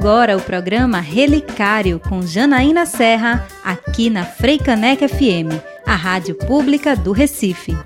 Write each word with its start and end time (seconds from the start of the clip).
agora 0.00 0.34
o 0.34 0.40
programa 0.40 0.98
Relicário 0.98 2.00
com 2.00 2.22
Janaína 2.22 2.86
Serra, 2.86 3.46
aqui 3.62 4.08
na 4.08 4.24
Freicaneca 4.24 5.06
FM, 5.06 5.52
a 5.86 5.94
rádio 5.94 6.34
pública 6.36 6.96
do 6.96 7.12
Recife. 7.12 7.76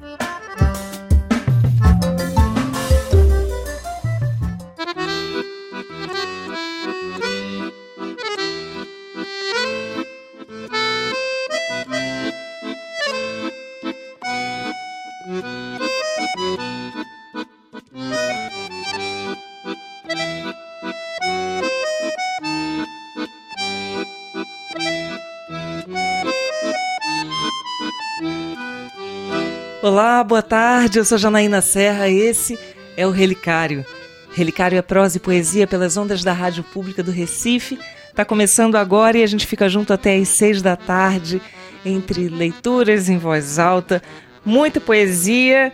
Olá, 30.15 30.23
boa 30.23 30.43
tarde. 30.43 31.01
Eu 31.01 31.05
sou 31.05 31.19
Janaína 31.19 31.61
Serra. 31.61 32.09
Esse 32.09 32.57
é 32.97 33.05
o 33.05 33.11
Relicário. 33.11 33.85
Relicário 34.33 34.79
é 34.79 34.81
prosa 34.81 35.17
e 35.17 35.21
poesia 35.21 35.67
pelas 35.67 35.97
ondas 35.97 36.23
da 36.23 36.33
Rádio 36.33 36.63
Pública 36.63 37.03
do 37.03 37.11
Recife. 37.11 37.81
Está 38.11 38.25
começando 38.25 38.77
agora 38.77 39.19
e 39.19 39.25
a 39.25 39.27
gente 39.27 39.45
fica 39.45 39.69
junto 39.69 39.93
até 39.93 40.15
às 40.15 40.29
seis 40.29 40.63
da 40.63 40.77
tarde, 40.77 41.43
entre 41.85 42.29
leituras 42.29 43.09
em 43.09 43.19
voz 43.19 43.59
alta, 43.59 44.01
muita 44.45 44.81
poesia, 44.81 45.73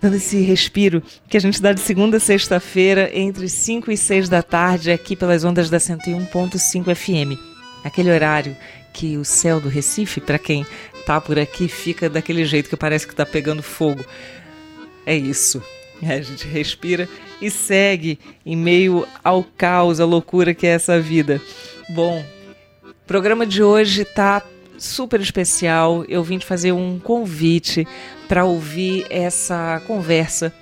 dando 0.00 0.16
esse 0.16 0.40
respiro 0.40 1.00
que 1.28 1.36
a 1.36 1.40
gente 1.40 1.62
dá 1.62 1.72
de 1.72 1.82
segunda 1.82 2.16
a 2.16 2.20
sexta-feira, 2.20 3.16
entre 3.16 3.48
cinco 3.48 3.92
e 3.92 3.96
seis 3.96 4.28
da 4.28 4.42
tarde, 4.42 4.90
aqui 4.90 5.14
pelas 5.14 5.44
ondas 5.44 5.70
da 5.70 5.78
101.5 5.78 6.92
FM. 6.96 7.38
Aquele 7.84 8.10
horário 8.10 8.56
que 8.92 9.16
o 9.16 9.24
céu 9.24 9.60
do 9.60 9.68
Recife, 9.68 10.20
para 10.20 10.38
quem 10.38 10.66
tá 11.04 11.20
por 11.20 11.38
aqui 11.38 11.68
fica 11.68 12.08
daquele 12.08 12.44
jeito 12.44 12.68
que 12.68 12.76
parece 12.76 13.06
que 13.06 13.14
tá 13.14 13.26
pegando 13.26 13.62
fogo. 13.62 14.04
É 15.04 15.16
isso. 15.16 15.62
A 16.02 16.20
gente 16.20 16.48
respira 16.48 17.08
e 17.40 17.50
segue 17.50 18.18
em 18.44 18.56
meio 18.56 19.06
ao 19.22 19.44
caos, 19.44 20.00
à 20.00 20.04
loucura 20.04 20.54
que 20.54 20.66
é 20.66 20.70
essa 20.70 21.00
vida. 21.00 21.40
Bom, 21.90 22.24
o 22.84 23.06
programa 23.06 23.46
de 23.46 23.62
hoje 23.62 24.04
tá 24.04 24.42
super 24.78 25.20
especial. 25.20 26.04
Eu 26.08 26.22
vim 26.24 26.38
te 26.38 26.46
fazer 26.46 26.72
um 26.72 26.98
convite 26.98 27.86
para 28.28 28.44
ouvir 28.44 29.06
essa 29.10 29.80
conversa 29.86 30.52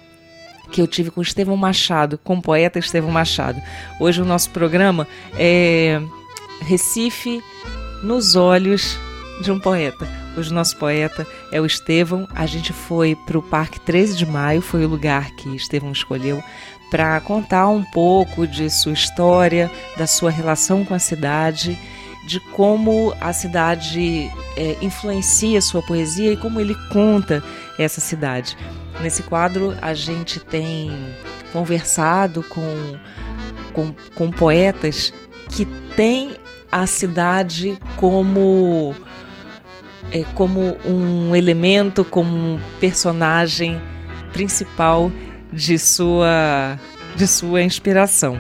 que 0.71 0.81
eu 0.81 0.87
tive 0.87 1.11
com 1.11 1.21
Estevão 1.21 1.57
Machado, 1.57 2.19
com 2.23 2.35
o 2.35 2.43
poeta 2.43 2.79
Estevão 2.79 3.11
Machado. 3.11 3.61
Hoje 3.99 4.23
o 4.23 4.25
nosso 4.25 4.51
programa 4.51 5.07
é 5.39 6.01
Recife 6.63 7.43
nos 8.03 8.37
olhos 8.37 8.99
de 9.43 9.51
um 9.51 9.59
poeta. 9.59 10.20
Hoje 10.41 10.53
o 10.53 10.55
nosso 10.55 10.75
poeta 10.79 11.27
é 11.53 11.61
o 11.61 11.67
Estevão. 11.67 12.27
A 12.35 12.47
gente 12.47 12.73
foi 12.73 13.15
para 13.15 13.37
o 13.37 13.43
Parque 13.43 13.79
13 13.79 14.17
de 14.17 14.25
Maio, 14.25 14.63
foi 14.63 14.87
o 14.87 14.89
lugar 14.89 15.33
que 15.33 15.55
Estevão 15.55 15.93
escolheu 15.93 16.43
para 16.91 17.21
contar 17.21 17.69
um 17.69 17.85
pouco 17.85 18.47
de 18.47 18.71
sua 18.71 18.93
história, 18.93 19.71
da 19.99 20.07
sua 20.07 20.31
relação 20.31 20.83
com 20.83 20.95
a 20.95 20.99
cidade, 20.99 21.79
de 22.27 22.41
como 22.41 23.15
a 23.21 23.35
cidade 23.35 24.31
é, 24.57 24.79
influencia 24.81 25.61
sua 25.61 25.83
poesia 25.83 26.33
e 26.33 26.39
como 26.39 26.59
ele 26.59 26.75
conta 26.91 27.45
essa 27.79 28.01
cidade. 28.01 28.57
Nesse 29.03 29.23
quadro 29.23 29.77
a 29.83 29.93
gente 29.93 30.41
tem 30.41 30.91
conversado 31.53 32.43
com, 32.45 32.99
com, 33.75 33.95
com 34.15 34.31
poetas 34.31 35.13
que 35.51 35.67
têm 35.95 36.35
a 36.73 36.87
cidade 36.87 37.79
como 37.99 38.95
é, 40.13 40.25
como 40.35 40.77
um 40.85 41.35
elemento, 41.35 42.05
como 42.05 42.31
um 42.31 42.61
personagem 42.81 43.81
principal 44.33 45.11
de 45.53 45.79
sua, 45.79 46.79
de 47.17 47.27
sua 47.27 47.63
inspiração. 47.63 48.39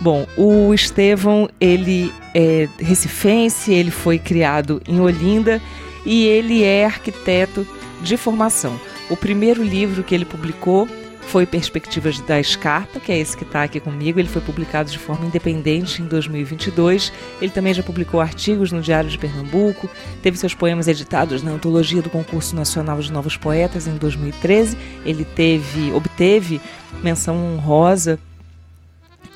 Bom, 0.00 0.26
o 0.36 0.72
Estevão, 0.72 1.48
ele 1.60 2.12
é 2.34 2.68
recifense, 2.78 3.72
ele 3.72 3.90
foi 3.90 4.18
criado 4.18 4.80
em 4.88 4.98
Olinda 4.98 5.60
e 6.06 6.24
ele 6.26 6.64
é 6.64 6.86
arquiteto 6.86 7.66
de 8.02 8.16
formação. 8.16 8.80
O 9.10 9.16
primeiro 9.16 9.62
livro 9.62 10.02
que 10.02 10.14
ele 10.14 10.24
publicou 10.24 10.88
foi 11.22 11.46
Perspectivas 11.46 12.18
da 12.20 12.40
Escarpa, 12.40 12.98
que 12.98 13.12
é 13.12 13.18
esse 13.18 13.36
que 13.36 13.44
está 13.44 13.62
aqui 13.62 13.78
comigo. 13.78 14.18
Ele 14.18 14.28
foi 14.28 14.42
publicado 14.42 14.90
de 14.90 14.98
forma 14.98 15.26
independente 15.26 16.02
em 16.02 16.06
2022. 16.06 17.12
Ele 17.40 17.50
também 17.50 17.72
já 17.72 17.82
publicou 17.82 18.20
artigos 18.20 18.72
no 18.72 18.80
Diário 18.80 19.08
de 19.08 19.18
Pernambuco, 19.18 19.88
teve 20.22 20.36
seus 20.36 20.54
poemas 20.54 20.88
editados 20.88 21.42
na 21.42 21.52
antologia 21.52 22.02
do 22.02 22.10
Concurso 22.10 22.56
Nacional 22.56 23.00
de 23.00 23.12
Novos 23.12 23.36
Poetas 23.36 23.86
em 23.86 23.96
2013. 23.96 24.76
Ele 25.04 25.24
teve, 25.24 25.92
obteve 25.92 26.60
menção 27.02 27.36
honrosa 27.36 28.18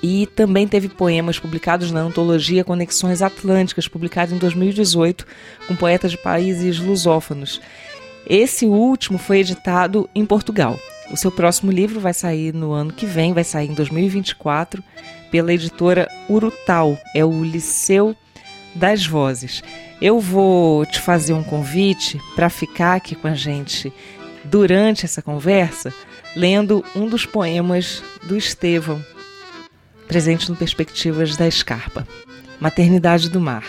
e 0.03 0.27
também 0.27 0.69
teve 0.69 0.89
poemas 0.89 1.39
publicados 1.39 1.91
na 1.91 2.01
antologia 2.01 2.65
Conexões 2.65 3.23
Atlânticas, 3.23 3.89
publicada 3.89 4.35
em 4.35 4.39
2018, 4.39 5.27
com 5.67 5.75
poetas 5.75 6.11
de 6.11 6.19
países 6.19 6.79
lusófonos. 6.79 7.61
Esse 8.27 8.67
último 8.67 9.17
foi 9.17 9.39
editado 9.39 10.09
em 10.15 10.27
Portugal. 10.27 10.79
O 11.15 11.17
seu 11.17 11.31
próximo 11.31 11.71
livro 11.71 12.01
vai 12.01 12.13
sair 12.13 12.53
no 12.53 12.73
ano 12.73 12.93
que 12.93 13.07
vem, 13.07 13.33
vai 13.33 13.45
sair 13.45 13.71
em 13.71 13.75
2024, 13.75 14.83
pela 15.31 15.55
editora 15.55 16.09
Urutau, 16.29 16.99
é 17.15 17.25
o 17.25 17.45
Liceu 17.45 18.17
das 18.75 19.07
Vozes. 19.07 19.63
Eu 20.03 20.19
vou 20.19 20.85
te 20.85 21.01
fazer 21.01 21.33
um 21.33 21.45
convite 21.45 22.21
para 22.35 22.51
ficar 22.51 22.97
aqui 22.97 23.15
com 23.15 23.29
a 23.29 23.35
gente 23.35 23.93
durante 24.43 25.05
essa 25.05 25.23
conversa, 25.23 25.95
lendo 26.35 26.85
um 26.97 27.09
dos 27.09 27.25
poemas 27.25 28.03
do 28.25 28.37
Estevão, 28.37 29.01
presente 30.09 30.51
no 30.51 30.57
Perspectivas 30.57 31.37
da 31.37 31.47
Escarpa, 31.47 32.05
Maternidade 32.59 33.31
do 33.31 33.41
Mar. 33.41 33.65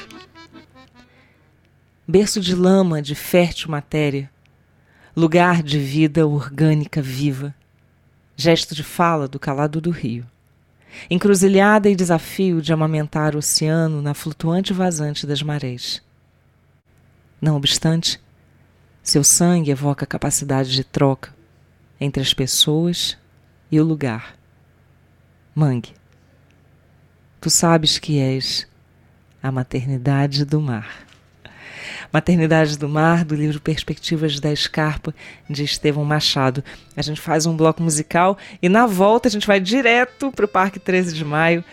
Berço 2.08 2.42
de 2.42 2.56
lama 2.56 3.04
de 3.04 3.14
fértil 3.14 3.70
matéria, 3.70 4.32
lugar 5.16 5.64
de 5.64 5.80
vida 5.80 6.28
orgânica 6.28 7.02
viva, 7.02 7.56
gesto 8.36 8.76
de 8.76 8.84
fala 8.84 9.30
do 9.30 9.40
calado 9.40 9.80
do 9.80 9.90
rio, 9.90 10.26
encruzilhada 11.10 11.90
e 11.90 11.96
desafio 11.96 12.62
de 12.62 12.74
amamentar 12.74 13.34
o 13.34 13.38
oceano 13.38 14.02
na 14.02 14.14
flutuante 14.14 14.74
vazante 14.74 15.26
das 15.26 15.42
marés. 15.42 16.04
Não 17.40 17.56
obstante, 17.56 18.20
seu 19.02 19.24
sangue 19.24 19.72
evoca 19.72 20.04
a 20.04 20.08
capacidade 20.08 20.72
de 20.72 20.84
troca 20.84 21.34
entre 22.00 22.22
as 22.22 22.34
pessoas 22.34 23.18
e 23.72 23.80
o 23.80 23.86
lugar. 23.86 24.38
Mangue, 25.54 25.94
tu 27.40 27.50
sabes 27.50 27.98
que 27.98 28.20
és 28.20 28.68
a 29.42 29.50
maternidade 29.50 30.44
do 30.44 30.60
mar. 30.60 31.05
Maternidade 32.12 32.78
do 32.78 32.88
Mar, 32.88 33.24
do 33.26 33.36
livro 33.36 33.60
Perspectivas 33.60 34.40
da 34.40 34.52
Escarpa, 34.52 35.14
de 35.50 35.64
Estevão 35.64 36.06
Machado. 36.06 36.64
A 36.96 37.02
gente 37.02 37.22
faz 37.22 37.46
um 37.46 37.56
bloco 37.56 37.82
musical 37.82 38.38
e 38.62 38.70
na 38.70 38.86
volta 38.86 39.28
a 39.28 39.32
gente 39.32 39.48
vai 39.48 39.60
direto 39.60 40.32
para 40.32 40.46
o 40.46 40.48
Parque 40.48 40.80
13 40.80 41.14
de 41.14 41.26
Maio 41.26 41.64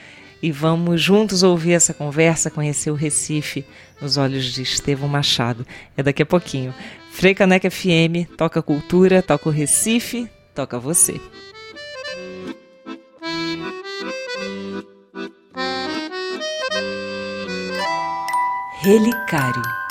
e 0.42 0.50
vamos 0.50 1.00
juntos 1.00 1.42
ouvir 1.44 1.72
essa 1.72 1.94
conversa, 1.94 2.50
conhecer 2.50 2.90
o 2.90 2.94
Recife 2.94 3.64
nos 4.00 4.16
olhos 4.16 4.44
de 4.44 4.62
Estevão 4.62 5.08
Machado. 5.08 5.64
É 5.96 6.02
daqui 6.02 6.22
a 6.22 6.26
pouquinho. 6.26 6.74
Frei 7.12 7.34
Caneca 7.34 7.70
FM, 7.70 8.26
toca 8.36 8.60
cultura, 8.60 9.22
toca 9.22 9.48
o 9.48 9.52
Recife, 9.52 10.28
toca 10.52 10.78
você. 10.78 11.20
Relicário 18.82 19.81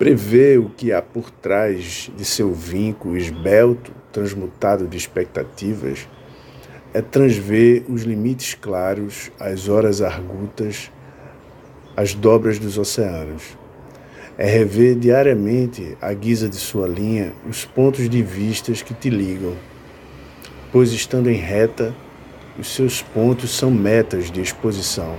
Prever 0.00 0.58
o 0.58 0.70
que 0.70 0.94
há 0.94 1.02
por 1.02 1.30
trás 1.30 2.10
de 2.16 2.24
seu 2.24 2.54
vinco 2.54 3.18
esbelto, 3.18 3.92
transmutado 4.10 4.88
de 4.88 4.96
expectativas, 4.96 6.08
é 6.94 7.02
transver 7.02 7.84
os 7.86 8.04
limites 8.04 8.54
claros, 8.54 9.30
as 9.38 9.68
horas 9.68 10.00
argutas, 10.00 10.90
as 11.94 12.14
dobras 12.14 12.58
dos 12.58 12.78
oceanos. 12.78 13.58
é 14.38 14.46
rever 14.46 14.94
diariamente, 14.94 15.98
à 16.00 16.14
guisa 16.14 16.48
de 16.48 16.56
sua 16.56 16.88
linha, 16.88 17.34
os 17.46 17.66
pontos 17.66 18.08
de 18.08 18.22
vistas 18.22 18.80
que 18.80 18.94
te 18.94 19.10
ligam, 19.10 19.54
pois 20.72 20.92
estando 20.92 21.28
em 21.28 21.36
reta, 21.36 21.94
os 22.58 22.74
seus 22.74 23.02
pontos 23.02 23.50
são 23.50 23.70
metas 23.70 24.30
de 24.30 24.40
exposição. 24.40 25.14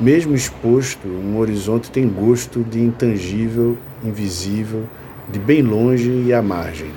Mesmo 0.00 0.34
exposto, 0.34 1.08
um 1.08 1.38
horizonte 1.38 1.90
tem 1.90 2.08
gosto 2.08 2.62
de 2.62 2.80
intangível, 2.80 3.76
invisível, 4.04 4.88
de 5.28 5.38
bem 5.38 5.62
longe 5.62 6.10
e 6.10 6.32
à 6.32 6.40
margem. 6.40 6.90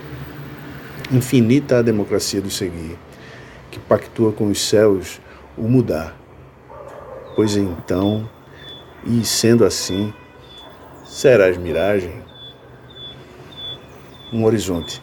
Infinita 1.11 1.79
a 1.79 1.81
democracia 1.81 2.41
do 2.41 2.49
seguir, 2.49 2.97
que 3.69 3.79
pactua 3.79 4.31
com 4.31 4.47
os 4.47 4.61
céus 4.61 5.19
o 5.57 5.63
mudar. 5.63 6.15
Pois 7.35 7.55
então, 7.55 8.29
e 9.05 9.25
sendo 9.25 9.65
assim, 9.65 10.13
serás 11.05 11.57
miragem, 11.57 12.13
um 14.31 14.45
horizonte. 14.45 15.01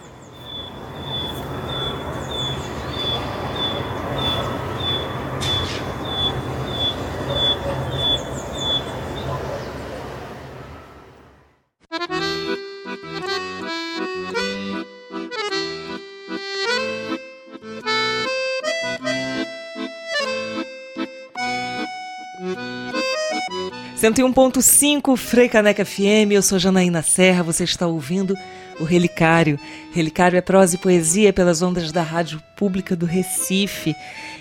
Cento 24.09 24.21
e 24.21 24.25
um 24.25 24.33
ponto 24.33 24.63
cinco, 24.63 25.17
Frei 25.17 25.51
Caneca 25.51 25.85
FM, 25.85 26.33
eu 26.33 26.41
sou 26.41 26.59
Janaína 26.59 27.03
Serra, 27.03 27.43
você 27.43 27.65
está 27.65 27.87
ouvindo 27.87 28.35
o 28.81 28.85
Relicário. 28.85 29.61
Relicário 29.93 30.39
é 30.39 30.41
prosa 30.41 30.77
e 30.77 30.79
poesia 30.79 31.31
pelas 31.31 31.61
ondas 31.61 31.93
da 31.93 32.01
Rádio 32.01 32.43
Pública 32.57 32.97
do 32.97 33.05
Recife. 33.05 33.95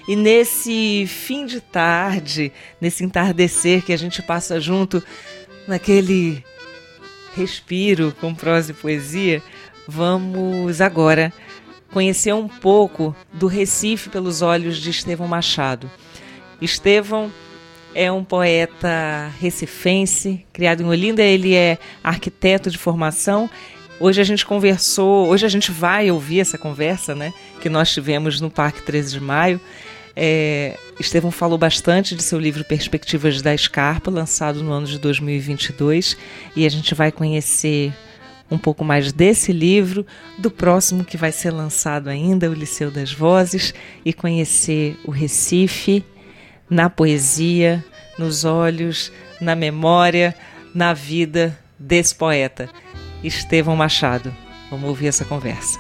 E 0.08 0.16
nesse 0.16 1.06
fim 1.06 1.46
de 1.46 1.60
tarde, 1.60 2.50
nesse 2.80 3.04
entardecer 3.04 3.84
que 3.84 3.92
a 3.92 3.98
gente 3.98 4.22
passa 4.22 4.58
junto, 4.58 5.04
naquele 5.68 6.42
respiro 7.36 8.16
com 8.22 8.34
prosa 8.34 8.72
e 8.72 8.74
poesia, 8.74 9.44
vamos 9.86 10.80
agora 10.80 11.34
conhecer 11.92 12.34
um 12.34 12.48
pouco 12.48 13.13
do 13.34 13.48
Recife 13.48 14.10
pelos 14.10 14.42
olhos 14.42 14.78
de 14.78 14.92
Estevão 14.92 15.28
Machado. 15.28 15.92
Estevão 16.62 17.30
é 17.98 18.12
um 18.12 18.24
poeta 18.24 19.34
recifense, 19.42 20.46
criado 20.54 20.84
em 20.84 20.86
Olinda, 20.86 21.24
ele 21.24 21.56
é 21.56 21.80
arquiteto 22.04 22.70
de 22.70 22.78
formação. 22.78 23.50
Hoje 24.00 24.22
a 24.22 24.24
gente 24.24 24.46
conversou, 24.46 25.28
hoje 25.28 25.48
a 25.48 25.50
gente 25.50 25.72
vai 25.72 26.12
ouvir 26.12 26.42
essa 26.42 26.60
conversa, 26.60 27.16
né, 27.16 27.34
que 27.60 27.68
nós 27.68 27.92
tivemos 27.92 28.40
no 28.40 28.52
Parque 28.52 28.84
13 28.84 29.14
de 29.14 29.20
Maio. 29.20 29.60
É, 30.16 30.78
Estevão 31.00 31.32
falou 31.32 31.58
bastante 31.58 32.14
de 32.14 32.22
seu 32.22 32.40
livro 32.40 32.64
Perspectivas 32.64 33.42
da 33.42 33.56
Escarpa, 33.56 34.12
lançado 34.12 34.62
no 34.64 34.72
ano 34.72 34.86
de 34.86 35.00
2022, 35.00 36.16
e 36.56 36.68
a 36.68 36.70
gente 36.70 36.94
vai 36.94 37.12
conhecer 37.12 37.92
um 38.52 38.60
pouco 38.60 38.86
mais 38.86 39.12
desse 39.12 39.52
livro, 39.52 40.06
do 40.38 40.52
próximo 40.52 41.04
que 41.04 41.18
vai 41.18 41.32
ser 41.32 41.50
lançado 41.50 42.10
ainda, 42.10 42.48
o 42.48 42.54
Liceu 42.54 42.92
das 42.92 43.12
Vozes, 43.12 43.74
e 44.06 44.14
conhecer 44.14 44.96
o 45.04 45.10
Recife 45.10 46.06
na 46.69 46.90
poesia, 46.90 47.84
nos 48.18 48.44
olhos, 48.46 49.12
na 49.40 49.56
memória, 49.56 50.36
na 50.74 50.94
vida 50.94 51.58
desse 51.78 52.14
poeta, 52.14 52.69
Estevão 53.24 53.75
Machado. 53.75 54.34
Vamos 54.69 54.90
ouvir 54.90 55.08
essa 55.08 55.25
conversa. 55.25 55.80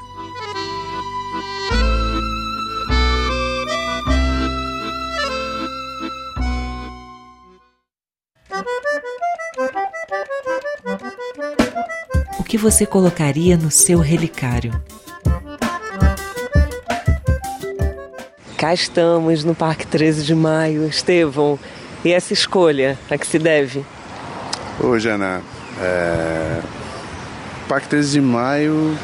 O 12.39 12.43
que 12.43 12.57
você 12.57 12.85
colocaria 12.85 13.57
no 13.57 13.69
seu 13.69 13.99
relicário? 13.99 14.71
Cá 18.67 18.73
estamos 18.73 19.45
no 19.45 19.55
Parque 19.55 19.87
13 19.87 20.25
de 20.25 20.35
Maio. 20.35 20.89
Estevão, 20.89 21.57
e 22.03 22.11
essa 22.11 22.33
escolha, 22.33 22.99
a 23.09 23.17
que 23.17 23.25
se 23.25 23.39
deve? 23.39 23.85
Ô, 24.77 24.99
Jana, 24.99 25.41
é... 25.79 26.59
Parque 27.69 27.87
13 27.87 28.11
de 28.11 28.19
Maio 28.19 28.97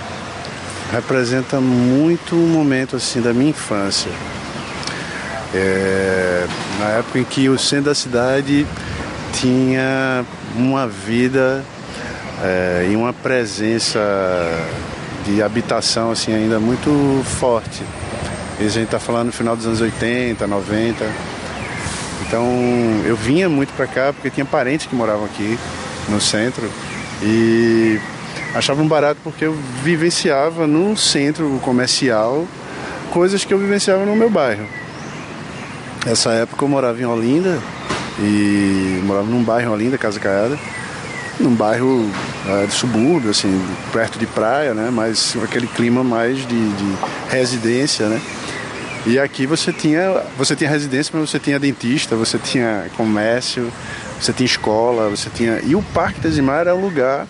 representa 0.91 1.61
muito 1.61 2.35
um 2.35 2.45
momento 2.45 2.97
assim 2.97 3.21
da 3.21 3.31
minha 3.31 3.51
infância. 3.51 4.11
É... 5.55 6.45
Na 6.81 6.89
época 6.97 7.19
em 7.19 7.23
que 7.23 7.47
o 7.47 7.57
centro 7.57 7.85
da 7.85 7.95
cidade 7.95 8.67
tinha 9.31 10.25
uma 10.57 10.85
vida 10.89 11.63
é, 12.43 12.89
e 12.91 12.97
uma 12.97 13.13
presença 13.13 14.01
de 15.23 15.41
habitação 15.41 16.11
assim 16.11 16.33
ainda 16.33 16.59
muito 16.59 17.23
forte. 17.23 17.81
A 18.65 18.69
gente 18.69 18.85
está 18.85 18.99
falando 18.99 19.27
no 19.27 19.31
final 19.33 19.55
dos 19.57 19.65
anos 19.65 19.81
80, 19.81 20.47
90. 20.47 21.05
Então 22.25 22.45
eu 23.05 23.15
vinha 23.15 23.49
muito 23.49 23.73
para 23.73 23.85
cá 23.85 24.13
porque 24.13 24.29
tinha 24.29 24.45
parentes 24.45 24.85
que 24.85 24.95
moravam 24.95 25.25
aqui 25.25 25.59
no 26.07 26.21
centro 26.21 26.69
e 27.21 27.99
achava 28.55 28.81
um 28.81 28.87
barato 28.87 29.19
porque 29.23 29.45
eu 29.45 29.53
vivenciava 29.83 30.65
no 30.65 30.95
centro 30.95 31.59
comercial 31.61 32.47
coisas 33.11 33.43
que 33.43 33.53
eu 33.53 33.59
vivenciava 33.59 34.05
no 34.05 34.15
meu 34.15 34.29
bairro. 34.29 34.65
Nessa 36.05 36.31
época 36.31 36.63
eu 36.63 36.69
morava 36.69 37.01
em 37.01 37.05
Olinda 37.05 37.59
e 38.19 39.01
morava 39.03 39.27
num 39.27 39.43
bairro 39.43 39.69
em 39.69 39.73
Olinda, 39.73 39.97
Casa 39.97 40.19
Caiada, 40.19 40.57
num 41.39 41.53
bairro 41.53 42.09
é, 42.47 42.65
de 42.65 42.73
subúrbio, 42.73 43.29
assim, 43.29 43.61
perto 43.91 44.17
de 44.17 44.25
praia, 44.25 44.73
né? 44.73 44.89
Mas 44.91 45.35
aquele 45.43 45.67
clima 45.67 46.03
mais 46.03 46.37
de, 46.37 46.45
de 46.45 46.97
residência, 47.29 48.07
né? 48.07 48.21
E 49.05 49.19
aqui 49.19 49.45
você 49.45 49.73
tinha, 49.73 50.23
você 50.37 50.55
tinha 50.55 50.69
residência, 50.69 51.11
mas 51.13 51.29
você 51.29 51.39
tinha 51.39 51.59
dentista, 51.59 52.15
você 52.15 52.37
tinha 52.37 52.85
comércio, 52.95 53.71
você 54.19 54.31
tinha 54.31 54.45
escola, 54.45 55.09
você 55.09 55.29
tinha. 55.29 55.59
E 55.63 55.75
o 55.75 55.81
Parque 55.81 56.21
Tesimar 56.21 56.61
era 56.61 56.75
um 56.75 56.81
lugar 56.81 57.27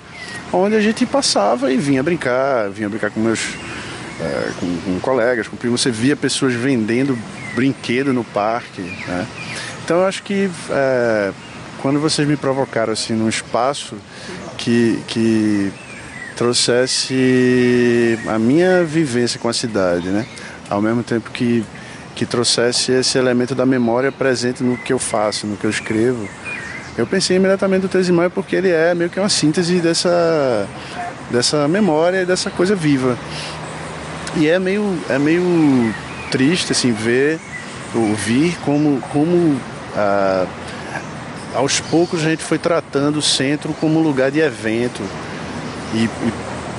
onde 0.51 0.75
a 0.75 0.81
gente 0.81 1.05
passava 1.05 1.71
e 1.71 1.77
vinha 1.77 2.03
brincar, 2.03 2.69
vinha 2.69 2.87
brincar 2.87 3.09
com 3.09 3.19
meus 3.19 3.39
é, 4.21 4.51
com, 4.59 4.77
com, 4.81 4.99
colegas, 4.99 5.47
com 5.47 5.57
primos. 5.57 5.81
Você 5.81 5.89
via 5.89 6.15
pessoas 6.15 6.53
vendendo 6.53 7.17
brinquedo 7.55 8.13
no 8.13 8.23
parque. 8.23 8.81
Né? 8.81 9.27
Então 9.83 9.97
eu 10.01 10.05
acho 10.05 10.21
que 10.21 10.49
é, 10.69 11.31
quando 11.81 11.99
vocês 11.99 12.27
me 12.27 12.37
provocaram 12.37 12.93
assim 12.93 13.13
num 13.13 13.27
espaço 13.27 13.95
que, 14.57 14.99
que 15.07 15.71
trouxesse 16.35 18.17
a 18.27 18.37
minha 18.37 18.83
vivência 18.83 19.39
com 19.39 19.49
a 19.49 19.53
cidade, 19.53 20.09
né? 20.09 20.25
Ao 20.69 20.81
mesmo 20.81 21.03
tempo 21.03 21.29
que, 21.31 21.63
que 22.15 22.25
trouxesse 22.25 22.91
esse 22.91 23.17
elemento 23.17 23.53
da 23.55 23.65
memória 23.65 24.11
presente 24.11 24.63
no 24.63 24.77
que 24.77 24.93
eu 24.93 24.99
faço, 24.99 25.47
no 25.47 25.57
que 25.57 25.65
eu 25.65 25.69
escrevo. 25.69 26.27
Eu 26.97 27.07
pensei 27.07 27.37
imediatamente 27.37 27.83
no 27.83 27.89
13 27.89 28.07
de 28.07 28.11
maio 28.11 28.29
porque 28.29 28.55
ele 28.55 28.69
é 28.69 28.93
meio 28.93 29.09
que 29.09 29.19
uma 29.19 29.29
síntese 29.29 29.79
dessa, 29.79 30.67
dessa 31.31 31.67
memória 31.67 32.21
e 32.21 32.25
dessa 32.25 32.49
coisa 32.51 32.75
viva. 32.75 33.17
E 34.35 34.47
é 34.47 34.59
meio, 34.59 34.97
é 35.09 35.17
meio 35.17 35.93
triste 36.31 36.71
assim, 36.71 36.91
ver, 36.91 37.39
ouvir 37.93 38.57
como, 38.63 38.99
como 39.11 39.59
ah, 39.95 40.45
aos 41.53 41.79
poucos 41.79 42.21
a 42.25 42.29
gente 42.29 42.43
foi 42.43 42.57
tratando 42.57 43.17
o 43.17 43.21
centro 43.21 43.73
como 43.73 43.99
lugar 43.99 44.31
de 44.31 44.39
evento 44.39 45.01
e, 45.93 46.05
e 46.05 46.33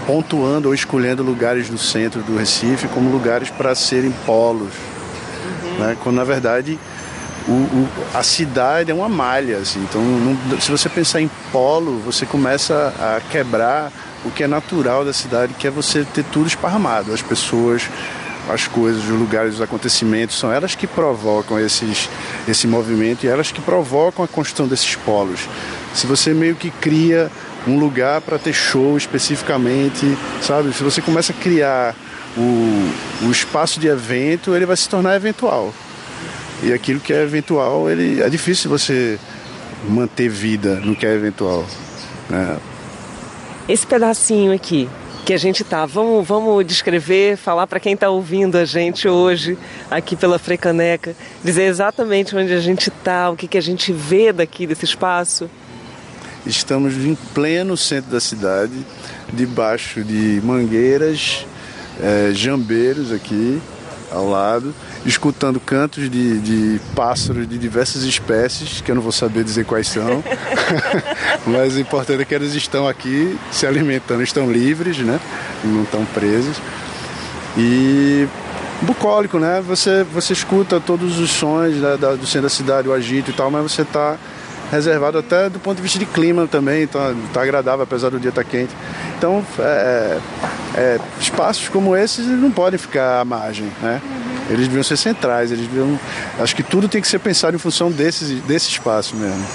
pontuando 0.06 0.68
ou 0.68 0.74
escolhendo 0.74 1.22
lugares 1.22 1.68
do 1.68 1.78
centro 1.78 2.22
do 2.22 2.36
Recife 2.36 2.88
como 2.88 3.10
lugares 3.10 3.50
para 3.50 3.74
serem 3.74 4.12
polos. 4.26 4.72
Uhum. 4.72 5.78
Né? 5.78 5.96
Quando 6.02 6.16
na 6.16 6.24
verdade 6.24 6.78
o, 7.46 7.52
o, 7.52 7.88
a 8.14 8.22
cidade 8.22 8.90
é 8.90 8.94
uma 8.94 9.08
malha. 9.08 9.58
Assim, 9.58 9.80
então, 9.80 10.00
não, 10.02 10.60
se 10.60 10.70
você 10.70 10.88
pensar 10.88 11.20
em 11.20 11.30
polo, 11.52 11.98
você 12.00 12.24
começa 12.24 12.92
a 12.98 13.20
quebrar 13.30 13.92
o 14.24 14.30
que 14.30 14.42
é 14.42 14.46
natural 14.46 15.04
da 15.04 15.12
cidade, 15.12 15.54
que 15.54 15.66
é 15.66 15.70
você 15.70 16.04
ter 16.04 16.24
tudo 16.24 16.46
esparramado. 16.46 17.12
As 17.12 17.20
pessoas, 17.20 17.82
as 18.48 18.66
coisas, 18.66 19.04
os 19.04 19.10
lugares, 19.10 19.54
os 19.54 19.60
acontecimentos, 19.60 20.38
são 20.38 20.50
elas 20.50 20.74
que 20.74 20.86
provocam 20.86 21.58
esses, 21.58 22.08
esse 22.48 22.66
movimento 22.66 23.24
e 23.24 23.28
elas 23.28 23.52
que 23.52 23.60
provocam 23.60 24.24
a 24.24 24.28
construção 24.28 24.66
desses 24.66 24.96
polos. 24.96 25.40
Se 25.94 26.06
você 26.06 26.32
meio 26.32 26.54
que 26.56 26.70
cria 26.70 27.30
um 27.66 27.78
lugar 27.78 28.20
para 28.20 28.38
ter 28.38 28.52
show 28.52 28.96
especificamente, 28.96 30.16
sabe? 30.42 30.72
Se 30.72 30.82
você 30.82 31.00
começa 31.00 31.32
a 31.32 31.36
criar 31.36 31.94
o, 32.36 33.26
o 33.26 33.30
espaço 33.30 33.80
de 33.80 33.88
evento, 33.88 34.54
ele 34.54 34.66
vai 34.66 34.76
se 34.76 34.88
tornar 34.88 35.16
eventual. 35.16 35.72
E 36.62 36.72
aquilo 36.72 37.00
que 37.00 37.12
é 37.12 37.22
eventual, 37.22 37.90
ele 37.90 38.22
é 38.22 38.28
difícil 38.28 38.70
você 38.70 39.18
manter 39.88 40.28
vida 40.28 40.76
no 40.76 40.94
que 40.94 41.06
é 41.06 41.14
eventual. 41.14 41.64
Né? 42.28 42.56
Esse 43.68 43.86
pedacinho 43.86 44.52
aqui 44.52 44.88
que 45.24 45.32
a 45.32 45.38
gente 45.38 45.64
tá, 45.64 45.86
vamos, 45.86 46.26
vamos 46.26 46.66
descrever, 46.66 47.38
falar 47.38 47.66
para 47.66 47.80
quem 47.80 47.94
está 47.94 48.10
ouvindo 48.10 48.56
a 48.56 48.64
gente 48.66 49.08
hoje 49.08 49.56
aqui 49.90 50.14
pela 50.14 50.38
Frecaneca, 50.38 51.16
dizer 51.42 51.62
exatamente 51.62 52.36
onde 52.36 52.52
a 52.52 52.60
gente 52.60 52.90
está, 52.90 53.30
o 53.30 53.36
que, 53.36 53.48
que 53.48 53.56
a 53.56 53.62
gente 53.62 53.90
vê 53.90 54.32
daqui 54.32 54.66
desse 54.66 54.84
espaço. 54.84 55.48
Estamos 56.46 56.94
em 56.94 57.14
pleno 57.32 57.76
centro 57.76 58.10
da 58.10 58.20
cidade, 58.20 58.74
debaixo 59.32 60.04
de 60.04 60.40
mangueiras, 60.44 61.46
é, 62.00 62.30
jambeiros 62.34 63.12
aqui 63.12 63.60
ao 64.10 64.28
lado 64.28 64.74
escutando 65.04 65.60
cantos 65.60 66.10
de, 66.10 66.38
de 66.40 66.80
pássaros 66.94 67.48
de 67.48 67.58
diversas 67.58 68.02
espécies, 68.04 68.80
que 68.80 68.90
eu 68.90 68.94
não 68.94 69.02
vou 69.02 69.12
saber 69.12 69.44
dizer 69.44 69.64
quais 69.64 69.88
são, 69.88 70.22
mas 71.46 71.76
o 71.76 71.80
importante 71.80 72.22
é 72.22 72.24
que 72.24 72.34
eles 72.34 72.54
estão 72.54 72.88
aqui 72.88 73.38
se 73.50 73.66
alimentando, 73.66 74.22
estão 74.22 74.50
livres, 74.50 74.98
né? 74.98 75.20
Não 75.62 75.82
estão 75.82 76.04
presos. 76.06 76.56
E 77.56 78.26
bucólico, 78.82 79.38
né? 79.38 79.62
Você, 79.66 80.04
você 80.04 80.32
escuta 80.32 80.80
todos 80.80 81.18
os 81.18 81.30
sons 81.30 81.80
da, 81.80 81.96
da, 81.96 82.14
do 82.14 82.26
centro 82.26 82.42
da 82.42 82.48
cidade, 82.48 82.88
o 82.88 82.92
agito 82.92 83.30
e 83.30 83.34
tal, 83.34 83.50
mas 83.50 83.62
você 83.70 83.82
está 83.82 84.16
reservado 84.74 85.18
até 85.18 85.48
do 85.48 85.58
ponto 85.58 85.76
de 85.76 85.82
vista 85.82 85.98
de 85.98 86.06
clima 86.06 86.46
também, 86.46 86.82
então 86.82 87.16
está 87.26 87.42
agradável 87.42 87.82
apesar 87.82 88.10
do 88.10 88.20
dia 88.20 88.30
estar 88.30 88.44
tá 88.44 88.50
quente. 88.50 88.74
Então, 89.16 89.44
é, 89.58 90.18
é, 90.76 90.80
é, 90.80 91.00
espaços 91.20 91.68
como 91.68 91.96
esses 91.96 92.26
não 92.26 92.50
podem 92.50 92.78
ficar 92.78 93.20
à 93.20 93.24
margem, 93.24 93.70
né? 93.82 94.00
Eles 94.50 94.66
deviam 94.66 94.82
ser 94.82 94.96
centrais, 94.96 95.50
eles 95.50 95.66
deviam. 95.66 95.98
Acho 96.38 96.54
que 96.54 96.62
tudo 96.62 96.88
tem 96.88 97.00
que 97.00 97.08
ser 97.08 97.18
pensado 97.18 97.56
em 97.56 97.58
função 97.58 97.90
desse, 97.90 98.34
desse 98.46 98.68
espaço 98.68 99.16
mesmo. 99.16 99.46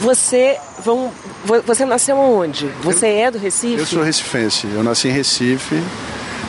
Você, 0.00 0.58
vão, 0.84 1.10
você 1.66 1.84
nasceu 1.84 2.16
onde? 2.16 2.66
Você 2.82 3.06
eu, 3.06 3.26
é 3.26 3.30
do 3.30 3.38
Recife? 3.38 3.78
Eu 3.78 3.86
sou 3.86 4.02
recifense. 4.02 4.68
Eu 4.72 4.82
nasci 4.82 5.08
em 5.08 5.12
Recife 5.12 5.82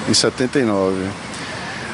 em 0.07 0.13
79. 0.13 0.97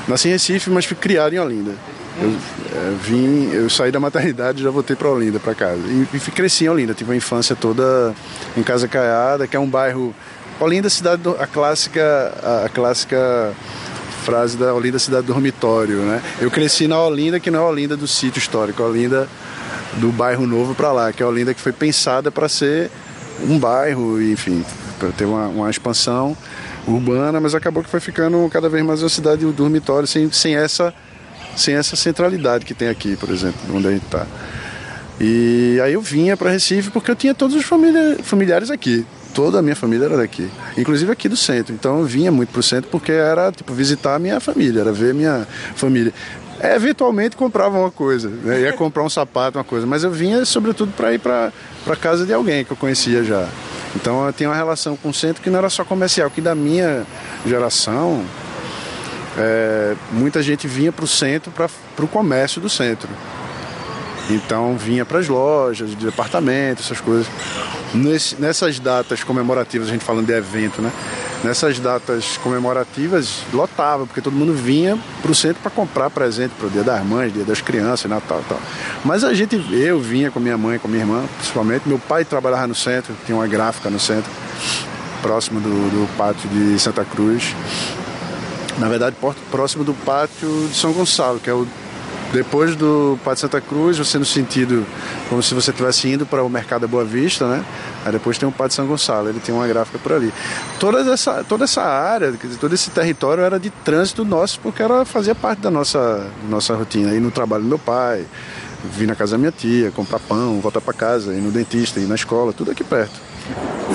Nasci 0.07 0.27
em 0.27 0.31
Recife, 0.31 0.69
mas 0.69 0.85
fui 0.85 0.97
criado 0.97 1.33
em 1.33 1.39
Olinda. 1.39 1.75
Eu 2.21 2.29
é, 2.29 2.95
vim, 3.01 3.51
eu 3.51 3.69
saí 3.69 3.91
da 3.91 3.99
maternidade 3.99 4.59
e 4.59 4.63
já 4.63 4.69
voltei 4.69 4.95
para 4.95 5.09
Olinda, 5.09 5.39
para 5.39 5.53
casa. 5.53 5.81
E, 5.87 6.07
e 6.13 6.19
cresci 6.31 6.65
em 6.65 6.69
Olinda, 6.69 6.93
tive 6.93 7.11
uma 7.11 7.15
infância 7.15 7.55
toda 7.55 8.13
em 8.55 8.63
Casa 8.63 8.87
Caiada, 8.87 9.47
que 9.47 9.55
é 9.55 9.59
um 9.59 9.69
bairro. 9.69 10.15
Olinda, 10.59 10.89
cidade 10.89 11.21
do, 11.21 11.31
a 11.31 11.45
clássica, 11.45 12.63
a, 12.65 12.69
clássica 12.69 13.53
frase 14.23 14.57
da 14.57 14.73
Olinda 14.73 14.97
cidade 14.97 15.27
dormitório, 15.27 15.97
né? 15.97 16.21
Eu 16.39 16.49
cresci 16.49 16.87
na 16.87 16.99
Olinda, 17.01 17.39
que 17.39 17.51
não 17.51 17.59
é 17.59 17.61
a 17.63 17.67
Olinda 17.67 17.97
do 17.97 18.07
sítio 18.07 18.39
histórico, 18.39 18.81
a 18.81 18.87
Olinda 18.87 19.27
do 19.95 20.11
bairro 20.11 20.47
novo 20.47 20.73
para 20.73 20.91
lá, 20.91 21.11
que 21.11 21.21
é 21.21 21.25
a 21.25 21.29
Olinda 21.29 21.53
que 21.53 21.59
foi 21.59 21.73
pensada 21.73 22.31
para 22.31 22.47
ser 22.47 22.89
um 23.43 23.59
bairro, 23.59 24.21
enfim, 24.21 24.63
para 24.97 25.09
ter 25.09 25.25
uma, 25.25 25.47
uma, 25.47 25.69
expansão 25.69 26.35
urbana, 26.87 27.39
mas 27.41 27.53
acabou 27.53 27.83
que 27.83 27.89
foi 27.89 27.99
ficando 27.99 28.47
cada 28.49 28.69
vez 28.69 28.83
mais 28.85 29.03
uma 29.03 29.09
cidade 29.09 29.45
dormitório 29.51 30.07
sem, 30.07 30.31
sem 30.31 30.55
essa 30.55 30.93
sem 31.55 31.75
essa 31.75 31.95
centralidade 31.95 32.65
que 32.65 32.73
tem 32.73 32.89
aqui, 32.89 33.15
por 33.15 33.29
exemplo, 33.29 33.59
onde 33.73 33.87
a 33.87 33.91
gente 33.91 34.05
está. 34.05 34.25
E 35.19 35.79
aí 35.83 35.93
eu 35.93 36.01
vinha 36.01 36.35
para 36.35 36.49
Recife 36.51 36.89
porque 36.91 37.09
eu 37.09 37.15
tinha 37.15 37.33
todos 37.33 37.55
os 37.55 37.65
familiares 38.23 38.69
aqui 38.69 39.05
toda 39.35 39.59
a 39.59 39.61
minha 39.61 39.75
família 39.75 40.05
era 40.05 40.17
daqui, 40.17 40.49
inclusive 40.77 41.11
aqui 41.11 41.27
do 41.27 41.35
centro. 41.35 41.73
Então 41.73 41.99
eu 41.99 42.05
vinha 42.05 42.31
muito 42.31 42.49
pro 42.53 42.63
centro 42.63 42.89
porque 42.89 43.11
era 43.11 43.51
tipo 43.51 43.73
visitar 43.73 44.15
a 44.15 44.19
minha 44.19 44.39
família, 44.39 44.79
era 44.79 44.93
ver 44.93 45.13
minha 45.13 45.45
família. 45.75 46.13
É, 46.57 46.73
eventualmente 46.73 47.35
comprava 47.35 47.77
uma 47.77 47.91
coisa, 47.91 48.29
né? 48.29 48.61
ia 48.61 48.71
comprar 48.71 49.03
um 49.03 49.09
sapato, 49.09 49.57
uma 49.57 49.63
coisa, 49.63 49.85
mas 49.85 50.05
eu 50.05 50.09
vinha 50.09 50.45
sobretudo 50.45 50.93
para 50.93 51.13
ir 51.13 51.19
para 51.19 51.51
casa 51.99 52.25
de 52.25 52.33
alguém 52.33 52.63
que 52.63 52.71
eu 52.71 52.77
conhecia 52.77 53.25
já. 53.25 53.47
Então 53.93 54.25
eu 54.25 54.31
tinha 54.31 54.47
uma 54.47 54.55
relação 54.55 54.95
com 54.95 55.09
o 55.09 55.13
centro 55.13 55.43
que 55.43 55.49
não 55.49 55.59
era 55.59 55.69
só 55.69 55.83
comercial, 55.83 56.31
que 56.31 56.39
da 56.39 56.55
minha 56.55 57.05
geração 57.45 58.23
é, 59.37 59.95
muita 60.11 60.41
gente 60.41 60.67
vinha 60.67 60.91
para 60.91 61.05
o 61.05 61.07
centro, 61.07 61.51
para 61.51 62.05
o 62.05 62.07
comércio 62.07 62.61
do 62.61 62.69
centro. 62.69 63.09
Então 64.29 64.75
vinha 64.75 65.05
para 65.05 65.19
as 65.19 65.27
lojas, 65.27 65.89
de 65.89 66.05
departamento, 66.05 66.81
essas 66.81 66.99
coisas. 66.99 67.27
Nesse, 67.93 68.35
nessas 68.41 68.79
datas 68.79 69.23
comemorativas, 69.23 69.87
a 69.87 69.91
gente 69.91 70.03
falando 70.03 70.25
de 70.25 70.33
evento, 70.33 70.81
né? 70.81 70.91
Nessas 71.43 71.79
datas 71.79 72.37
comemorativas, 72.37 73.43
lotava, 73.53 74.05
porque 74.07 74.19
todo 74.19 74.33
mundo 74.33 74.53
vinha 74.53 74.97
para 75.21 75.31
o 75.31 75.35
centro 75.35 75.61
para 75.61 75.69
comprar 75.69 76.09
presente 76.09 76.53
para 76.57 76.67
o 76.67 76.69
Dia 76.69 76.83
das 76.83 77.05
Mães, 77.05 77.31
Dia 77.31 77.43
das 77.43 77.61
Crianças, 77.61 78.09
Natal 78.09 78.41
e 78.43 78.49
tal. 78.49 78.59
Mas 79.03 79.23
a 79.23 79.33
gente, 79.33 79.55
eu 79.71 79.99
vinha 79.99 80.31
com 80.31 80.39
minha 80.39 80.57
mãe, 80.57 80.79
com 80.79 80.87
minha 80.87 81.03
irmã, 81.03 81.23
principalmente. 81.37 81.87
Meu 81.87 81.99
pai 81.99 82.25
trabalhava 82.25 82.67
no 82.67 82.75
centro, 82.75 83.13
tinha 83.25 83.37
uma 83.37 83.47
gráfica 83.47 83.89
no 83.89 83.99
centro, 83.99 84.29
próximo 85.21 85.59
do, 85.59 85.69
do 85.69 86.17
pátio 86.17 86.49
de 86.49 86.79
Santa 86.79 87.05
Cruz. 87.05 87.53
Na 88.77 88.89
verdade, 88.89 89.15
próximo 89.49 89.83
do 89.83 89.93
pátio 89.93 90.67
de 90.69 90.75
São 90.75 90.91
Gonçalo, 90.91 91.39
que 91.39 91.49
é 91.49 91.53
o 91.53 91.65
depois 92.33 92.75
do 92.75 93.17
Pátio 93.23 93.41
Santa 93.41 93.61
Cruz, 93.61 93.97
você 93.97 94.17
no 94.17 94.25
sentido 94.25 94.85
como 95.29 95.41
se 95.41 95.53
você 95.53 95.71
estivesse 95.71 96.09
indo 96.09 96.25
para 96.25 96.43
o 96.43 96.49
Mercado 96.49 96.81
da 96.81 96.87
Boa 96.87 97.05
Vista, 97.05 97.47
né? 97.47 97.63
Aí 98.03 98.11
depois 98.11 98.37
tem 98.37 98.47
o 98.47 98.51
Pátio 98.51 98.75
São 98.75 98.85
Gonçalo, 98.85 99.29
ele 99.29 99.39
tem 99.39 99.55
uma 99.55 99.65
gráfica 99.65 99.97
por 99.99 100.11
ali. 100.11 100.33
Toda 100.77 100.99
essa, 101.11 101.45
toda 101.45 101.63
essa 101.63 101.81
área, 101.81 102.33
todo 102.59 102.73
esse 102.73 102.89
território 102.89 103.41
era 103.41 103.57
de 103.57 103.69
trânsito 103.69 104.25
nosso, 104.25 104.59
porque 104.59 104.83
ela 104.83 105.05
fazia 105.05 105.33
parte 105.33 105.59
da 105.59 105.71
nossa, 105.71 106.27
nossa 106.49 106.75
rotina. 106.75 107.13
Ir 107.13 107.21
no 107.21 107.31
trabalho 107.31 107.63
do 107.63 107.69
meu 107.69 107.79
pai, 107.79 108.25
vir 108.83 109.07
na 109.07 109.15
casa 109.15 109.33
da 109.33 109.37
minha 109.37 109.51
tia, 109.51 109.91
comprar 109.91 110.19
pão, 110.19 110.59
voltar 110.59 110.81
para 110.81 110.93
casa, 110.93 111.33
ir 111.33 111.41
no 111.41 111.51
dentista, 111.51 112.01
ir 112.01 112.07
na 112.07 112.15
escola, 112.15 112.51
tudo 112.51 112.71
aqui 112.71 112.83
perto. 112.83 113.34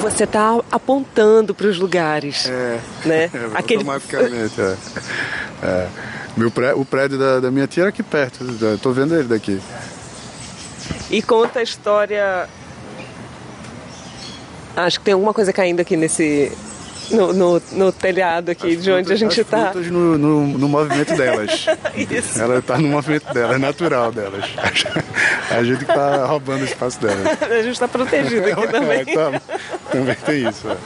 Você 0.00 0.24
está 0.24 0.60
apontando 0.70 1.54
para 1.54 1.66
os 1.66 1.78
lugares, 1.78 2.46
é, 2.48 2.80
né? 3.04 3.30
É, 3.34 3.50
Aquele... 3.58 3.80
Automaticamente, 3.80 4.60
é. 4.60 4.76
é. 5.62 5.88
Meu 6.36 6.50
pré, 6.50 6.74
o 6.74 6.84
prédio 6.84 7.18
da, 7.18 7.40
da 7.40 7.50
minha 7.50 7.66
tia 7.66 7.82
era 7.82 7.90
aqui 7.90 8.02
perto, 8.02 8.44
estou 8.74 8.92
vendo 8.92 9.14
ele 9.14 9.28
daqui. 9.28 9.60
E 11.10 11.20
conta 11.20 11.58
a 11.58 11.62
história. 11.62 12.48
Acho 14.76 15.00
que 15.00 15.04
tem 15.04 15.14
alguma 15.14 15.34
coisa 15.34 15.52
caindo 15.52 15.80
aqui 15.80 15.96
nesse, 15.96 16.52
no, 17.10 17.32
no, 17.32 17.62
no 17.72 17.92
telhado 17.92 18.50
aqui 18.50 18.76
as 18.76 18.82
de 18.82 18.90
onde 18.90 19.12
a 19.12 19.16
gente 19.16 19.40
está. 19.40 19.72
No, 19.74 20.18
no, 20.18 20.46
no 20.46 20.68
movimento 20.68 21.16
delas. 21.16 21.66
Isso. 21.96 22.40
Ela 22.40 22.58
está 22.58 22.78
no 22.78 22.88
movimento 22.88 23.32
delas, 23.32 23.56
é 23.56 23.58
natural 23.58 24.12
delas. 24.12 24.44
A 25.50 25.64
gente 25.64 25.82
está 25.82 26.24
roubando 26.26 26.62
o 26.62 26.64
espaço 26.64 27.00
delas. 27.00 27.26
A 27.42 27.62
gente 27.62 27.72
está 27.72 27.88
protegido 27.88 28.46
aqui 28.46 28.62
é, 28.62 28.66
também. 28.66 29.00
É, 29.00 29.04
tá, 29.04 29.42
também 29.90 30.16
tem 30.24 30.48
isso. 30.48 30.68
É. 30.68 30.76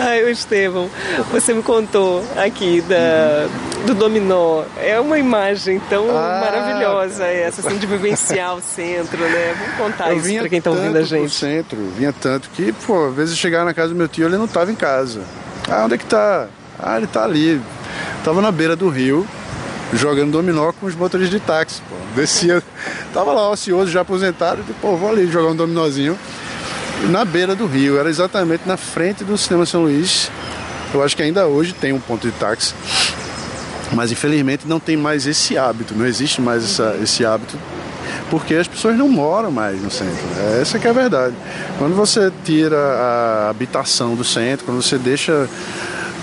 Ai, 0.00 0.24
o 0.24 0.28
Estevão, 0.28 0.88
você 1.32 1.52
me 1.52 1.62
contou 1.62 2.24
aqui 2.36 2.80
da, 2.82 3.48
do 3.86 3.94
dominó. 3.94 4.64
É 4.78 4.98
uma 5.00 5.18
imagem 5.18 5.80
tão 5.88 6.08
ah, 6.10 6.40
maravilhosa 6.40 7.24
essa, 7.24 7.66
assim, 7.66 7.78
de 7.78 7.86
vivenciar 7.86 8.56
o 8.56 8.60
centro, 8.60 9.18
né? 9.18 9.54
Vamos 9.58 9.76
contar 9.76 10.12
isso 10.14 10.38
para 10.38 10.48
quem 10.48 10.58
está 10.58 10.70
ouvindo 10.70 10.96
a 10.96 11.02
gente. 11.02 11.32
centro, 11.32 11.78
vinha 11.96 12.12
tanto 12.12 12.48
que, 12.50 12.72
pô, 12.72 13.06
às 13.06 13.14
vezes 13.14 13.30
eu 13.32 13.38
chegava 13.38 13.64
na 13.64 13.74
casa 13.74 13.90
do 13.90 13.94
meu 13.94 14.08
tio 14.08 14.26
ele 14.26 14.36
não 14.36 14.44
estava 14.44 14.70
em 14.70 14.74
casa. 14.74 15.22
Ah, 15.68 15.84
onde 15.84 15.94
é 15.94 15.98
que 15.98 16.06
tá? 16.06 16.48
Ah, 16.78 16.96
ele 16.96 17.06
tá 17.06 17.24
ali. 17.24 17.60
Tava 18.24 18.40
na 18.40 18.50
beira 18.50 18.76
do 18.76 18.88
rio, 18.88 19.26
jogando 19.92 20.32
dominó 20.32 20.72
com 20.72 20.86
os 20.86 20.94
motores 20.94 21.30
de 21.30 21.40
táxi, 21.40 21.82
pô. 21.88 21.96
Descia, 22.14 22.62
tava 23.12 23.32
lá 23.32 23.50
ocioso, 23.50 23.90
já 23.90 24.00
aposentado, 24.00 24.64
e, 24.68 24.72
pô, 24.74 24.96
vou 24.96 25.10
ali 25.10 25.26
jogar 25.26 25.50
um 25.50 25.56
dominózinho. 25.56 26.18
Na 27.10 27.24
beira 27.24 27.54
do 27.54 27.66
rio, 27.66 27.98
era 27.98 28.08
exatamente 28.08 28.66
na 28.66 28.76
frente 28.76 29.22
do 29.22 29.38
Cinema 29.38 29.64
São 29.64 29.82
Luís. 29.82 30.30
Eu 30.92 31.02
acho 31.02 31.16
que 31.16 31.22
ainda 31.22 31.46
hoje 31.46 31.72
tem 31.72 31.92
um 31.92 32.00
ponto 32.00 32.26
de 32.26 32.32
táxi. 32.32 32.74
Mas 33.92 34.12
infelizmente 34.12 34.66
não 34.68 34.78
tem 34.78 34.96
mais 34.96 35.26
esse 35.26 35.56
hábito, 35.56 35.94
não 35.94 36.06
existe 36.06 36.40
mais 36.40 36.64
essa, 36.64 36.96
esse 37.02 37.24
hábito 37.24 37.58
porque 38.30 38.54
as 38.54 38.68
pessoas 38.68 38.96
não 38.96 39.08
moram 39.08 39.50
mais 39.50 39.80
no 39.80 39.90
centro. 39.90 40.26
Né? 40.34 40.60
Essa 40.60 40.78
que 40.78 40.86
é 40.86 40.90
a 40.90 40.92
verdade. 40.92 41.34
Quando 41.78 41.94
você 41.94 42.30
tira 42.44 42.76
a 42.76 43.50
habitação 43.50 44.14
do 44.14 44.24
centro, 44.24 44.66
quando 44.66 44.82
você 44.82 44.98
deixa 44.98 45.48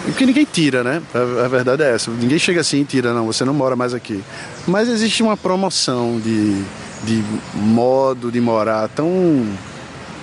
porque 0.06 0.26
ninguém 0.26 0.46
tira, 0.46 0.84
né? 0.84 1.02
A, 1.14 1.48
verdade 1.48 1.82
é 1.82 1.96
essa. 1.96 2.12
Ninguém 2.12 2.38
chega 2.38 2.62
assim 2.62 2.82
e 2.82 2.86
tira, 2.86 3.14
não, 3.14 3.26
você 3.26 3.44
não 3.44 3.54
mora 3.54 3.76
mais 3.76 3.94
aqui. 3.94 4.24
Mas 4.68 4.88
existe 4.88 5.24
uma 5.24 5.36
promoção 5.36 6.20
de, 6.20 6.64
de 7.04 7.24
modo 7.56 8.32
de 8.32 8.40
morar 8.40 8.88
tão 8.90 9.08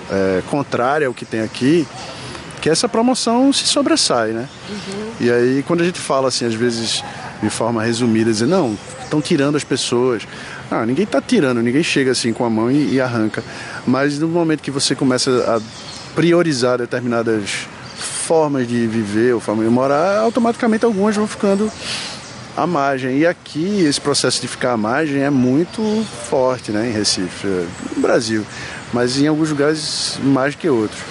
é, 0.09 0.41
contrária 0.49 1.07
ao 1.07 1.13
que 1.13 1.25
tem 1.25 1.41
aqui, 1.41 1.85
que 2.61 2.69
essa 2.69 2.87
promoção 2.87 3.51
se 3.51 3.65
sobressai, 3.65 4.29
né? 4.29 4.47
Uhum. 4.69 5.11
E 5.19 5.29
aí, 5.29 5.63
quando 5.67 5.81
a 5.81 5.83
gente 5.83 5.99
fala 5.99 6.29
assim, 6.29 6.45
às 6.45 6.53
vezes 6.53 7.03
de 7.43 7.49
forma 7.49 7.83
resumida, 7.83 8.31
dizer, 8.31 8.47
não, 8.47 8.77
estão 9.03 9.21
tirando 9.21 9.55
as 9.55 9.63
pessoas. 9.63 10.27
Ah, 10.71 10.85
ninguém 10.85 11.03
está 11.03 11.21
tirando, 11.21 11.61
ninguém 11.61 11.83
chega 11.83 12.11
assim 12.11 12.33
com 12.33 12.45
a 12.45 12.49
mão 12.49 12.71
e, 12.71 12.95
e, 12.95 13.01
arranca. 13.01 13.43
Mas 13.85 14.17
no 14.17 14.27
momento 14.27 14.61
que 14.61 14.71
você 14.71 14.95
começa 14.95 15.29
a 15.47 15.61
priorizar 16.15 16.77
determinadas 16.77 17.67
formas 17.95 18.67
de 18.67 18.87
viver 18.87 19.33
ou 19.33 19.39
formas 19.39 19.65
de 19.65 19.71
morar, 19.71 20.19
automaticamente 20.19 20.85
algumas 20.85 21.15
vão 21.15 21.27
ficando 21.27 21.71
à 22.55 22.65
margem. 22.65 23.17
E 23.19 23.27
aqui 23.27 23.83
esse 23.85 23.99
processo 23.99 24.41
de 24.41 24.47
ficar 24.47 24.73
à 24.73 24.77
margem 24.77 25.21
é 25.21 25.29
muito 25.29 26.05
forte 26.29 26.71
né, 26.71 26.89
em 26.89 26.91
Recife, 26.91 27.47
no 27.95 28.01
Brasil, 28.01 28.45
mas 28.91 29.19
em 29.19 29.27
alguns 29.27 29.49
lugares 29.49 30.17
mais 30.23 30.55
que 30.55 30.69
outros. 30.69 31.01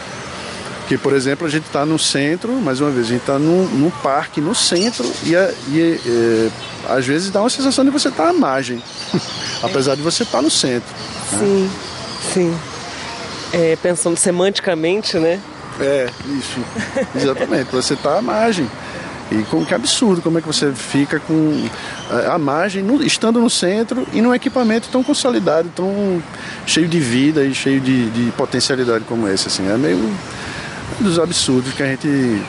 Porque, 0.92 0.98
por 0.98 1.14
exemplo, 1.14 1.46
a 1.46 1.50
gente 1.50 1.64
está 1.64 1.86
no 1.86 1.98
centro, 1.98 2.52
mais 2.52 2.78
uma 2.78 2.90
vez, 2.90 3.06
a 3.06 3.08
gente 3.08 3.20
está 3.22 3.38
num, 3.38 3.64
num, 3.68 3.88
parque 3.88 4.42
no 4.42 4.54
centro 4.54 5.10
e, 5.24 5.30
e 5.70 5.98
é, 6.06 6.50
às 6.86 7.06
vezes 7.06 7.30
dá 7.30 7.40
uma 7.40 7.48
sensação 7.48 7.82
de 7.82 7.90
você 7.90 8.08
estar 8.08 8.24
tá 8.24 8.28
à 8.28 8.32
margem, 8.34 8.82
apesar 9.62 9.94
de 9.94 10.02
você 10.02 10.22
estar 10.22 10.38
tá 10.38 10.42
no 10.42 10.50
centro. 10.50 10.94
Sim, 11.30 11.62
né? 11.62 11.70
sim. 12.34 12.56
É, 13.54 13.76
pensando 13.76 14.18
semanticamente, 14.18 15.16
né? 15.16 15.40
É, 15.80 16.10
isso. 16.26 16.60
Exatamente. 17.16 17.72
você 17.72 17.94
está 17.94 18.18
à 18.18 18.22
margem. 18.22 18.68
E 19.30 19.42
como 19.44 19.64
que 19.64 19.74
absurdo 19.74 20.20
como 20.20 20.36
é 20.36 20.40
que 20.42 20.46
você 20.46 20.72
fica 20.72 21.18
com 21.20 21.66
a, 22.10 22.34
a 22.34 22.38
margem, 22.38 22.82
no, 22.82 23.02
estando 23.02 23.40
no 23.40 23.48
centro 23.48 24.06
e 24.12 24.20
num 24.20 24.34
equipamento 24.34 24.90
tão 24.92 25.02
consolidado, 25.02 25.70
tão 25.74 26.22
cheio 26.66 26.86
de 26.86 27.00
vida 27.00 27.42
e 27.42 27.54
cheio 27.54 27.80
de, 27.80 28.10
de 28.10 28.30
potencialidade 28.32 29.04
como 29.04 29.26
esse. 29.26 29.48
Assim. 29.48 29.66
É 29.70 29.76
meio 29.78 29.98
dos 31.02 31.18
absurdos 31.18 31.72
que 31.72 31.82
a 31.82 31.86
gente 31.86 32.42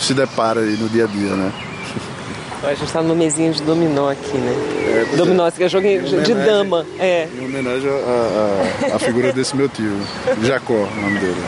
se 0.00 0.14
depara 0.14 0.60
no 0.60 0.88
dia 0.88 1.04
a 1.04 1.06
dia, 1.06 1.34
né? 1.34 1.52
A 2.62 2.74
gente 2.74 2.84
está 2.84 3.02
numa 3.02 3.14
mesinha 3.14 3.50
de 3.52 3.62
dominó 3.62 4.10
aqui, 4.10 4.36
né? 4.36 4.52
É, 5.12 5.16
dominó, 5.16 5.50
que 5.50 5.64
é 5.64 5.68
jogo 5.68 5.86
de, 5.86 6.22
de 6.22 6.34
dama. 6.34 6.84
É. 6.98 7.26
Em 7.34 7.46
homenagem 7.46 7.90
à 8.92 8.98
figura 8.98 9.32
desse 9.32 9.56
meu 9.56 9.68
tio, 9.68 9.96
Jacó, 10.42 10.74
o 10.74 11.00
nome 11.00 11.18
dele. 11.18 11.42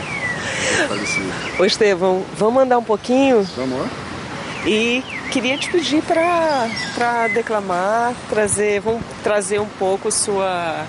Ô 1.59 1.65
Estevão, 1.65 2.23
vamos 2.35 2.63
andar 2.63 2.79
um 2.79 2.83
pouquinho? 2.83 3.47
Vamos 3.55 3.79
lá. 3.79 3.87
E 4.65 5.03
queria 5.31 5.57
te 5.57 5.69
pedir 5.69 6.01
para 6.03 7.27
declamar, 7.27 8.13
trazer, 8.29 8.79
vamos 8.79 9.01
trazer 9.21 9.59
um 9.59 9.67
pouco 9.67 10.11
sua 10.11 10.83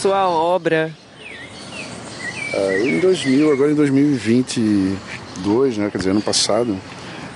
sua 0.00 0.28
obra. 0.30 0.90
Ah, 2.54 2.78
em 2.78 2.98
2000, 3.00 3.52
agora 3.52 3.70
em 3.70 3.74
2022, 3.74 5.76
né, 5.76 5.90
quer 5.92 5.98
dizer, 5.98 6.10
ano 6.10 6.22
passado, 6.22 6.74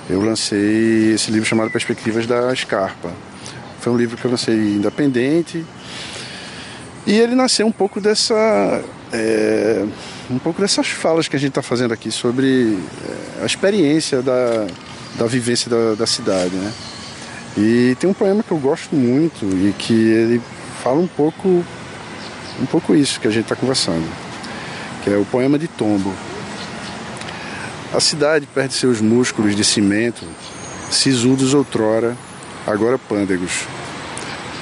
eu 0.09 0.19
lancei 0.19 1.13
esse 1.13 1.29
livro 1.29 1.47
chamado 1.47 1.69
Perspectivas 1.69 2.25
da 2.25 2.51
Escarpa. 2.51 3.11
Foi 3.79 3.93
um 3.93 3.97
livro 3.97 4.17
que 4.17 4.25
eu 4.25 4.31
lancei 4.31 4.55
independente 4.55 5.63
e 7.05 7.19
ele 7.19 7.35
nasceu 7.35 7.67
um 7.67 7.71
pouco 7.71 8.01
dessa 8.01 8.33
é, 9.13 9.85
um 10.31 10.39
pouco 10.39 10.59
dessas 10.59 10.87
falas 10.87 11.27
que 11.27 11.35
a 11.35 11.39
gente 11.39 11.49
está 11.49 11.61
fazendo 11.61 11.93
aqui 11.93 12.09
sobre 12.09 12.79
é, 13.39 13.43
a 13.43 13.45
experiência 13.45 14.23
da, 14.23 14.65
da 15.19 15.27
vivência 15.27 15.69
da, 15.69 15.93
da 15.93 16.07
cidade, 16.07 16.55
né? 16.55 16.73
E 17.55 17.95
tem 17.99 18.09
um 18.09 18.13
poema 18.13 18.41
que 18.41 18.51
eu 18.51 18.57
gosto 18.57 18.95
muito 18.95 19.45
e 19.45 19.71
que 19.77 19.93
ele 19.93 20.41
fala 20.81 20.99
um 20.99 21.07
pouco 21.07 21.63
um 22.61 22.65
pouco 22.65 22.95
isso 22.95 23.19
que 23.19 23.27
a 23.27 23.31
gente 23.31 23.43
está 23.43 23.55
conversando, 23.55 24.07
que 25.03 25.09
é 25.09 25.17
o 25.17 25.25
poema 25.25 25.59
de 25.59 25.67
Tombo. 25.67 26.13
A 27.93 27.99
cidade 27.99 28.47
perde 28.53 28.73
seus 28.73 29.01
músculos 29.01 29.55
de 29.55 29.63
cimento, 29.63 30.25
sisudos 30.89 31.53
outrora, 31.53 32.15
agora 32.65 32.97
pândegos. 32.97 33.63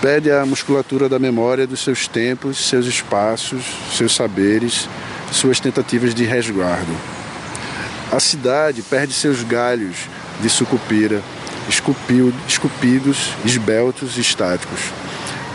Perde 0.01 0.31
a 0.31 0.45
musculatura 0.45 1.07
da 1.07 1.17
memória 1.17 1.65
dos 1.65 1.79
seus 1.79 2.07
tempos, 2.07 2.57
seus 2.57 2.85
espaços, 2.85 3.63
seus 3.95 4.13
saberes, 4.13 4.87
suas 5.31 5.59
tentativas 5.59 6.13
de 6.13 6.25
resguardo. 6.25 6.93
A 8.11 8.19
cidade 8.19 8.81
perde 8.81 9.13
seus 9.13 9.41
galhos 9.43 9.95
de 10.41 10.49
sucupira, 10.49 11.21
esculpidos, 12.47 13.29
esbeltos, 13.45 14.17
estáticos. 14.17 14.81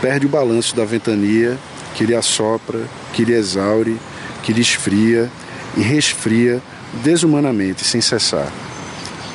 Perde 0.01 0.25
o 0.25 0.29
balanço 0.29 0.75
da 0.75 0.83
ventania 0.83 1.57
que 1.95 2.05
lhe 2.05 2.15
assopra, 2.15 2.79
que 3.13 3.25
lhe 3.25 3.33
exaure, 3.33 3.97
que 4.43 4.53
lhe 4.53 4.61
esfria 4.61 5.29
e 5.75 5.81
resfria 5.81 6.61
desumanamente, 7.03 7.83
sem 7.83 8.01
cessar. 8.01 8.51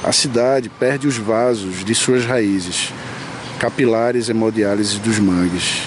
A 0.03 0.13
cidade 0.13 0.69
perde 0.69 1.07
os 1.07 1.17
vasos 1.17 1.85
de 1.85 1.95
suas 1.95 2.25
raízes, 2.25 2.93
capilares 3.59 4.29
hemodiálises 4.29 4.99
dos 4.99 5.19
mangues, 5.19 5.83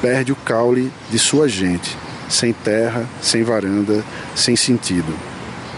perde 0.00 0.32
o 0.32 0.36
caule 0.36 0.92
de 1.10 1.18
sua 1.18 1.48
gente, 1.48 1.96
sem 2.28 2.52
terra, 2.52 3.06
sem 3.20 3.44
varanda, 3.44 4.02
sem 4.34 4.56
sentido, 4.56 5.14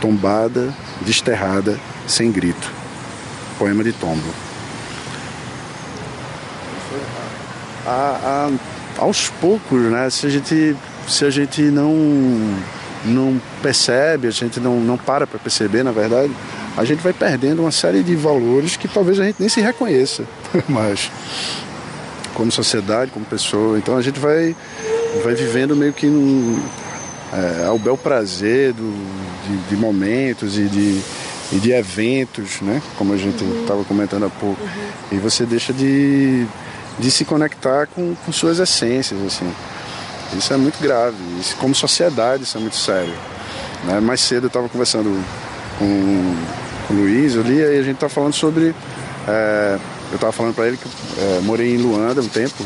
tombada, 0.01 0.75
desterrada, 1.03 1.79
sem 2.07 2.33
grito. 2.33 2.73
Poema 3.59 3.85
de 3.85 3.92
Tombo. 3.92 4.35
A, 7.87 8.49
a, 8.51 8.74
aos 9.05 9.29
poucos, 9.29 9.81
né, 9.83 10.09
se 10.11 10.27
a 10.27 10.31
gente, 10.31 10.77
se 11.07 11.25
a 11.25 11.31
gente 11.31 11.62
não, 11.62 11.95
não 13.05 13.40
percebe, 13.62 14.27
a 14.29 14.31
gente 14.31 14.59
não, 14.59 14.81
não 14.81 14.97
para 14.97 15.27
para 15.27 15.38
perceber, 15.38 15.83
na 15.83 15.93
verdade, 15.93 16.33
a 16.77 16.85
gente 16.85 17.01
vai 17.01 17.12
perdendo 17.12 17.61
uma 17.61 17.71
série 17.71 18.03
de 18.03 18.17
valores 18.17 18.77
que 18.77 18.88
talvez 18.88 19.21
a 19.21 19.25
gente 19.25 19.37
nem 19.38 19.49
se 19.49 19.61
reconheça, 19.61 20.25
mas 20.69 21.11
como 22.35 22.51
sociedade, 22.51 23.11
como 23.11 23.25
pessoa. 23.25 23.79
Então 23.79 23.97
a 23.97 24.03
gente 24.03 24.19
vai 24.19 24.57
vai 25.23 25.35
vivendo 25.35 25.77
meio 25.77 25.93
que 25.93 26.07
num, 26.07 26.61
é, 27.33 27.67
ao 27.67 27.79
bel 27.79 27.97
prazer 27.97 28.73
do, 28.73 28.93
de, 29.47 29.69
de, 29.69 29.77
momentos 29.77 30.59
e 30.59 30.64
de, 30.64 31.01
e 31.53 31.59
de 31.61 31.73
eventos, 31.73 32.61
né? 32.61 32.83
Como 32.97 33.12
a 33.12 33.17
gente 33.17 33.45
estava 33.61 33.81
uhum. 33.81 33.85
comentando 33.85 34.25
há 34.27 34.31
pouco. 34.31 34.61
Uhum. 34.61 34.69
E 35.12 35.17
você 35.19 35.47
deixa 35.47 35.73
de, 35.73 36.45
de 36.99 37.11
se 37.11 37.25
conectar 37.25 37.87
com, 37.87 38.15
com 38.15 38.33
suas 38.33 38.59
essências, 38.59 39.21
assim. 39.23 39.51
Isso 40.37 40.53
é 40.53 40.57
muito 40.57 40.81
grave. 40.81 41.17
Isso, 41.41 41.57
como 41.57 41.75
sociedade, 41.75 42.45
isso 42.45 42.57
é 42.57 42.61
muito 42.61 42.77
sério. 42.77 43.15
Né? 43.85 44.01
Mais 44.01 44.21
cedo 44.21 44.45
eu 44.45 44.49
estava 44.49 44.69
conversando 44.69 45.23
com, 45.79 46.37
com 46.89 46.95
o 46.95 46.97
Luiz 46.97 47.37
ali, 47.37 47.59
e 47.59 47.65
a 47.65 47.83
gente 47.83 47.95
estava 47.95 48.13
falando 48.13 48.35
sobre. 48.35 48.75
É, 49.27 49.79
eu 50.11 50.17
estava 50.17 50.33
falando 50.33 50.55
para 50.55 50.67
ele 50.67 50.77
que 50.77 50.89
é, 51.19 51.41
morei 51.43 51.75
em 51.75 51.79
Luanda 51.79 52.21
um 52.21 52.29
tempo 52.29 52.63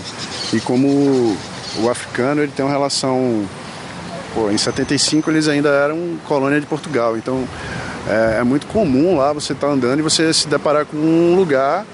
e 0.52 0.60
como 0.60 1.36
o 1.78 1.88
africano 1.88 2.42
ele 2.42 2.52
tem 2.52 2.64
uma 2.64 2.72
relação. 2.72 3.44
Pô, 4.34 4.50
em 4.50 4.58
75 4.58 5.30
eles 5.30 5.48
ainda 5.48 5.70
eram 5.70 6.18
colônia 6.26 6.60
de 6.60 6.66
Portugal, 6.66 7.16
então 7.16 7.48
é, 8.06 8.40
é 8.40 8.44
muito 8.44 8.66
comum 8.66 9.16
lá 9.16 9.32
você 9.32 9.52
estar 9.52 9.68
tá 9.68 9.72
andando 9.72 10.00
e 10.00 10.02
você 10.02 10.32
se 10.34 10.46
deparar 10.48 10.84
com 10.84 10.96
um 10.96 11.34
lugar 11.34 11.86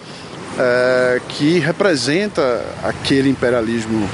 é, 0.59 1.21
que 1.29 1.59
representa 1.59 2.65
aquele 2.83 3.29
imperialismo 3.29 4.09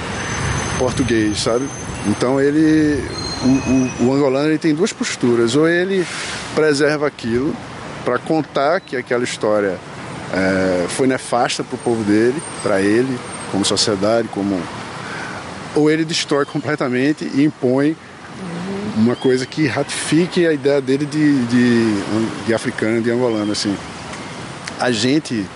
português, 0.78 1.40
sabe? 1.40 1.68
Então 2.06 2.40
ele, 2.40 3.04
o, 3.42 4.04
o, 4.04 4.08
o 4.08 4.14
angolano 4.14 4.48
ele 4.48 4.58
tem 4.58 4.74
duas 4.74 4.92
posturas, 4.92 5.54
ou 5.54 5.68
ele 5.68 6.06
preserva 6.54 7.06
aquilo 7.06 7.54
para 8.04 8.18
contar 8.18 8.80
que 8.80 8.96
aquela 8.96 9.24
história 9.24 9.78
é, 10.32 10.86
foi 10.88 11.06
nefasta 11.06 11.62
para 11.62 11.74
o 11.74 11.78
povo 11.78 12.02
dele, 12.04 12.40
para 12.62 12.80
ele, 12.80 13.18
como 13.50 13.64
sociedade, 13.64 14.28
como 14.28 14.60
ou 15.74 15.88
ele 15.88 16.04
destrói 16.04 16.44
completamente 16.44 17.30
e 17.32 17.44
impõe 17.44 17.96
uma 18.96 19.14
coisa 19.14 19.46
que 19.46 19.66
ratifique 19.66 20.46
a 20.46 20.52
ideia 20.52 20.80
dele 20.80 21.06
de, 21.06 21.44
de, 21.46 22.02
de 22.46 22.54
africano, 22.54 23.00
de 23.00 23.10
angolano. 23.10 23.52
Assim. 23.52 23.76
A 24.78 24.90
gente 24.90 25.46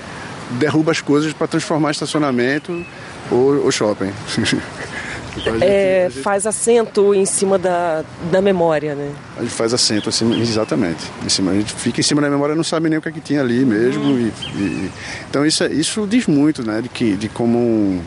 derruba 0.53 0.93
as 0.93 1.01
coisas 1.01 1.33
para 1.33 1.47
transformar 1.47 1.91
estacionamento 1.91 2.85
ou, 3.31 3.65
ou 3.65 3.73
shopping. 3.73 4.13
Gente, 4.37 4.57
é, 5.63 6.09
gente... 6.11 6.23
faz 6.23 6.47
assento 6.47 7.15
em 7.15 7.27
cima 7.27 7.59
da, 7.59 8.05
da 8.31 8.41
memória, 8.41 8.95
né? 8.95 9.13
A 9.37 9.43
gente 9.43 9.55
faz 9.55 9.75
assento, 9.75 10.09
assim, 10.09 10.41
exatamente. 10.41 11.05
Em 11.25 11.29
cima, 11.29 11.51
a 11.51 11.55
gente 11.55 11.73
fica 11.73 12.01
em 12.01 12.05
cima 12.05 12.21
da 12.21 12.31
memória 12.31 12.55
não 12.55 12.65
sabe 12.65 12.89
nem 12.89 12.99
o 12.99 13.03
que, 13.03 13.09
é 13.09 13.13
que 13.13 13.21
tinha 13.21 13.41
ali 13.41 13.65
mesmo. 13.65 14.05
Uhum. 14.05 14.19
E, 14.19 14.59
e, 14.59 14.91
então 15.29 15.45
isso, 15.45 15.65
é, 15.65 15.73
isso 15.73 16.07
diz 16.07 16.27
muito, 16.27 16.65
né? 16.65 16.81
De, 16.81 16.89
que, 16.89 17.17
de 17.17 17.29
como 17.29 18.01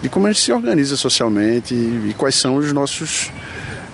de 0.00 0.08
como 0.08 0.26
a 0.26 0.32
gente 0.32 0.42
se 0.42 0.52
organiza 0.52 0.96
socialmente 0.96 1.74
e, 1.74 2.10
e 2.10 2.14
quais 2.16 2.36
são 2.36 2.56
os 2.56 2.72
nossos 2.72 3.32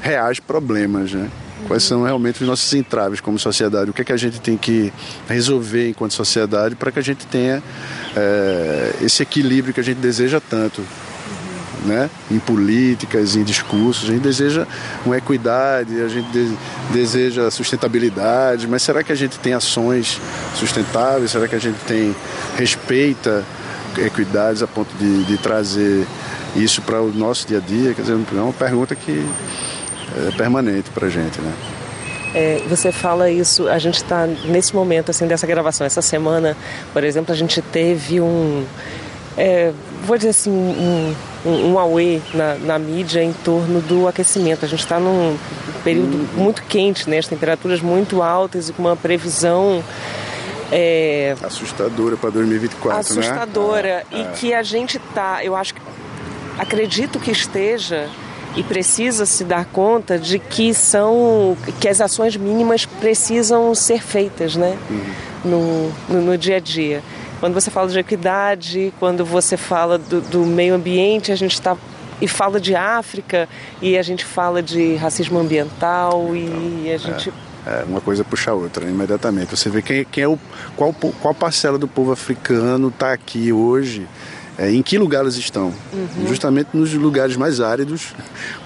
reais 0.02 0.38
problemas, 0.38 1.12
né? 1.12 1.30
Quais 1.66 1.82
são 1.82 2.02
realmente 2.02 2.42
os 2.42 2.48
nossos 2.48 2.72
entraves 2.74 3.20
como 3.20 3.38
sociedade? 3.38 3.90
O 3.90 3.94
que 3.94 4.02
é 4.02 4.04
que 4.04 4.12
a 4.12 4.16
gente 4.16 4.40
tem 4.40 4.56
que 4.56 4.92
resolver 5.28 5.88
enquanto 5.88 6.12
sociedade 6.12 6.74
para 6.74 6.92
que 6.92 6.98
a 6.98 7.02
gente 7.02 7.26
tenha 7.26 7.62
é, 8.14 8.94
esse 9.00 9.22
equilíbrio 9.22 9.72
que 9.72 9.80
a 9.80 9.84
gente 9.84 9.98
deseja 9.98 10.40
tanto, 10.40 10.82
né? 11.86 12.10
Em 12.30 12.38
políticas, 12.38 13.36
em 13.36 13.42
discursos, 13.42 14.08
a 14.08 14.12
gente 14.12 14.22
deseja 14.22 14.66
uma 15.04 15.16
equidade, 15.16 16.00
a 16.02 16.08
gente 16.08 16.30
de, 16.30 16.54
deseja 16.92 17.50
sustentabilidade, 17.50 18.66
mas 18.68 18.82
será 18.82 19.02
que 19.02 19.12
a 19.12 19.16
gente 19.16 19.38
tem 19.38 19.54
ações 19.54 20.20
sustentáveis? 20.54 21.30
Será 21.30 21.48
que 21.48 21.54
a 21.54 21.60
gente 21.60 21.78
tem 21.86 22.14
respeita 22.56 23.44
equidades 23.98 24.62
a 24.62 24.66
ponto 24.66 24.94
de, 24.98 25.24
de 25.24 25.38
trazer 25.38 26.06
isso 26.56 26.82
para 26.82 27.00
o 27.00 27.12
nosso 27.12 27.46
dia 27.46 27.58
a 27.58 27.60
dia? 27.60 27.94
Quer 27.94 28.02
dizer, 28.02 28.14
é 28.14 28.40
uma 28.40 28.52
pergunta 28.52 28.94
que 28.94 29.24
é 30.16 30.30
permanente 30.36 30.90
para 30.90 31.06
a 31.06 31.10
gente, 31.10 31.40
né? 31.40 31.52
É, 32.34 32.60
você 32.68 32.90
fala 32.90 33.30
isso, 33.30 33.68
a 33.68 33.78
gente 33.78 33.96
está 33.96 34.26
nesse 34.26 34.74
momento 34.74 35.10
assim 35.10 35.26
dessa 35.26 35.46
gravação, 35.46 35.86
essa 35.86 36.02
semana, 36.02 36.56
por 36.92 37.04
exemplo, 37.04 37.32
a 37.32 37.36
gente 37.36 37.62
teve 37.62 38.20
um 38.20 38.64
é, 39.36 39.72
vou 40.04 40.16
dizer 40.16 40.30
assim, 40.30 40.50
um, 40.50 41.14
um, 41.44 41.72
um 41.72 41.78
auê 41.78 42.20
na, 42.32 42.54
na, 42.54 42.78
mídia 42.78 43.22
em 43.22 43.32
torno 43.32 43.80
do 43.80 44.06
aquecimento. 44.06 44.64
A 44.64 44.68
gente 44.68 44.80
está 44.80 45.00
num 45.00 45.36
período 45.82 46.16
hum. 46.16 46.28
muito 46.36 46.62
quente, 46.62 47.10
né? 47.10 47.18
as 47.18 47.26
temperaturas 47.26 47.80
muito 47.80 48.22
altas 48.22 48.68
e 48.68 48.72
com 48.72 48.82
uma 48.82 48.96
previsão 48.96 49.82
é... 50.70 51.36
Assustadora 51.42 52.16
para 52.16 52.30
2024, 52.30 53.00
Assustadora. 53.00 53.82
né? 53.82 54.02
E 54.12 54.20
é. 54.22 54.24
que 54.34 54.54
a 54.54 54.62
gente 54.62 54.98
tá, 55.14 55.44
eu 55.44 55.54
acho 55.54 55.74
que, 55.74 55.80
acredito 56.58 57.18
que 57.18 57.30
esteja 57.30 58.08
e 58.56 58.62
precisa 58.62 59.26
se 59.26 59.44
dar 59.44 59.64
conta 59.66 60.18
de 60.18 60.38
que 60.38 60.72
são, 60.72 61.56
que 61.80 61.88
as 61.88 62.00
ações 62.00 62.36
mínimas 62.36 62.86
precisam 62.86 63.74
ser 63.74 64.02
feitas, 64.02 64.56
né? 64.56 64.78
Uhum. 64.90 65.04
No, 65.44 65.92
no, 66.08 66.22
no, 66.22 66.38
dia 66.38 66.56
a 66.56 66.60
dia. 66.60 67.02
Quando 67.40 67.52
você 67.52 67.70
fala 67.70 67.88
de 67.88 67.98
equidade, 67.98 68.92
quando 68.98 69.24
você 69.24 69.56
fala 69.56 69.98
do, 69.98 70.20
do 70.22 70.46
meio 70.46 70.74
ambiente, 70.74 71.30
a 71.30 71.36
gente 71.36 71.52
está 71.52 71.76
e 72.20 72.28
fala 72.28 72.60
de 72.60 72.74
África 72.74 73.48
e 73.82 73.98
a 73.98 74.02
gente 74.02 74.24
fala 74.24 74.62
de 74.62 74.94
racismo 74.94 75.38
ambiental 75.38 76.34
e 76.34 76.90
a 76.90 76.96
gente 76.96 77.28
é. 77.28 77.54
É, 77.66 77.82
uma 77.88 78.00
coisa 78.00 78.22
puxa 78.22 78.50
a 78.50 78.54
outra, 78.54 78.88
imediatamente. 78.88 79.56
Você 79.56 79.70
vê 79.70 79.80
quem, 79.80 80.04
quem 80.04 80.24
é 80.24 80.28
o, 80.28 80.38
qual, 80.76 80.92
qual 80.92 81.34
parcela 81.34 81.78
do 81.78 81.88
povo 81.88 82.12
africano 82.12 82.88
está 82.88 83.12
aqui 83.12 83.52
hoje, 83.52 84.06
é, 84.58 84.70
em 84.70 84.82
que 84.82 84.98
lugar 84.98 85.22
eles 85.22 85.36
estão. 85.36 85.72
Uhum. 85.92 86.28
Justamente 86.28 86.68
nos 86.74 86.92
lugares 86.94 87.36
mais 87.36 87.60
áridos, 87.60 88.14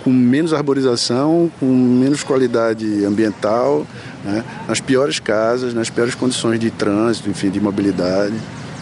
com 0.04 0.10
menos 0.10 0.52
arborização, 0.52 1.50
com 1.58 1.66
menos 1.66 2.22
qualidade 2.22 3.04
ambiental, 3.04 3.86
né? 4.24 4.44
nas 4.66 4.80
piores 4.80 5.18
casas, 5.18 5.72
nas 5.72 5.90
piores 5.90 6.14
condições 6.14 6.60
de 6.60 6.70
trânsito, 6.70 7.30
enfim, 7.30 7.50
de 7.50 7.60
mobilidade. 7.60 8.34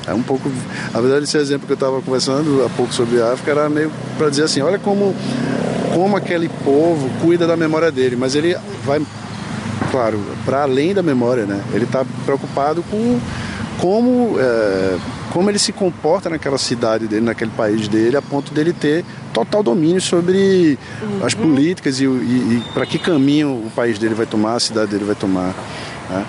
É 0.07 0.14
um 0.14 0.23
pouco. 0.23 0.51
A 0.95 1.01
verdade, 1.01 1.25
esse 1.25 1.37
exemplo 1.37 1.66
que 1.66 1.73
eu 1.73 1.75
estava 1.75 2.01
conversando 2.01 2.64
há 2.64 2.71
pouco 2.71 2.95
sobre 2.95 3.21
a 3.21 3.33
África 3.33 3.51
era 3.51 3.69
meio 3.69 3.90
para 4.16 4.31
dizer 4.31 4.45
assim: 4.45 4.61
olha 4.61 4.79
como, 4.79 5.14
como 5.92 6.16
aquele 6.16 6.49
povo 6.64 7.11
cuida 7.21 7.45
da 7.45 7.57
memória 7.57 7.90
dele, 7.90 8.14
mas 8.14 8.37
ele 8.37 8.57
vai 8.85 9.05
claro, 9.90 10.21
para 10.45 10.62
além 10.62 10.95
da 10.95 11.03
memória, 11.03 11.45
né? 11.45 11.61
Ele 11.73 11.85
está 11.85 12.05
preocupado 12.25 12.83
com 12.85 13.19
como, 13.81 14.37
é, 14.38 14.97
como 15.37 15.51
ele 15.51 15.59
se 15.59 15.70
comporta 15.70 16.31
naquela 16.31 16.57
cidade 16.57 17.07
dele, 17.07 17.20
naquele 17.20 17.51
país 17.51 17.88
dele, 17.88 18.16
a 18.16 18.22
ponto 18.22 18.55
dele 18.55 18.72
ter 18.72 19.05
total 19.35 19.62
domínio 19.62 20.01
sobre 20.01 20.79
uhum. 21.03 21.27
as 21.27 21.35
políticas 21.35 22.01
e, 22.01 22.07
e, 22.07 22.09
e 22.09 22.62
para 22.72 22.87
que 22.87 22.99
caminho 22.99 23.51
o 23.51 23.70
país 23.77 23.99
dele 23.99 24.14
vai 24.14 24.25
tomar, 24.25 24.55
a 24.55 24.61
cidade 24.61 24.92
dele 24.92 25.05
vai 25.05 25.14
tomar. 25.14 25.55
Né? 26.09 26.25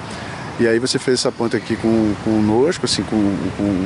E 0.59 0.67
aí 0.67 0.77
você 0.77 0.99
fez 0.99 1.19
essa 1.19 1.31
ponte 1.31 1.55
aqui 1.55 1.77
com, 1.77 2.13
conosco, 2.25 2.83
assim, 2.83 3.01
com, 3.03 3.37
com, 3.55 3.85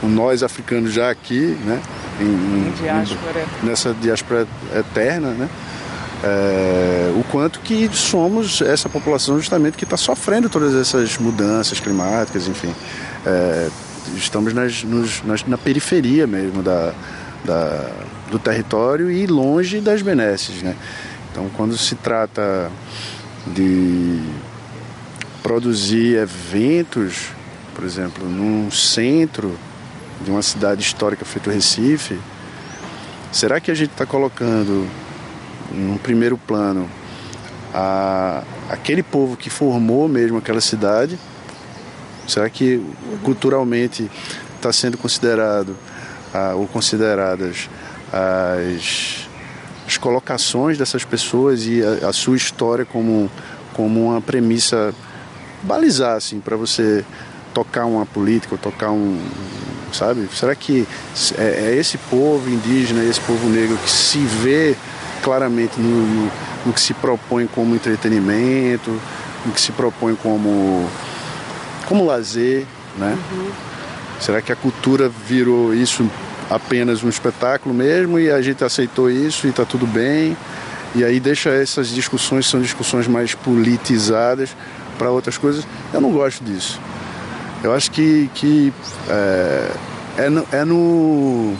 com 0.00 0.08
nós 0.08 0.42
africanos 0.42 0.90
já 0.90 1.10
aqui, 1.10 1.54
né? 1.62 1.82
Em, 2.18 2.24
em, 2.24 2.72
diáspora. 2.80 3.44
nessa 3.62 3.92
diáspora 3.92 4.46
eterna, 4.74 5.32
né? 5.32 5.50
é, 6.24 7.12
o 7.14 7.22
quanto 7.24 7.60
que 7.60 7.90
somos 7.92 8.62
essa 8.62 8.88
população 8.88 9.36
justamente 9.36 9.76
que 9.76 9.84
está 9.84 9.96
sofrendo 9.96 10.48
todas 10.48 10.74
essas 10.74 11.18
mudanças 11.18 11.78
climáticas, 11.78 12.48
enfim. 12.48 12.74
É, 13.26 13.68
estamos 14.14 14.52
nas, 14.52 14.82
nos, 14.84 15.22
nas, 15.22 15.44
na 15.44 15.58
periferia 15.58 16.26
mesmo 16.26 16.62
da, 16.62 16.92
da, 17.44 17.90
do 18.30 18.38
território 18.38 19.10
e 19.10 19.26
longe 19.26 19.80
das 19.80 20.02
benesses. 20.02 20.62
Né? 20.62 20.76
Então, 21.30 21.48
quando 21.56 21.76
se 21.76 21.94
trata 21.94 22.70
de 23.46 24.20
produzir 25.42 26.16
eventos, 26.16 27.28
por 27.74 27.84
exemplo, 27.84 28.28
num 28.28 28.70
centro 28.70 29.56
de 30.20 30.30
uma 30.30 30.42
cidade 30.42 30.82
histórica 30.82 31.24
feito 31.24 31.50
Recife, 31.50 32.18
será 33.30 33.60
que 33.60 33.70
a 33.70 33.74
gente 33.74 33.90
está 33.90 34.06
colocando 34.06 34.88
num 35.70 35.98
primeiro 35.98 36.38
plano, 36.38 36.88
a, 37.72 38.42
aquele 38.70 39.02
povo 39.02 39.36
que 39.36 39.50
formou 39.50 40.08
mesmo 40.08 40.38
aquela 40.38 40.60
cidade? 40.60 41.18
Será 42.26 42.48
que 42.50 42.82
culturalmente 43.22 44.10
está 44.56 44.72
sendo 44.72 44.98
considerado 44.98 45.76
a, 46.32 46.54
ou 46.54 46.66
consideradas 46.66 47.68
as, 48.12 49.28
as 49.86 49.96
colocações 49.96 50.76
dessas 50.78 51.04
pessoas 51.04 51.66
e 51.66 51.82
a, 51.82 52.08
a 52.08 52.12
sua 52.12 52.36
história 52.36 52.84
como, 52.84 53.30
como 53.72 54.08
uma 54.08 54.20
premissa 54.20 54.94
balizar 55.62 56.16
assim 56.16 56.40
para 56.40 56.56
você 56.56 57.04
tocar 57.54 57.86
uma 57.86 58.04
política 58.04 58.54
ou 58.54 58.58
tocar 58.58 58.90
um 58.90 59.18
sabe? 59.92 60.28
Será 60.34 60.54
que 60.54 60.86
é, 61.38 61.70
é 61.70 61.76
esse 61.76 61.96
povo 61.96 62.50
indígena 62.50 63.02
esse 63.04 63.20
povo 63.20 63.48
negro 63.48 63.76
que 63.78 63.90
se 63.90 64.18
vê 64.18 64.76
claramente 65.22 65.80
no, 65.80 66.06
no, 66.06 66.32
no 66.66 66.72
que 66.72 66.80
se 66.80 66.94
propõe 66.94 67.46
como 67.46 67.74
entretenimento, 67.74 68.90
no 69.44 69.52
que 69.52 69.60
se 69.60 69.72
propõe 69.72 70.14
como, 70.14 70.88
como 71.86 72.04
lazer, 72.04 72.64
né? 72.96 73.16
Uhum. 73.32 73.50
Será 74.20 74.40
que 74.40 74.52
a 74.52 74.56
cultura 74.56 75.08
virou 75.08 75.74
isso 75.74 76.08
apenas 76.50 77.02
um 77.02 77.08
espetáculo 77.08 77.74
mesmo 77.74 78.18
e 78.18 78.30
a 78.30 78.40
gente 78.40 78.64
aceitou 78.64 79.10
isso 79.10 79.46
e 79.46 79.50
está 79.50 79.64
tudo 79.64 79.86
bem? 79.86 80.36
E 80.94 81.04
aí 81.04 81.20
deixa 81.20 81.50
essas 81.50 81.88
discussões, 81.88 82.46
são 82.46 82.60
discussões 82.60 83.06
mais 83.06 83.34
politizadas 83.34 84.56
para 84.98 85.10
outras 85.10 85.36
coisas. 85.36 85.66
Eu 85.92 86.00
não 86.00 86.10
gosto 86.10 86.42
disso. 86.42 86.80
Eu 87.62 87.74
acho 87.74 87.90
que, 87.90 88.30
que 88.34 88.72
é, 89.08 89.70
é, 90.18 90.28
no, 90.30 90.46
é, 90.52 90.64
no, 90.64 91.54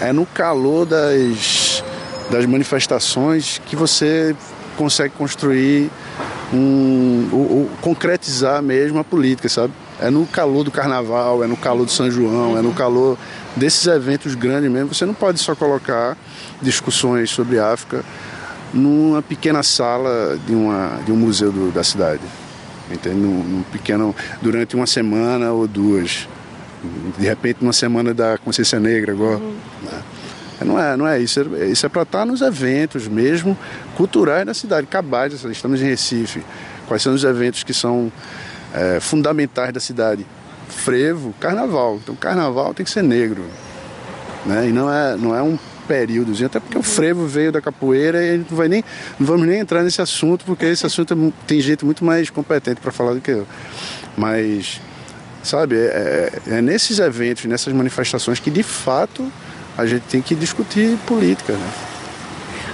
é 0.00 0.12
no 0.12 0.26
calor 0.26 0.84
das 0.84 1.82
das 2.30 2.46
manifestações 2.46 3.60
que 3.66 3.76
você 3.76 4.34
consegue 4.76 5.14
construir 5.18 5.90
um, 6.52 7.28
ou, 7.32 7.40
ou, 7.40 7.70
concretizar 7.80 8.62
mesmo 8.62 8.98
a 8.98 9.04
política, 9.04 9.48
sabe? 9.48 9.72
É 10.00 10.10
no 10.10 10.26
calor 10.26 10.64
do 10.64 10.70
carnaval, 10.70 11.44
é 11.44 11.46
no 11.46 11.56
calor 11.56 11.84
do 11.84 11.92
São 11.92 12.10
João, 12.10 12.58
é 12.58 12.62
no 12.62 12.72
calor 12.72 13.16
desses 13.56 13.86
eventos 13.86 14.34
grandes 14.34 14.70
mesmo. 14.70 14.92
Você 14.92 15.04
não 15.04 15.14
pode 15.14 15.38
só 15.38 15.54
colocar 15.54 16.16
discussões 16.60 17.30
sobre 17.30 17.58
África 17.58 18.04
numa 18.72 19.20
pequena 19.22 19.62
sala 19.62 20.38
de, 20.46 20.54
uma, 20.54 21.00
de 21.04 21.12
um 21.12 21.16
museu 21.16 21.52
do, 21.52 21.70
da 21.72 21.84
cidade. 21.84 22.22
Entende? 22.90 23.16
Num, 23.16 23.42
num, 23.44 23.62
pequeno, 23.62 24.14
durante 24.42 24.74
uma 24.74 24.86
semana 24.86 25.52
ou 25.52 25.68
duas. 25.68 26.28
De 27.18 27.26
repente, 27.26 27.58
uma 27.60 27.72
semana 27.72 28.14
da 28.14 28.38
Consciência 28.38 28.80
Negra 28.80 29.12
agora. 29.12 29.38
Uhum. 29.38 29.54
Né? 30.60 30.66
Não 30.66 30.78
é, 30.78 30.96
não 30.96 31.08
é 31.08 31.18
isso. 31.18 31.40
Isso 31.56 31.86
é 31.86 31.88
para 31.88 32.02
estar 32.02 32.26
nos 32.26 32.40
eventos 32.42 33.08
mesmo 33.08 33.56
culturais 33.96 34.44
da 34.46 34.54
cidade. 34.54 34.86
Cabais, 34.86 35.32
estamos 35.44 35.80
em 35.80 35.86
Recife. 35.86 36.44
Quais 36.86 37.02
são 37.02 37.14
os 37.14 37.24
eventos 37.24 37.62
que 37.62 37.72
são 37.72 38.12
é, 38.74 39.00
fundamentais 39.00 39.72
da 39.72 39.80
cidade? 39.80 40.26
Frevo, 40.68 41.34
carnaval. 41.40 41.98
Então, 42.02 42.14
carnaval 42.14 42.74
tem 42.74 42.84
que 42.84 42.90
ser 42.90 43.02
negro. 43.02 43.44
Né? 44.46 44.68
E 44.68 44.72
não 44.72 44.92
é, 44.92 45.16
não 45.16 45.34
é 45.34 45.42
um 45.42 45.58
períodozinho, 45.86 46.46
até 46.46 46.60
porque 46.60 46.78
o 46.78 46.82
frevo 46.84 47.26
veio 47.26 47.50
da 47.50 47.60
capoeira 47.60 48.24
e 48.24 48.38
não 48.38 48.56
vai 48.56 48.68
nem 48.68 48.84
não 49.18 49.26
vamos 49.26 49.44
nem 49.44 49.58
entrar 49.58 49.82
nesse 49.82 50.00
assunto, 50.00 50.44
porque 50.44 50.64
esse 50.64 50.86
assunto 50.86 51.14
é, 51.14 51.32
tem 51.48 51.60
gente 51.60 51.84
muito 51.84 52.04
mais 52.04 52.30
competente 52.30 52.80
para 52.80 52.92
falar 52.92 53.14
do 53.14 53.20
que 53.20 53.32
eu. 53.32 53.46
Mas, 54.16 54.80
sabe, 55.42 55.74
é, 55.76 56.30
é, 56.46 56.58
é 56.58 56.62
nesses 56.62 57.00
eventos, 57.00 57.44
nessas 57.46 57.72
manifestações 57.72 58.38
que 58.38 58.52
de 58.52 58.62
fato 58.62 59.30
a 59.76 59.86
gente 59.86 60.02
tem 60.02 60.22
que 60.22 60.34
discutir 60.34 60.96
política. 61.06 61.52
Né? 61.52 61.70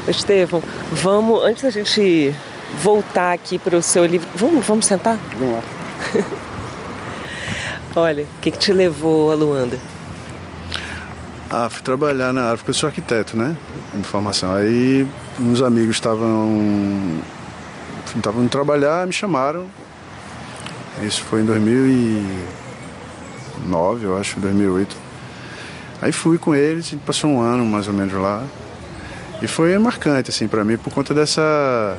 Estevão, 0.09 0.63
vamos, 0.93 1.43
antes 1.43 1.63
da 1.63 1.71
gente 1.71 2.35
voltar 2.83 3.33
aqui 3.33 3.59
para 3.59 3.77
o 3.77 3.83
seu 3.83 4.05
livro, 4.05 4.29
vamos, 4.35 4.67
vamos 4.67 4.87
sentar? 4.87 5.19
Vamos 5.39 5.57
lá. 5.57 5.63
Olha, 7.97 8.25
o 8.25 8.41
que, 8.41 8.51
que 8.51 8.59
te 8.59 8.73
levou 8.73 9.33
a 9.33 9.35
Luanda? 9.35 9.79
Ah, 11.49 11.69
fui 11.71 11.83
trabalhar 11.83 12.33
na 12.33 12.53
África, 12.53 12.71
eu 12.71 12.75
sou 12.75 12.89
arquiteto, 12.89 13.37
né? 13.37 13.57
De 13.95 14.03
formação. 14.03 14.53
Aí 14.55 15.07
uns 15.41 15.63
amigos 15.63 15.97
estavam 15.97 17.21
estavam 18.15 18.43
indo 18.43 18.51
trabalhar, 18.51 19.07
me 19.07 19.13
chamaram. 19.13 19.67
Isso 21.03 21.23
foi 21.25 21.43
em 21.43 21.45
2009, 21.45 24.07
eu 24.07 24.19
acho, 24.19 24.41
2008. 24.41 25.06
Aí 26.01 26.13
fui 26.13 26.39
com 26.39 26.55
eles, 26.55 26.95
passou 27.05 27.31
um 27.31 27.41
ano 27.41 27.65
mais 27.65 27.89
ou 27.89 27.95
menos 27.95 28.13
lá. 28.15 28.45
E 29.43 29.47
foi 29.47 29.77
marcante, 29.79 30.31
assim, 30.31 30.49
para 30.49 30.65
mim, 30.65 30.77
por 30.77 30.93
conta 30.93 31.13
dessa, 31.13 31.97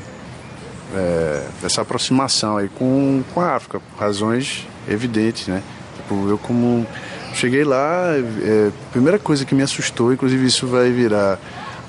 é, 0.96 1.44
dessa 1.62 1.82
aproximação 1.82 2.58
aí 2.58 2.70
com, 2.70 3.24
com 3.34 3.42
a 3.42 3.56
África, 3.56 3.80
por 3.80 4.00
razões 4.00 4.68
evidentes, 4.88 5.48
né? 5.48 5.62
Tipo, 5.98 6.30
eu 6.30 6.38
como 6.38 6.86
cheguei 7.34 7.64
lá, 7.64 8.14
é, 8.42 8.70
a 8.70 8.92
primeira 8.92 9.20
coisa 9.20 9.46
que 9.46 9.54
me 9.54 9.62
assustou, 9.62 10.12
inclusive 10.12 10.46
isso 10.46 10.66
vai 10.66 10.92
virar 10.92 11.40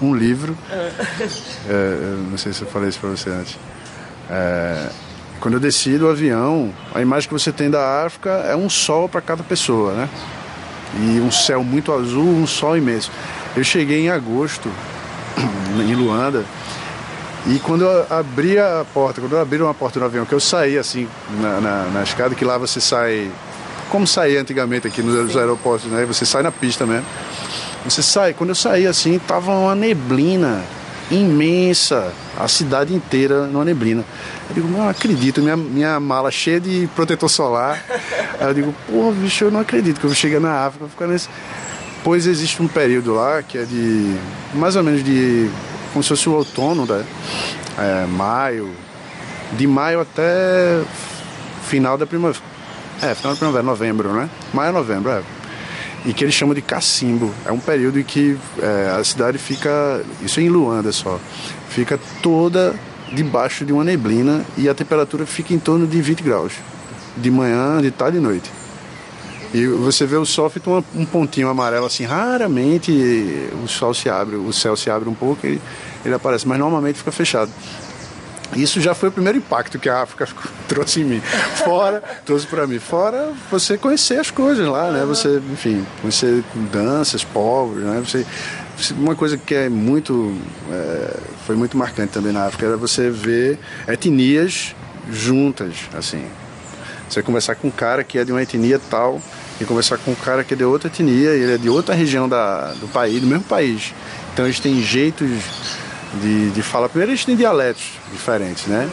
um 0.01 0.15
livro. 0.15 0.57
É, 1.69 2.17
não 2.31 2.39
sei 2.39 2.53
se 2.53 2.63
eu 2.63 2.69
falei 2.69 2.89
isso 2.89 2.99
para 3.01 3.11
você 3.11 3.31
antes. 3.31 3.59
É, 4.31 4.89
quando 5.41 5.55
eu 5.55 5.61
desci 5.61 5.97
do 5.97 6.09
avião, 6.09 6.73
a 6.95 7.01
imagem 7.01 7.29
que 7.29 7.33
você 7.33 7.53
tem 7.53 7.71
da 7.71 8.05
África 8.05 8.31
é 8.31 8.57
um 8.57 8.69
sol 8.69 9.09
para 9.09 9.21
cada 9.21 9.43
pessoa, 9.43 9.93
né? 9.95 10.09
E 10.95 11.21
um 11.21 11.31
céu 11.31 11.63
muito 11.63 11.93
azul, 11.93 12.27
um 12.27 12.47
sol 12.47 12.77
imenso. 12.77 13.11
Eu 13.57 13.65
cheguei 13.65 14.07
em 14.07 14.11
agosto 14.11 14.71
em 15.81 15.95
Luanda 15.95 16.45
e 17.47 17.59
quando 17.61 17.85
eu 17.85 18.07
abri 18.11 18.59
a 18.59 18.85
porta, 18.93 19.21
quando 19.21 19.33
eu 19.33 19.41
abri 19.41 19.61
uma 19.63 19.75
porta 19.75 19.99
do 19.99 20.05
avião, 20.05 20.25
que 20.25 20.35
eu 20.35 20.41
saí 20.41 20.77
assim 20.77 21.09
na, 21.41 21.61
na, 21.61 21.85
na 21.85 22.03
escada, 22.03 22.35
que 22.35 22.45
lá 22.45 22.59
você 22.59 22.81
sai 22.81 23.31
como 23.91 24.07
saía 24.07 24.41
antigamente 24.41 24.87
aqui 24.87 25.03
nos 25.03 25.37
aeroportos, 25.37 25.91
né? 25.91 26.05
Você 26.05 26.27
sai 26.27 26.43
na 26.43 26.53
pista 26.53 26.85
mesmo. 26.85 27.07
Você 27.85 28.03
sai, 28.03 28.35
quando 28.35 28.51
eu 28.51 28.55
saí 28.55 28.87
assim, 28.87 29.19
tava 29.19 29.53
uma 29.53 29.75
neblina 29.75 30.63
imensa, 31.11 32.13
a 32.39 32.47
cidade 32.49 32.95
inteira 32.95 33.47
numa 33.47 33.65
neblina. 33.65 34.05
Eu 34.49 34.55
digo, 34.55 34.69
não 34.69 34.89
acredito, 34.89 35.41
minha, 35.41 35.57
minha 35.57 36.01
mala 36.01 36.31
cheia 36.31 36.61
de 36.61 36.89
protetor 36.95 37.29
solar. 37.29 37.83
Aí 38.39 38.47
eu 38.47 38.55
digo, 38.55 38.75
pô, 38.87 39.11
bicho, 39.13 39.45
eu 39.45 39.51
não 39.51 39.61
acredito 39.61 40.01
que 40.01 40.07
eu 40.07 40.15
cheguei 40.15 40.39
na 40.39 40.67
África, 40.67 40.81
vou 40.81 40.89
ficar 40.89 41.07
nesse. 41.07 41.29
Pois 42.05 42.27
existe 42.27 42.63
um 42.63 42.69
período 42.69 43.15
lá 43.15 43.43
que 43.43 43.59
é 43.59 43.65
de 43.65 44.17
mais 44.55 44.77
ou 44.77 44.83
menos 44.83 45.03
de 45.03 45.51
como 45.93 46.03
se 46.03 46.09
fosse 46.11 46.29
o 46.29 46.33
outono, 46.33 46.87
né? 46.87 47.05
É, 47.79 48.07
maio, 48.07 48.71
de 49.53 49.67
maio 49.67 50.01
até 50.01 50.83
final 51.65 51.99
da 51.99 52.07
primavera. 52.07 52.45
É, 53.03 53.15
final 53.15 53.33
da 53.33 53.39
primavera, 53.39 53.63
novembro, 53.63 54.13
né? 54.13 54.29
Maio, 54.53 54.73
novembro, 54.73 55.11
é 55.11 55.23
e 56.05 56.13
que 56.13 56.25
eles 56.25 56.35
chamam 56.35 56.55
de 56.55 56.63
cacimbo. 56.63 57.33
É 57.45 57.53
um 57.53 57.59
período 57.59 57.99
em 57.99 58.05
que 58.05 58.37
é, 58.61 58.97
a 58.99 59.05
cidade 59.05 59.39
fica, 59.39 60.03
isso 60.23 60.41
é 60.41 60.43
em 60.43 60.49
Luanda 60.49 60.93
só, 60.93 61.19
fica 61.69 61.99
toda 62.23 62.75
debaixo 63.13 63.65
de 63.65 63.73
uma 63.73 63.85
neblina 63.85 64.45
e 64.57 64.69
a 64.69 64.75
temperatura 64.75 65.27
fica 65.27 65.55
em 65.55 65.59
torno 65.59 65.87
de 65.87 66.01
20 66.01 66.23
graus, 66.23 66.53
de 67.17 67.31
manhã, 67.31 67.81
de 67.81 67.91
tarde 67.91 68.19
e 68.19 68.21
noite. 68.21 68.51
E 69.53 69.67
você 69.67 70.05
vê 70.05 70.17
o 70.17 70.27
sol 70.27 70.51
fica 70.51 70.71
um 70.95 71.07
pontinho 71.07 71.49
amarelo 71.49 71.87
assim, 71.87 72.05
raramente 72.05 72.93
o 73.65 73.67
sol 73.67 73.95
se 73.95 74.11
abre, 74.11 74.37
o 74.37 74.53
céu 74.53 74.77
se 74.77 74.91
abre 74.91 75.09
um 75.09 75.15
pouco 75.15 75.47
e 75.47 75.59
ele 76.05 76.15
aparece, 76.15 76.47
mas 76.47 76.59
normalmente 76.59 76.99
fica 76.99 77.11
fechado. 77.11 77.51
Isso 78.57 78.81
já 78.81 78.95
foi 78.95 79.11
o 79.11 79.13
primeiro 79.13 79.39
impacto 79.39 79.79
que 79.79 79.89
a 79.89 80.03
África 80.03 80.27
trouxe 80.67 81.01
em 81.01 81.05
mim. 81.05 81.21
Fora, 81.65 82.03
trouxe 82.25 82.47
para 82.47 82.67
mim. 82.67 82.79
Fora 82.79 83.33
você 83.51 83.77
conhecer 83.77 84.19
as 84.19 84.31
coisas 84.31 84.67
lá, 84.67 84.91
né? 84.91 85.05
Você, 85.05 85.41
enfim, 85.53 85.85
conhecer 86.01 86.43
danças, 86.73 87.25
povos, 87.25 87.83
né? 87.83 88.03
Você, 88.05 88.25
uma 88.97 89.15
coisa 89.15 89.37
que 89.37 89.55
é 89.55 89.69
muito, 89.69 90.35
é, 90.71 91.17
foi 91.47 91.57
muito 91.57 91.77
marcante 91.77 92.13
também 92.13 92.33
na 92.33 92.47
África 92.47 92.67
era 92.67 92.77
você 92.77 93.11
ver 93.11 93.59
etnias 93.87 94.75
juntas, 95.11 95.75
assim. 95.97 96.25
Você 97.09 97.23
conversar 97.23 97.55
com 97.55 97.69
um 97.69 97.71
cara 97.71 98.05
que 98.05 98.19
é 98.19 98.25
de 98.25 98.33
uma 98.33 98.43
etnia 98.43 98.81
tal 98.91 99.21
e 99.61 99.65
conversar 99.65 99.99
com 99.99 100.11
um 100.11 100.15
cara 100.15 100.45
que 100.45 100.55
é 100.55 100.57
de 100.57 100.65
outra 100.65 100.89
etnia, 100.89 101.31
ele 101.31 101.55
é 101.55 101.59
de 101.59 101.69
outra 101.69 101.95
região 101.95 102.29
da, 102.29 102.73
do 102.75 102.87
país, 102.89 103.21
do 103.21 103.27
mesmo 103.27 103.45
país. 103.45 103.95
Então 104.33 104.45
eles 104.45 104.61
têm 104.61 104.81
jeitos 104.83 105.29
de, 106.15 106.51
de 106.51 106.63
fala. 106.63 106.89
Primeiro, 106.89 107.13
eles 107.13 107.25
têm 107.25 107.37
dialetos 107.37 107.93
diferentes, 108.13 108.67
né? 108.67 108.89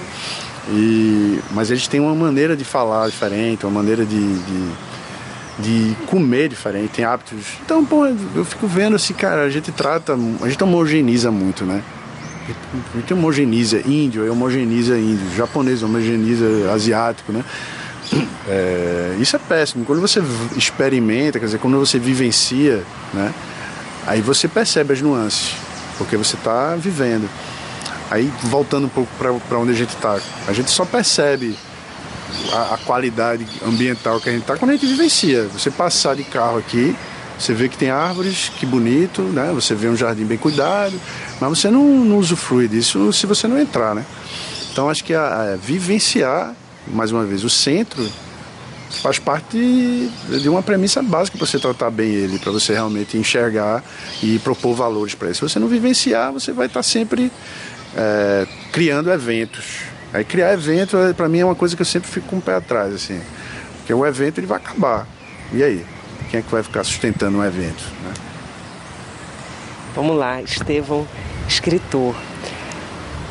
E, 0.69 1.39
mas 1.51 1.69
eles 1.69 1.87
têm 1.87 1.99
uma 1.99 2.15
maneira 2.15 2.55
de 2.55 2.63
falar 2.63 3.07
diferente, 3.07 3.65
uma 3.65 3.71
maneira 3.71 4.05
de, 4.05 4.39
de, 4.39 4.71
de 5.59 5.95
comer 6.07 6.49
diferente, 6.49 6.89
tem 6.89 7.05
hábitos. 7.05 7.37
Então, 7.63 7.85
pô, 7.85 8.05
eu 8.35 8.43
fico 8.43 8.67
vendo 8.67 8.95
assim, 8.95 9.13
cara, 9.13 9.43
a 9.43 9.49
gente 9.49 9.71
trata, 9.71 10.17
a 10.41 10.49
gente 10.49 10.63
homogeneiza 10.63 11.31
muito, 11.31 11.65
né? 11.65 11.83
A 12.93 12.97
gente 12.97 13.13
homogeniza 13.13 13.81
índio, 13.87 14.31
homogeniza 14.31 14.97
índio, 14.97 15.35
japonês 15.35 15.81
homogeniza 15.81 16.71
asiático, 16.73 17.31
né? 17.31 17.43
É, 18.47 19.17
isso 19.19 19.35
é 19.35 19.39
péssimo. 19.39 19.83
Quando 19.83 19.99
você 19.99 20.21
experimenta, 20.55 21.39
quer 21.39 21.45
dizer, 21.45 21.57
quando 21.57 21.79
você 21.79 21.97
vivencia, 21.97 22.83
né? 23.13 23.33
Aí 24.05 24.21
você 24.21 24.47
percebe 24.47 24.93
as 24.93 25.01
nuances 25.01 25.55
porque 25.97 26.17
você 26.17 26.35
está 26.35 26.75
vivendo. 26.75 27.29
Aí, 28.09 28.31
voltando 28.43 28.85
um 28.85 28.89
pouco 28.89 29.09
para 29.17 29.57
onde 29.57 29.71
a 29.71 29.75
gente 29.75 29.95
está, 29.95 30.19
a 30.47 30.53
gente 30.53 30.69
só 30.69 30.85
percebe 30.85 31.57
a, 32.53 32.75
a, 32.75 32.77
qualidade 32.77 33.45
ambiental 33.65 34.19
que 34.19 34.29
a 34.29 34.31
gente 34.31 34.41
está 34.41 34.57
quando 34.57 34.71
a 34.71 34.73
gente 34.73 34.85
vivencia. 34.85 35.47
Você 35.47 35.71
passar 35.71 36.15
de 36.15 36.23
carro 36.23 36.57
aqui, 36.57 36.95
você 37.37 37.53
vê 37.53 37.67
que 37.67 37.77
tem 37.77 37.89
árvores, 37.89 38.51
que 38.57 38.65
bonito, 38.65 39.21
né? 39.21 39.51
Você 39.53 39.73
vê 39.73 39.87
um 39.87 39.95
jardim 39.95 40.23
bem 40.23 40.37
cuidado, 40.37 40.99
mas 41.39 41.49
você 41.49 41.69
não, 41.69 41.83
não 41.83 42.17
usufrui 42.17 42.67
disso 42.67 43.11
se 43.11 43.25
você 43.25 43.47
não 43.47 43.59
entrar, 43.59 43.95
né? 43.95 44.05
Então, 44.71 44.89
acho 44.89 45.03
que 45.03 45.13
a, 45.13 45.53
a 45.53 45.55
vivenciar, 45.55 46.53
mais 46.87 47.11
uma 47.11 47.23
vez, 47.23 47.43
o 47.43 47.49
centro 47.49 48.07
faz 48.89 49.19
parte 49.19 49.57
de 50.41 50.49
uma 50.49 50.61
premissa 50.61 51.01
básica 51.01 51.37
para 51.37 51.45
você 51.45 51.59
tratar 51.59 51.89
bem 51.89 52.09
ele, 52.09 52.39
para 52.39 52.51
você 52.51 52.73
realmente 52.73 53.17
enxergar 53.17 53.83
e 54.21 54.39
propor 54.39 54.75
valores 54.75 55.15
para 55.15 55.27
ele. 55.27 55.35
Se 55.35 55.41
você 55.41 55.59
não 55.59 55.67
vivenciar, 55.67 56.31
você 56.31 56.51
vai 56.51 56.67
estar 56.67 56.83
sempre 56.83 57.31
é, 57.95 58.47
criando 58.71 59.11
eventos. 59.11 59.81
Aí 60.13 60.23
criar 60.23 60.53
evento, 60.53 60.97
é, 60.97 61.13
para 61.13 61.27
mim, 61.27 61.39
é 61.39 61.45
uma 61.45 61.55
coisa 61.55 61.75
que 61.75 61.81
eu 61.81 61.85
sempre 61.85 62.09
fico 62.09 62.27
com 62.27 62.37
o 62.37 62.41
pé 62.41 62.55
atrás, 62.55 62.93
assim. 62.93 63.19
Porque 63.77 63.93
o 63.93 64.05
evento 64.05 64.39
ele 64.39 64.47
vai 64.47 64.57
acabar. 64.57 65.07
E 65.51 65.63
aí? 65.63 65.85
Quem 66.29 66.39
é 66.39 66.43
que 66.43 66.51
vai 66.51 66.63
ficar 66.63 66.83
sustentando 66.83 67.37
um 67.37 67.43
evento? 67.43 67.83
Né? 68.03 68.13
Vamos 69.93 70.17
lá, 70.17 70.41
Estevão, 70.41 71.07
escritor. 71.47 72.15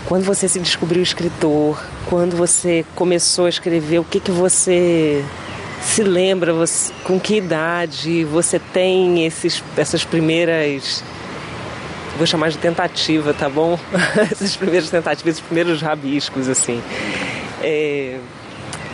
Quando 0.07 0.25
você 0.25 0.49
se 0.49 0.61
descobriu 0.61 1.03
escritor, 1.03 1.83
quando 2.07 2.37
você 2.37 2.85
começou 2.95 3.47
a 3.47 3.49
escrever, 3.49 3.99
o 3.99 4.05
que, 4.05 4.21
que 4.21 4.31
você 4.31 5.25
se 5.85 6.03
lembra 6.03 6.53
você, 6.53 6.93
com 7.05 7.21
que 7.21 7.37
idade 7.37 8.25
você 8.25 8.59
tem 8.59 9.25
esses, 9.25 9.63
essas 9.77 10.05
primeiras 10.05 11.05
vou 12.17 12.27
chamar 12.27 12.51
de 12.51 12.59
tentativa, 12.59 13.35
tá 13.35 13.49
bom? 13.49 13.79
Essas 14.31 14.57
primeiras 14.57 14.89
tentativas, 14.89 15.35
esses 15.35 15.45
primeiros 15.45 15.83
rabiscos, 15.83 16.49
assim. 16.49 16.81
É, 17.61 18.21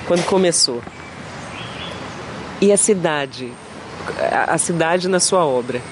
quando 0.07 0.25
começou. 0.25 0.83
E 2.61 2.73
a 2.73 2.77
cidade? 2.77 3.53
A 4.49 4.57
cidade 4.57 5.07
na 5.07 5.21
sua 5.21 5.45
obra? 5.45 5.83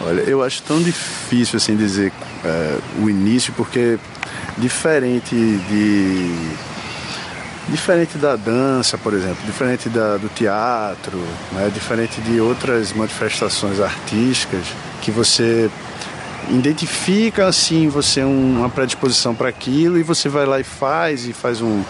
Olha, 0.00 0.20
eu 0.22 0.42
acho 0.42 0.62
tão 0.62 0.82
difícil 0.82 1.56
assim 1.58 1.76
dizer 1.76 2.12
é, 2.44 2.78
o 3.02 3.10
início, 3.10 3.52
porque 3.54 3.98
diferente 4.56 5.34
de 5.34 6.56
Diferente 7.68 8.16
da 8.16 8.36
dança, 8.36 8.96
por 8.96 9.12
exemplo, 9.12 9.38
diferente 9.44 9.88
da, 9.88 10.16
do 10.16 10.28
teatro, 10.28 11.18
né? 11.50 11.68
diferente 11.74 12.20
de 12.20 12.40
outras 12.40 12.92
manifestações 12.92 13.80
artísticas, 13.80 14.64
que 15.02 15.10
você 15.10 15.68
identifica 16.48 17.46
assim 17.46 17.88
você 17.88 18.22
uma 18.22 18.68
predisposição 18.68 19.34
para 19.34 19.48
aquilo 19.48 19.98
e 19.98 20.04
você 20.04 20.28
vai 20.28 20.46
lá 20.46 20.60
e 20.60 20.64
faz 20.64 21.26
e 21.26 21.32
faz 21.32 21.60
um, 21.60 21.82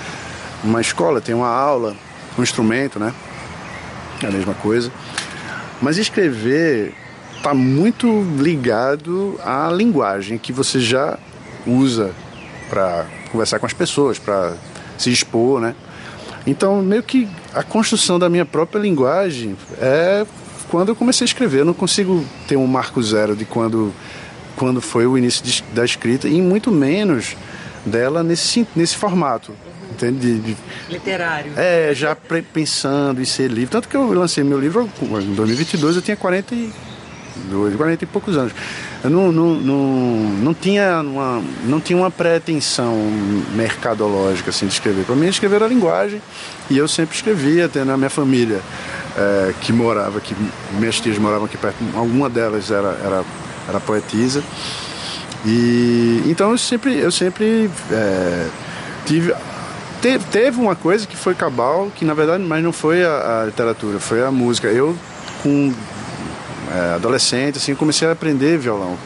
uma 0.64 0.80
escola, 0.80 1.20
tem 1.20 1.34
uma 1.34 1.48
aula, 1.48 1.94
um 2.38 2.42
instrumento, 2.42 2.98
né? 2.98 3.12
É 4.22 4.26
a 4.28 4.30
mesma 4.30 4.54
coisa. 4.54 4.90
Mas 5.82 5.98
escrever 5.98 6.94
está 7.36 7.52
muito 7.52 8.26
ligado 8.38 9.38
à 9.44 9.70
linguagem 9.70 10.38
que 10.38 10.52
você 10.52 10.80
já 10.80 11.18
usa 11.66 12.12
para 12.70 13.06
conversar 13.30 13.58
com 13.58 13.66
as 13.66 13.72
pessoas, 13.72 14.18
para 14.18 14.54
se 14.98 15.10
expor, 15.10 15.60
né? 15.60 15.74
Então, 16.46 16.80
meio 16.80 17.02
que 17.02 17.28
a 17.52 17.62
construção 17.62 18.18
da 18.18 18.28
minha 18.28 18.44
própria 18.44 18.78
linguagem 18.78 19.56
é 19.80 20.24
quando 20.68 20.90
eu 20.90 20.96
comecei 20.96 21.24
a 21.24 21.26
escrever. 21.26 21.60
Eu 21.60 21.64
não 21.64 21.74
consigo 21.74 22.24
ter 22.46 22.56
um 22.56 22.66
marco 22.66 23.02
zero 23.02 23.34
de 23.34 23.44
quando, 23.44 23.92
quando 24.56 24.80
foi 24.80 25.06
o 25.06 25.18
início 25.18 25.44
de, 25.44 25.62
da 25.74 25.84
escrita, 25.84 26.28
e 26.28 26.40
muito 26.40 26.70
menos 26.70 27.36
dela 27.84 28.22
nesse, 28.22 28.66
nesse 28.76 28.96
formato. 28.96 29.52
Entende? 29.90 30.18
De, 30.18 30.38
de, 30.40 30.56
Literário. 30.90 31.52
É, 31.56 31.92
já 31.94 32.16
pensando 32.52 33.20
em 33.20 33.24
ser 33.24 33.50
livro. 33.50 33.70
Tanto 33.70 33.88
que 33.88 33.96
eu 33.96 34.12
lancei 34.12 34.44
meu 34.44 34.60
livro 34.60 34.88
em 35.00 35.34
2022, 35.34 35.96
eu 35.96 36.02
tinha 36.02 36.16
40 36.16 36.54
e, 36.54 36.72
40 37.76 38.04
e 38.04 38.06
poucos 38.06 38.36
anos. 38.36 38.52
Eu 39.02 39.10
não, 39.10 39.30
não, 39.30 39.54
não, 39.54 39.76
não, 40.42 40.54
tinha 40.54 41.00
uma, 41.00 41.42
não 41.64 41.80
tinha 41.80 41.96
uma 41.96 42.10
pretensão 42.10 42.94
mercadológica 43.54 44.50
assim, 44.50 44.66
de 44.66 44.72
escrever. 44.72 45.04
Para 45.04 45.16
mim, 45.16 45.26
escrever 45.26 45.56
era 45.56 45.66
linguagem 45.66 46.20
e 46.70 46.76
eu 46.76 46.88
sempre 46.88 47.14
escrevia, 47.14 47.66
até 47.66 47.84
na 47.84 47.96
minha 47.96 48.10
família 48.10 48.60
é, 49.16 49.54
que 49.60 49.72
morava 49.72 50.18
aqui, 50.18 50.34
minhas 50.72 51.00
tias 51.00 51.18
moravam 51.18 51.46
aqui 51.46 51.56
perto, 51.56 51.76
alguma 51.94 52.28
delas 52.28 52.70
era, 52.70 52.98
era, 53.04 53.24
era 53.68 53.80
poetisa. 53.80 54.42
E 55.44 56.22
então 56.26 56.50
eu 56.50 56.58
sempre, 56.58 56.98
eu 56.98 57.10
sempre 57.10 57.70
é, 57.90 58.48
tive 59.04 59.32
teve 60.30 60.60
uma 60.60 60.76
coisa 60.76 61.06
que 61.06 61.16
foi 61.16 61.34
cabal, 61.34 61.90
que 61.94 62.04
na 62.04 62.14
verdade, 62.14 62.42
mas 62.42 62.62
não 62.62 62.72
foi 62.72 63.04
a, 63.04 63.42
a 63.42 63.46
literatura, 63.46 63.98
foi 63.98 64.22
a 64.22 64.30
música. 64.30 64.68
Eu 64.68 64.96
com 65.42 65.72
é, 66.76 66.94
adolescente, 66.94 67.58
assim, 67.58 67.74
comecei 67.74 68.06
a 68.06 68.12
aprender 68.12 68.58
violão. 68.58 68.96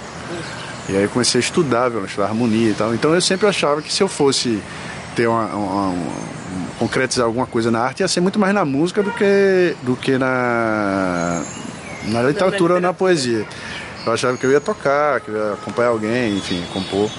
E 0.88 0.96
aí 0.96 1.06
comecei 1.08 1.38
a 1.38 1.42
estudar 1.42 1.88
violão, 1.88 2.06
estudar 2.06 2.26
harmonia 2.26 2.70
e 2.70 2.74
tal. 2.74 2.94
Então 2.94 3.14
eu 3.14 3.20
sempre 3.20 3.46
achava 3.46 3.80
que 3.80 3.92
se 3.92 4.02
eu 4.02 4.08
fosse 4.08 4.60
ter 5.14 5.26
uma, 5.26 5.44
uma, 5.46 5.88
uma 5.88 6.30
concretizar 6.80 7.26
alguma 7.26 7.46
coisa 7.46 7.70
na 7.70 7.80
arte 7.80 8.00
ia 8.00 8.08
ser 8.08 8.20
muito 8.20 8.38
mais 8.38 8.54
na 8.54 8.64
música 8.64 9.02
do 9.02 9.10
que, 9.12 9.76
do 9.82 9.94
que 9.94 10.16
na, 10.16 11.42
na 12.04 12.22
literatura 12.22 12.74
ou 12.74 12.80
na 12.80 12.94
poesia. 12.94 13.46
Eu 14.06 14.14
achava 14.14 14.36
que 14.38 14.46
eu 14.46 14.50
ia 14.50 14.60
tocar, 14.60 15.20
que 15.20 15.28
eu 15.28 15.36
ia 15.36 15.52
acompanhar 15.52 15.90
alguém, 15.90 16.38
enfim, 16.38 16.64
compor. 16.72 17.10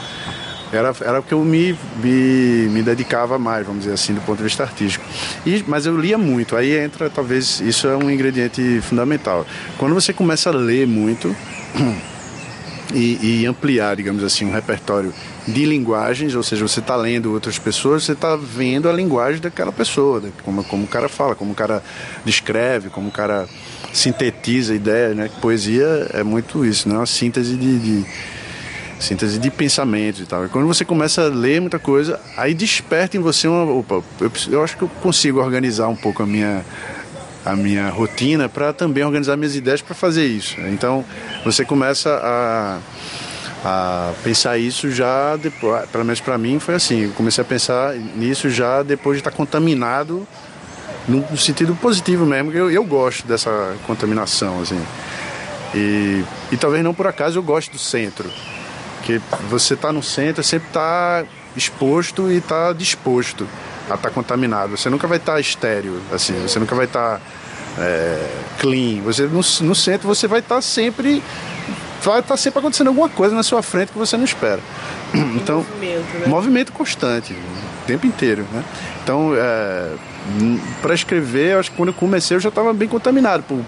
Era, 0.72 0.94
era 1.02 1.20
o 1.20 1.24
que 1.24 1.34
eu 1.34 1.44
me, 1.44 1.78
me, 2.02 2.70
me 2.70 2.82
dedicava 2.82 3.38
mais, 3.38 3.66
vamos 3.66 3.84
dizer 3.84 3.94
assim, 3.94 4.14
do 4.14 4.22
ponto 4.22 4.38
de 4.38 4.44
vista 4.44 4.64
artístico. 4.64 5.06
E, 5.46 5.64
mas 5.68 5.86
eu 5.86 5.98
lia 5.98 6.18
muito, 6.18 6.56
aí 6.56 6.78
entra, 6.78 7.10
talvez, 7.10 7.60
isso 7.60 7.88
é 7.88 7.96
um 7.96 8.10
ingrediente 8.10 8.80
fundamental. 8.82 9.46
Quando 9.78 9.94
você 9.94 10.14
começa 10.14 10.50
a 10.50 10.54
ler 10.54 10.88
muito 10.88 11.36
e, 12.94 13.42
e 13.42 13.46
ampliar, 13.46 13.96
digamos 13.96 14.24
assim, 14.24 14.46
um 14.46 14.52
repertório 14.52 15.14
de 15.48 15.66
linguagens, 15.66 16.36
ou 16.36 16.44
seja, 16.44 16.68
você 16.68 16.80
está 16.80 16.96
lendo 16.96 17.32
outras 17.34 17.58
pessoas, 17.58 18.04
você 18.04 18.12
está 18.14 18.36
vendo 18.36 18.88
a 18.88 18.94
linguagem 18.94 19.42
daquela 19.42 19.72
pessoa, 19.72 20.22
como, 20.44 20.64
como 20.64 20.84
o 20.84 20.88
cara 20.88 21.10
fala, 21.10 21.36
como 21.36 21.52
o 21.52 21.56
cara 21.56 21.84
descreve, 22.24 22.90
como 22.90 23.10
o 23.10 23.12
cara 23.12 23.48
sintetiza 23.92 24.74
ideias, 24.74 25.16
né? 25.16 25.30
Poesia 25.42 26.08
é 26.14 26.24
muito 26.24 26.64
isso, 26.64 26.88
né? 26.88 26.96
Uma 26.96 27.06
síntese 27.06 27.56
de, 27.56 27.80
de 27.80 28.06
síntese 29.02 29.40
de 29.40 29.50
pensamentos 29.50 30.22
e 30.22 30.26
tal. 30.26 30.46
E 30.46 30.50
quando 30.50 30.68
você 30.68 30.86
começa 30.86 31.24
a 31.24 31.28
ler 31.28 31.60
muita 31.60 31.80
coisa, 31.80 32.20
aí 32.38 32.54
desperta 32.54 33.18
em 33.18 33.20
você 33.20 33.48
uma, 33.48 33.64
opa, 33.72 34.04
eu, 34.20 34.32
eu 34.50 34.64
acho 34.64 34.78
que 34.78 34.84
eu 34.84 34.90
consigo 35.02 35.40
organizar 35.40 35.88
um 35.88 35.96
pouco 35.96 36.24
a 36.24 36.26
minha 36.26 36.64
a 37.44 37.56
minha 37.56 37.90
rotina 37.90 38.48
para 38.48 38.72
também 38.72 39.04
organizar 39.04 39.36
minhas 39.36 39.56
ideias 39.56 39.82
para 39.82 39.96
fazer 39.96 40.28
isso. 40.28 40.62
Então, 40.62 41.04
você 41.44 41.66
começa 41.66 42.20
a 42.22 42.80
a 43.64 44.14
pensar 44.24 44.58
isso 44.58 44.90
já 44.90 45.36
depois, 45.36 45.88
pelo 45.90 46.04
menos 46.04 46.20
para 46.20 46.36
mim 46.36 46.58
foi 46.58 46.74
assim, 46.74 47.02
eu 47.02 47.12
comecei 47.12 47.44
a 47.44 47.46
pensar 47.46 47.94
nisso 47.94 48.50
já 48.50 48.82
depois 48.82 49.18
de 49.18 49.20
estar 49.20 49.30
contaminado 49.30 50.28
no 51.08 51.38
sentido 51.38 51.76
positivo 51.76 52.26
mesmo, 52.26 52.52
eu, 52.52 52.72
eu 52.72 52.84
gosto 52.84 53.26
dessa 53.28 53.76
contaminação, 53.86 54.62
assim. 54.62 54.80
E, 55.74 56.24
e 56.52 56.58
talvez 56.58 56.84
não 56.84 56.94
por 56.94 57.08
acaso 57.08 57.40
eu 57.40 57.44
gosto 57.44 57.72
do 57.72 57.80
centro, 57.80 58.30
que 59.04 59.22
você 59.50 59.74
está 59.74 59.92
no 59.92 60.02
centro, 60.02 60.44
sempre 60.44 60.68
está 60.68 61.24
exposto 61.56 62.32
e 62.32 62.38
está 62.38 62.74
disposto 62.74 63.48
a 63.90 63.96
estar 63.96 64.10
tá 64.10 64.10
contaminado. 64.10 64.78
Você 64.78 64.90
nunca 64.90 65.08
vai 65.08 65.18
estar 65.18 65.34
tá 65.34 65.40
estéreo, 65.40 66.00
assim, 66.12 66.34
você 66.42 66.60
nunca 66.60 66.76
vai 66.76 66.86
estar 66.86 67.18
tá, 67.18 67.22
é, 67.82 68.30
clean. 68.60 69.02
Você 69.02 69.24
no, 69.24 69.42
no 69.62 69.76
centro 69.76 70.08
você 70.08 70.28
vai 70.28 70.40
estar 70.40 70.56
tá 70.56 70.62
sempre 70.62 71.22
vai 72.04 72.20
estar 72.20 72.34
tá 72.34 72.38
sempre 72.38 72.60
acontecendo 72.60 72.88
alguma 72.88 73.10
coisa 73.10 73.36
na 73.36 73.44
sua 73.44 73.62
frente 73.62 73.92
que 73.92 73.98
você 73.98 74.18
não 74.18 74.26
espera. 74.26 74.60
Então, 75.36 75.58
movimento, 75.58 76.18
né? 76.20 76.28
movimento 76.28 76.72
constante, 76.72 77.34
o 77.34 77.86
tempo 77.86 78.08
inteiro, 78.08 78.46
né? 78.52 78.64
Então, 79.04 79.34
é, 79.36 79.94
para 80.82 80.94
escrever, 80.94 81.58
acho 81.58 81.72
que 81.72 81.78
quando 81.78 81.90
eu 81.90 81.94
comecei 81.94 82.38
eu 82.38 82.40
já 82.40 82.50
estava 82.50 82.74
bem 82.74 82.88
contaminado 82.88 83.44
por 83.44 83.60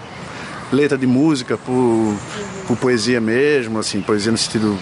letra 0.72 0.96
de 0.96 1.06
música, 1.06 1.56
por, 1.58 2.16
por 2.66 2.76
poesia 2.76 3.20
mesmo, 3.20 3.78
assim, 3.78 4.00
poesia 4.00 4.32
no 4.32 4.38
sentido 4.38 4.78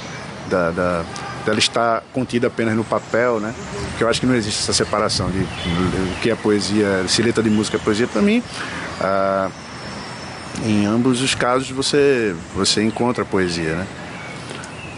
da, 0.52 0.70
da 0.70 1.04
dela 1.44 1.58
estar 1.58 2.04
contida 2.12 2.46
apenas 2.46 2.76
no 2.76 2.84
papel, 2.84 3.40
né? 3.40 3.52
Porque 3.90 4.04
eu 4.04 4.08
acho 4.08 4.20
que 4.20 4.26
não 4.26 4.34
existe 4.34 4.60
essa 4.60 4.72
separação 4.72 5.30
de 5.30 5.40
o 5.40 6.20
que 6.20 6.30
é 6.30 6.36
poesia, 6.36 7.04
se 7.08 7.20
letra 7.22 7.42
de 7.42 7.50
música 7.50 7.76
é 7.76 7.80
poesia. 7.80 8.06
Para 8.06 8.22
mim, 8.22 8.42
ah, 9.00 9.50
em 10.64 10.86
ambos 10.86 11.20
os 11.20 11.34
casos 11.34 11.70
você 11.70 12.34
você 12.54 12.82
encontra 12.82 13.24
poesia, 13.24 13.74
né? 13.74 13.86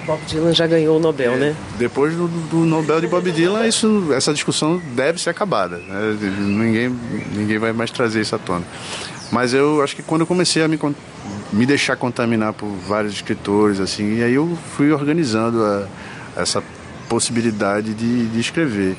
Bob 0.07 0.21
Dylan 0.27 0.53
já 0.53 0.67
ganhou 0.67 0.99
o 0.99 1.01
Nobel, 1.01 1.33
é, 1.33 1.37
né? 1.37 1.57
Depois 1.79 2.15
do, 2.15 2.29
do, 2.29 2.59
Nobel 2.59 3.01
de 3.01 3.07
Bob 3.07 3.33
Dylan, 3.33 3.67
isso, 3.67 4.13
essa 4.13 4.35
discussão 4.35 4.81
deve 4.95 5.19
ser 5.19 5.31
acabada. 5.31 5.79
Né? 5.79 6.19
Ninguém, 6.41 6.95
ninguém 7.33 7.59
vai 7.59 7.73
mais 7.73 7.91
trazer 7.91 8.21
isso 8.21 8.35
à 8.35 8.39
tona. 8.39 8.67
Mas 9.33 9.55
eu 9.55 9.83
acho 9.83 9.97
que 9.97 10.03
quando 10.03 10.21
eu 10.21 10.27
comecei 10.27 10.63
a 10.63 10.69
me, 10.69 10.79
me 11.53 11.67
deixar 11.67 11.97
contaminar 11.97 12.53
por 12.53 12.69
vários 12.69 13.15
escritores, 13.15 13.81
assim, 13.81 14.19
e 14.19 14.23
aí 14.23 14.35
eu 14.35 14.59
fui 14.77 14.91
organizando 14.93 15.63
a, 15.63 15.87
essa 16.37 16.63
possibilidade 17.09 17.95
de, 17.95 18.27
de 18.27 18.41
escrever. 18.41 18.97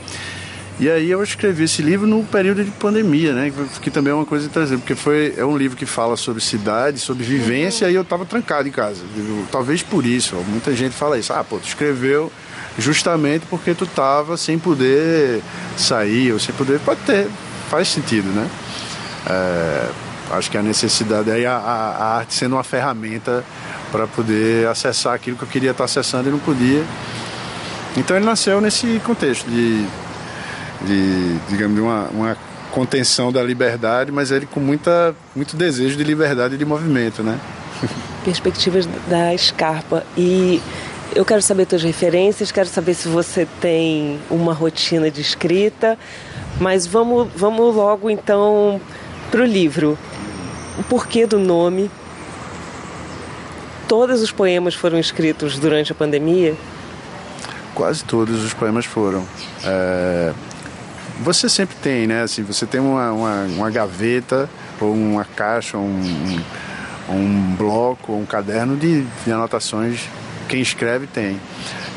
E 0.78 0.90
aí 0.90 1.10
eu 1.10 1.24
escrevi 1.24 1.64
esse 1.64 1.82
livro 1.82 2.06
no 2.06 2.24
período 2.26 2.62
de 2.64 2.70
pandemia, 2.72 3.32
né? 3.32 3.52
Que 3.82 3.90
também 3.90 4.12
é 4.12 4.14
uma 4.14 4.26
coisa 4.26 4.46
interessante, 4.46 4.80
porque 4.80 4.94
foi, 4.96 5.34
é 5.38 5.46
um 5.46 5.56
livro 5.58 5.78
que 5.78 5.86
fala 5.86 6.18
sobre 6.18 6.42
cidade, 6.42 7.00
sobre 7.00 7.24
vivência, 7.24 7.90
e 7.90 7.96
eu 7.96 8.02
estava 8.02 8.26
trancado 8.26 8.68
em 8.68 8.72
casa. 8.72 9.02
Talvez 9.50 9.82
por 9.82 10.06
isso, 10.06 10.36
muita 10.50 10.76
gente 10.76 10.94
fala 10.94 11.18
isso. 11.18 11.32
Ah, 11.32 11.46
pô, 11.46 11.60
tu 11.60 11.68
escreveu 11.68 12.30
justamente 12.78 13.46
porque 13.50 13.74
tu 13.74 13.86
estava 13.86 14.36
sem 14.36 14.60
poder 14.60 15.42
sair, 15.78 16.34
ou 16.34 16.40
sem 16.40 16.54
poder... 16.54 16.78
Pode 16.82 17.00
ter, 17.06 17.30
faz 17.70 17.88
sentido, 17.88 18.28
né? 18.28 18.50
É, 19.28 19.90
acho 20.32 20.50
que 20.50 20.58
a 20.58 20.62
necessidade 20.62 21.32
aí 21.32 21.46
a, 21.46 21.56
a, 21.56 22.18
arte 22.18 22.34
sendo 22.34 22.56
uma 22.56 22.64
ferramenta 22.64 23.44
para 23.92 24.08
poder 24.08 24.68
acessar 24.68 25.14
aquilo 25.14 25.38
que 25.38 25.44
eu 25.44 25.48
queria 25.48 25.72
estar 25.72 25.84
acessando 25.84 26.30
e 26.30 26.32
não 26.32 26.40
podia. 26.40 26.84
Então 27.96 28.16
ele 28.16 28.26
nasceu 28.26 28.60
nesse 28.60 29.00
contexto 29.06 29.50
de 29.50 29.86
de 30.82 31.38
digamos, 31.50 31.76
de 31.76 31.82
uma, 31.82 32.08
uma 32.10 32.38
contenção 32.72 33.32
da 33.32 33.42
liberdade, 33.42 34.12
mas 34.12 34.32
ele 34.32 34.46
com 34.46 34.60
muita, 34.60 35.16
muito 35.36 35.56
desejo 35.56 35.96
de 35.96 36.04
liberdade 36.04 36.56
e 36.56 36.58
de 36.58 36.66
movimento, 36.66 37.24
né? 37.24 37.40
Perspectivas 38.24 38.88
da 39.08 39.36
Scarpa. 39.38 40.04
E 40.18 40.62
eu 41.16 41.24
quero 41.24 41.42
saber 41.42 41.68
suas 41.70 41.84
referências, 41.84 42.52
quero 42.52 42.68
saber 42.68 42.94
se 42.94 43.08
você 43.08 43.48
tem 43.62 44.20
uma 44.30 44.54
rotina 44.54 45.10
de 45.10 45.22
escrita, 45.22 45.98
mas 46.60 46.86
vamos, 46.86 47.30
vamos 47.36 47.76
logo 47.76 48.10
então 48.10 48.82
para 49.32 49.42
o 49.42 49.46
livro. 49.46 49.98
O 50.78 50.84
porquê 50.84 51.26
do 51.26 51.40
nome? 51.40 51.90
Todos 53.88 54.22
os 54.22 54.32
poemas 54.32 54.74
foram 54.74 55.00
escritos 55.00 55.58
durante 55.58 55.92
a 55.92 55.96
pandemia? 55.96 56.56
Quase 57.74 58.04
todos 58.04 58.44
os 58.44 58.54
poemas 58.54 58.86
foram. 58.86 59.26
É, 59.64 60.34
você 61.22 61.48
sempre 61.48 61.76
tem, 61.78 62.08
né? 62.08 62.24
Assim, 62.24 62.44
você 62.44 62.66
tem 62.66 62.80
uma, 62.80 63.12
uma, 63.12 63.44
uma 63.44 63.70
gaveta 63.70 64.50
ou 64.82 64.94
uma 64.94 65.24
caixa, 65.24 65.78
um, 65.78 66.42
um, 67.10 67.56
bloco, 67.56 68.14
um 68.14 68.26
caderno 68.26 68.76
de, 68.76 69.06
de 69.24 69.32
anotações. 69.32 70.10
Quem 70.50 70.62
escreve 70.62 71.08
tem. 71.08 71.40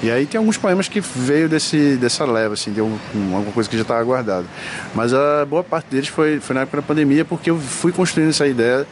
E 0.01 0.11
aí 0.13 0.27
tem 0.27 0.39
alguns 0.39 0.57
poemas 0.57 0.89
que 0.89 1.01
veio 1.01 1.49
desse, 1.49 1.97
dessa 1.97 2.25
leva, 2.25 2.55
assim, 2.55 2.73
de 2.73 2.79
alguma 2.79 3.51
coisa 3.53 3.69
que 3.69 3.77
já 3.77 3.83
estava 3.83 4.03
guardada. 4.05 4.47
Mas 4.95 5.13
a 5.13 5.45
boa 5.45 5.65
parte 5.65 5.87
deles 5.91 6.09
foi, 6.09 6.39
foi 6.39 6.55
na 6.55 6.63
época 6.63 6.77
da 6.77 6.83
pandemia, 6.83 7.25
porque 7.25 7.51
eu 7.51 7.59
fui 7.59 7.91
construindo 7.91 8.29
essa 8.31 8.47
ideia 8.47 8.87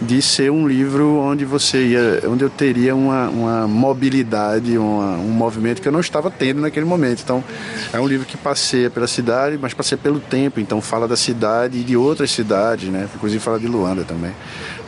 de 0.00 0.20
ser 0.22 0.50
um 0.50 0.66
livro 0.66 1.18
onde 1.18 1.44
você 1.44 1.88
ia, 1.88 2.22
onde 2.26 2.42
eu 2.42 2.48
teria 2.48 2.94
uma, 2.94 3.28
uma 3.28 3.68
mobilidade, 3.68 4.78
uma, 4.78 5.16
um 5.16 5.30
movimento 5.30 5.82
que 5.82 5.88
eu 5.88 5.92
não 5.92 6.00
estava 6.00 6.30
tendo 6.30 6.62
naquele 6.62 6.86
momento. 6.86 7.20
Então, 7.22 7.44
é 7.92 8.00
um 8.00 8.06
livro 8.06 8.26
que 8.26 8.36
passeia 8.38 8.88
pela 8.88 9.06
cidade, 9.06 9.58
mas 9.60 9.74
passeia 9.74 9.98
pelo 9.98 10.20
tempo. 10.20 10.58
Então, 10.58 10.80
fala 10.80 11.06
da 11.06 11.16
cidade 11.16 11.78
e 11.78 11.84
de 11.84 11.98
outras 11.98 12.30
cidades, 12.30 12.88
né? 12.88 13.06
Inclusive 13.14 13.42
fala 13.42 13.58
de 13.58 13.66
Luanda 13.66 14.04
também. 14.04 14.32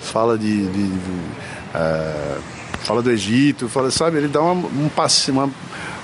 Fala 0.00 0.38
de, 0.38 0.66
de, 0.66 0.88
de 0.88 1.08
uh, 1.74 2.57
fala 2.88 3.02
do 3.02 3.10
Egito, 3.10 3.68
fala, 3.68 3.90
sabe, 3.90 4.16
ele 4.16 4.28
dá 4.28 4.40
uma, 4.40 4.66
um 4.66 4.88
passe, 4.88 5.30
uma, 5.30 5.50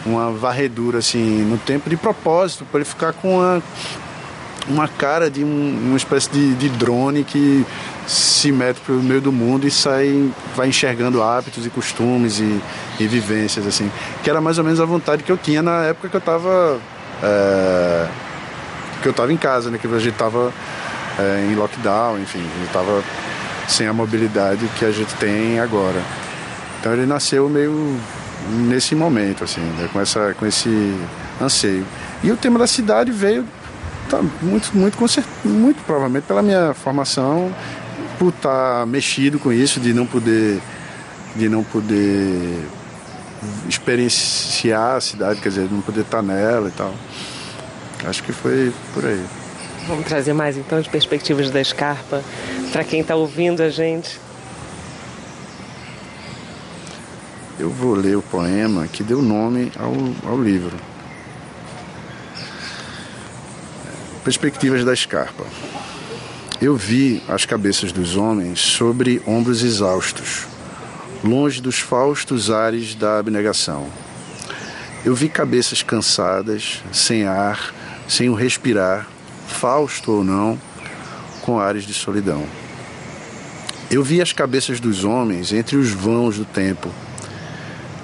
uma 0.05 0.31
varredura 0.31 0.99
assim 0.99 1.43
no 1.43 1.57
tempo 1.57 1.89
de 1.89 1.97
propósito, 1.97 2.67
para 2.67 2.81
ele 2.81 2.85
ficar 2.85 3.15
com 3.15 3.39
uma, 3.39 3.63
uma 4.69 4.87
cara 4.87 5.31
de 5.31 5.43
um, 5.43 5.79
uma 5.87 5.97
espécie 5.97 6.29
de, 6.29 6.55
de 6.57 6.69
drone 6.69 7.25
que 7.25 7.65
se 8.07 8.53
mete 8.53 8.81
para 8.81 8.95
o 8.95 9.03
meio 9.03 9.23
do 9.23 9.33
mundo 9.33 9.67
e 9.67 9.71
sai, 9.71 10.31
vai 10.55 10.69
enxergando 10.69 11.23
hábitos 11.23 11.65
e 11.65 11.71
costumes 11.71 12.39
e, 12.39 12.61
e, 13.01 13.09
vivências, 13.09 13.67
assim. 13.67 13.91
Que 14.23 14.29
era 14.29 14.43
mais 14.43 14.59
ou 14.59 14.65
menos 14.65 14.79
a 14.79 14.85
vontade 14.85 15.23
que 15.23 15.33
eu 15.33 15.39
tinha 15.39 15.63
na 15.63 15.85
época 15.85 16.11
que 16.11 16.17
eu 16.17 16.19
estava 16.19 16.79
é, 17.23 18.07
que 19.01 19.09
eu 19.09 19.13
estava 19.13 19.33
em 19.33 19.39
casa, 19.39 19.71
né? 19.71 19.79
Que 19.79 19.87
a 19.87 19.99
gente 19.99 20.13
estava 20.13 20.53
é, 21.19 21.49
em 21.51 21.55
lockdown, 21.55 22.21
enfim, 22.21 22.45
estava 22.67 23.03
sem 23.67 23.87
a 23.87 23.93
mobilidade 23.95 24.69
que 24.79 24.85
a 24.85 24.91
gente 24.91 25.15
tem 25.15 25.59
agora. 25.59 26.24
Então 26.85 26.93
ele 26.93 27.07
nasceu 27.07 27.49
meio 27.49 27.99
nesse 28.69 28.95
momento, 28.95 29.43
assim, 29.43 29.63
né, 29.63 29.89
com, 29.91 29.99
essa, 29.99 30.35
com 30.39 30.45
esse 30.45 30.95
anseio. 31.41 31.83
E 32.23 32.31
o 32.31 32.37
tema 32.37 32.59
da 32.59 32.67
cidade 32.67 33.11
veio 33.11 33.43
tá, 34.11 34.21
muito, 34.43 34.77
muito, 34.77 34.99
muito 35.47 35.83
provavelmente 35.85 36.25
pela 36.25 36.43
minha 36.43 36.75
formação, 36.75 37.51
por 38.19 38.29
estar 38.29 38.81
tá 38.81 38.87
mexido 38.87 39.39
com 39.39 39.51
isso, 39.51 39.81
de 39.81 39.95
não 39.95 40.05
poder, 40.05 40.61
de 41.35 41.49
não 41.49 41.65
poder 41.65 42.67
experienciar 43.67 44.97
a 44.97 45.01
cidade, 45.01 45.41
quer 45.41 45.49
dizer, 45.49 45.69
não 45.71 45.81
poder 45.81 46.03
estar 46.03 46.19
tá 46.19 46.23
nela 46.23 46.69
e 46.69 46.73
tal. 46.73 46.95
Acho 48.07 48.23
que 48.23 48.31
foi 48.31 48.75
por 48.93 49.07
aí. 49.07 49.25
Vamos 49.89 50.05
trazer 50.05 50.35
mais 50.35 50.59
então 50.59 50.79
de 50.83 50.91
perspectivas 50.91 51.51
da 51.51 51.63
escarpa 51.63 52.23
para 52.73 52.85
quem 52.85 53.01
está 53.01 53.15
ouvindo 53.15 53.63
a 53.63 53.71
gente. 53.71 54.23
Eu 57.59 57.71
vou 57.71 57.95
ler 57.95 58.17
o 58.17 58.23
poema 58.23 58.89
que 58.89 59.03
deu 59.03 59.23
nome 59.23 59.71
ao, 59.79 60.31
ao 60.31 60.43
livro. 60.43 60.77
Perspectivas 64.25 64.85
da 64.85 64.93
escarpa. 64.93 65.45
Eu 66.61 66.77
vi 66.77 67.23
as 67.29 67.45
cabeças 67.45 67.93
dos 67.93 68.17
homens 68.17 68.59
sobre 68.59 69.23
ombros 69.27 69.63
exaustos, 69.63 70.47
longe 71.23 71.61
dos 71.61 71.79
faustos 71.79 72.51
ares 72.51 72.95
da 72.95 73.19
abnegação. 73.19 73.89
Eu 75.05 75.15
vi 75.15 75.29
cabeças 75.29 75.83
cansadas, 75.83 76.83
sem 76.91 77.25
ar, 77.25 77.75
sem 78.09 78.31
o 78.31 78.35
respirar, 78.35 79.07
fausto 79.47 80.11
ou 80.11 80.25
não, 80.25 80.59
com 81.43 81.61
ares 81.61 81.85
de 81.85 81.93
solidão. 81.93 82.47
Eu 83.91 84.03
vi 84.03 84.23
as 84.23 84.33
cabeças 84.33 84.81
dos 84.81 85.05
homens 85.05 85.53
entre 85.53 85.77
os 85.77 85.91
vãos 85.91 86.39
do 86.39 86.45
tempo, 86.45 86.91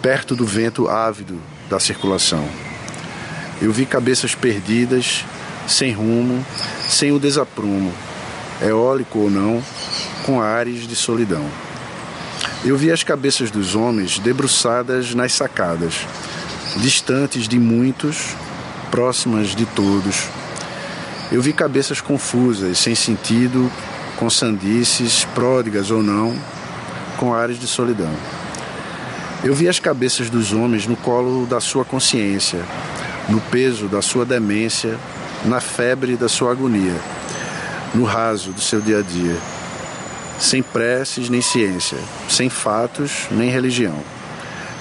perto 0.03 0.35
do 0.35 0.45
vento 0.45 0.89
ávido 0.89 1.39
da 1.69 1.79
circulação. 1.79 2.47
Eu 3.61 3.73
vi 3.73 3.85
cabeças 3.85 4.35
perdidas, 4.35 5.25
sem 5.69 5.93
rumo, 5.93 6.45
sem 6.89 7.13
o 7.13 7.19
desaprumo, 7.19 7.93
eólico 8.63 9.19
ou 9.19 9.31
não, 9.31 9.63
com 10.25 10.41
ares 10.41 10.87
de 10.87 10.97
solidão. 10.97 11.45
Eu 12.65 12.77
vi 12.77 12.91
as 12.91 13.03
cabeças 13.03 13.51
dos 13.51 13.75
homens 13.75 14.19
debruçadas 14.19 15.15
nas 15.15 15.33
sacadas, 15.33 16.07
distantes 16.77 17.47
de 17.47 17.59
muitos, 17.59 18.35
próximas 18.91 19.55
de 19.55 19.67
todos. 19.67 20.29
Eu 21.31 21.41
vi 21.41 21.53
cabeças 21.53 22.01
confusas, 22.01 22.79
sem 22.79 22.95
sentido, 22.95 23.71
com 24.17 24.29
sandices, 24.29 25.25
pródigas 25.35 25.91
ou 25.91 26.03
não, 26.03 26.35
com 27.19 27.33
ares 27.33 27.59
de 27.59 27.67
solidão. 27.67 28.13
Eu 29.43 29.55
vi 29.55 29.69
as 29.71 29.81
cabeças 29.81 30.29
dos 30.29 30.53
homens 30.53 30.87
no 30.87 30.97
colo 30.97 31.47
da 31.47 31.61
sua 31.61 31.83
consciência, 31.83 32.61
no 33.27 33.41
peso 33.41 33.89
da 33.89 34.03
sua 34.03 34.27
demência, 34.27 34.99
na 35.47 35.61
febre 35.61 36.15
da 36.15 36.29
sua 36.29 36.53
agonia, 36.53 36.95
no 37.95 38.05
raso 38.05 38.53
do 38.53 38.61
seu 38.61 38.83
dia 38.83 38.99
a 38.99 39.03
dia, 39.03 39.37
sem 40.39 40.63
preces 40.63 41.31
nem 41.31 41.41
ciência, 41.41 41.97
sem 42.29 42.51
fatos 42.51 43.29
nem 43.31 43.49
religião. 43.49 43.97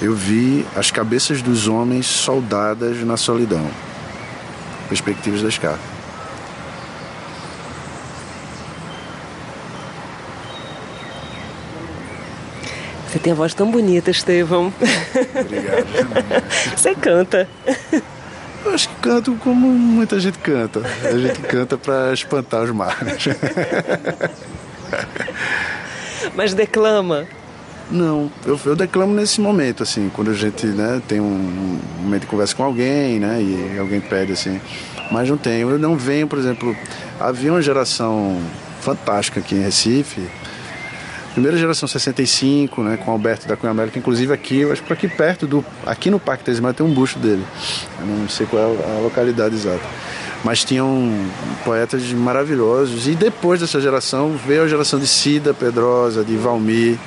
Eu 0.02 0.14
vi 0.14 0.66
as 0.76 0.92
cabeças 0.92 1.42
dos 1.42 1.70
homens 1.70 2.06
soldadas 2.06 2.98
na 3.06 3.16
solidão. 3.16 3.66
Perspectivas 4.90 5.42
da 5.42 5.48
escada. 5.48 5.99
Você 13.10 13.18
tem 13.18 13.34
a 13.34 13.36
voz 13.36 13.56
tão 13.56 13.72
bonita, 13.72 14.12
Estevão. 14.12 14.72
Obrigado. 15.42 15.88
Você 16.78 16.94
canta. 16.94 17.50
Eu 18.64 18.74
acho 18.74 18.88
que 18.88 18.96
canto 18.96 19.36
como 19.44 19.68
muita 19.68 20.20
gente 20.20 20.38
canta. 20.38 20.82
A 21.04 21.18
gente 21.18 21.40
canta 21.40 21.76
para 21.76 22.14
espantar 22.14 22.62
os 22.64 22.70
males. 22.70 23.26
Mas 26.36 26.54
declama. 26.54 27.26
Não, 27.90 28.32
eu, 28.46 28.60
eu, 28.64 28.76
declamo 28.76 29.16
nesse 29.16 29.42
momento, 29.42 29.82
assim, 29.82 30.12
quando 30.14 30.30
a 30.30 30.36
gente 30.36 30.68
né, 30.68 31.02
tem 31.08 31.20
um, 31.20 31.24
um 31.24 32.04
momento 32.04 32.22
de 32.22 32.28
conversa 32.28 32.54
com 32.56 32.64
alguém, 32.64 33.20
né, 33.20 33.42
e 33.42 33.80
alguém 33.80 34.00
pede 34.00 34.34
assim, 34.34 34.62
mas 35.10 35.28
não 35.28 35.38
tenho. 35.38 35.72
Eu 35.72 35.80
não 35.80 35.98
venho, 35.98 36.28
por 36.28 36.38
exemplo, 36.38 36.78
havia 37.20 37.52
uma 37.52 37.64
geração 37.64 38.40
fantástica 38.82 39.40
aqui 39.40 39.56
em 39.56 39.64
Recife, 39.64 40.22
primeira 41.40 41.58
geração 41.58 41.88
65, 41.88 42.84
né, 42.84 42.98
com 42.98 43.12
Alberto 43.12 43.48
da 43.48 43.56
Cunha 43.56 43.72
América, 43.72 43.98
inclusive 43.98 44.34
aqui, 44.34 44.60
eu 44.60 44.74
acho 44.74 44.84
que 44.84 44.92
aqui 44.92 45.08
perto 45.08 45.48
do, 45.48 45.64
aqui 45.86 46.12
no 46.12 46.20
Parque 46.20 46.44
Tesimar 46.44 46.74
tem 46.74 46.86
um 46.86 46.94
busto 46.94 47.18
dele. 47.18 47.42
Eu 47.98 48.06
não 48.06 48.28
sei 48.28 48.46
qual 48.46 48.62
é 48.62 48.98
a 48.98 49.00
localidade 49.02 49.56
exata. 49.56 49.80
Mas 50.44 50.66
tinham 50.66 51.14
poetas 51.64 52.04
maravilhosos. 52.12 53.08
E 53.08 53.16
depois 53.16 53.62
dessa 53.62 53.80
geração 53.80 54.38
veio 54.46 54.64
a 54.64 54.68
geração 54.68 55.00
de 55.00 55.08
Cida 55.08 55.54
Pedrosa, 55.54 56.26
de 56.26 56.36
Valmir, 56.36 56.98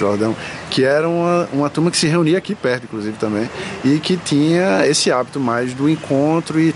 Jordão, 0.00 0.34
que 0.68 0.82
era 0.82 1.08
uma, 1.08 1.48
uma 1.52 1.70
turma 1.70 1.88
que 1.88 1.96
se 1.96 2.08
reunia 2.08 2.38
aqui 2.38 2.56
perto, 2.56 2.84
inclusive 2.84 3.16
também, 3.18 3.48
e 3.84 4.00
que 4.00 4.16
tinha 4.16 4.84
esse 4.84 5.12
hábito 5.12 5.38
mais 5.38 5.72
do 5.72 5.88
encontro 5.88 6.58
e 6.58 6.74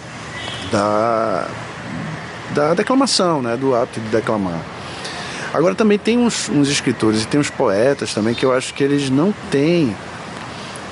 da, 0.70 1.48
da 2.54 2.74
declamação, 2.74 3.42
né, 3.42 3.56
do 3.56 3.74
hábito 3.74 3.98
de 3.98 4.08
declamar. 4.10 4.79
Agora 5.52 5.74
também 5.74 5.98
tem 5.98 6.16
uns, 6.16 6.48
uns 6.48 6.68
escritores 6.68 7.22
e 7.22 7.26
tem 7.26 7.40
uns 7.40 7.50
poetas 7.50 8.14
também 8.14 8.34
que 8.34 8.44
eu 8.44 8.52
acho 8.52 8.72
que 8.72 8.84
eles 8.84 9.10
não 9.10 9.34
têm, 9.50 9.96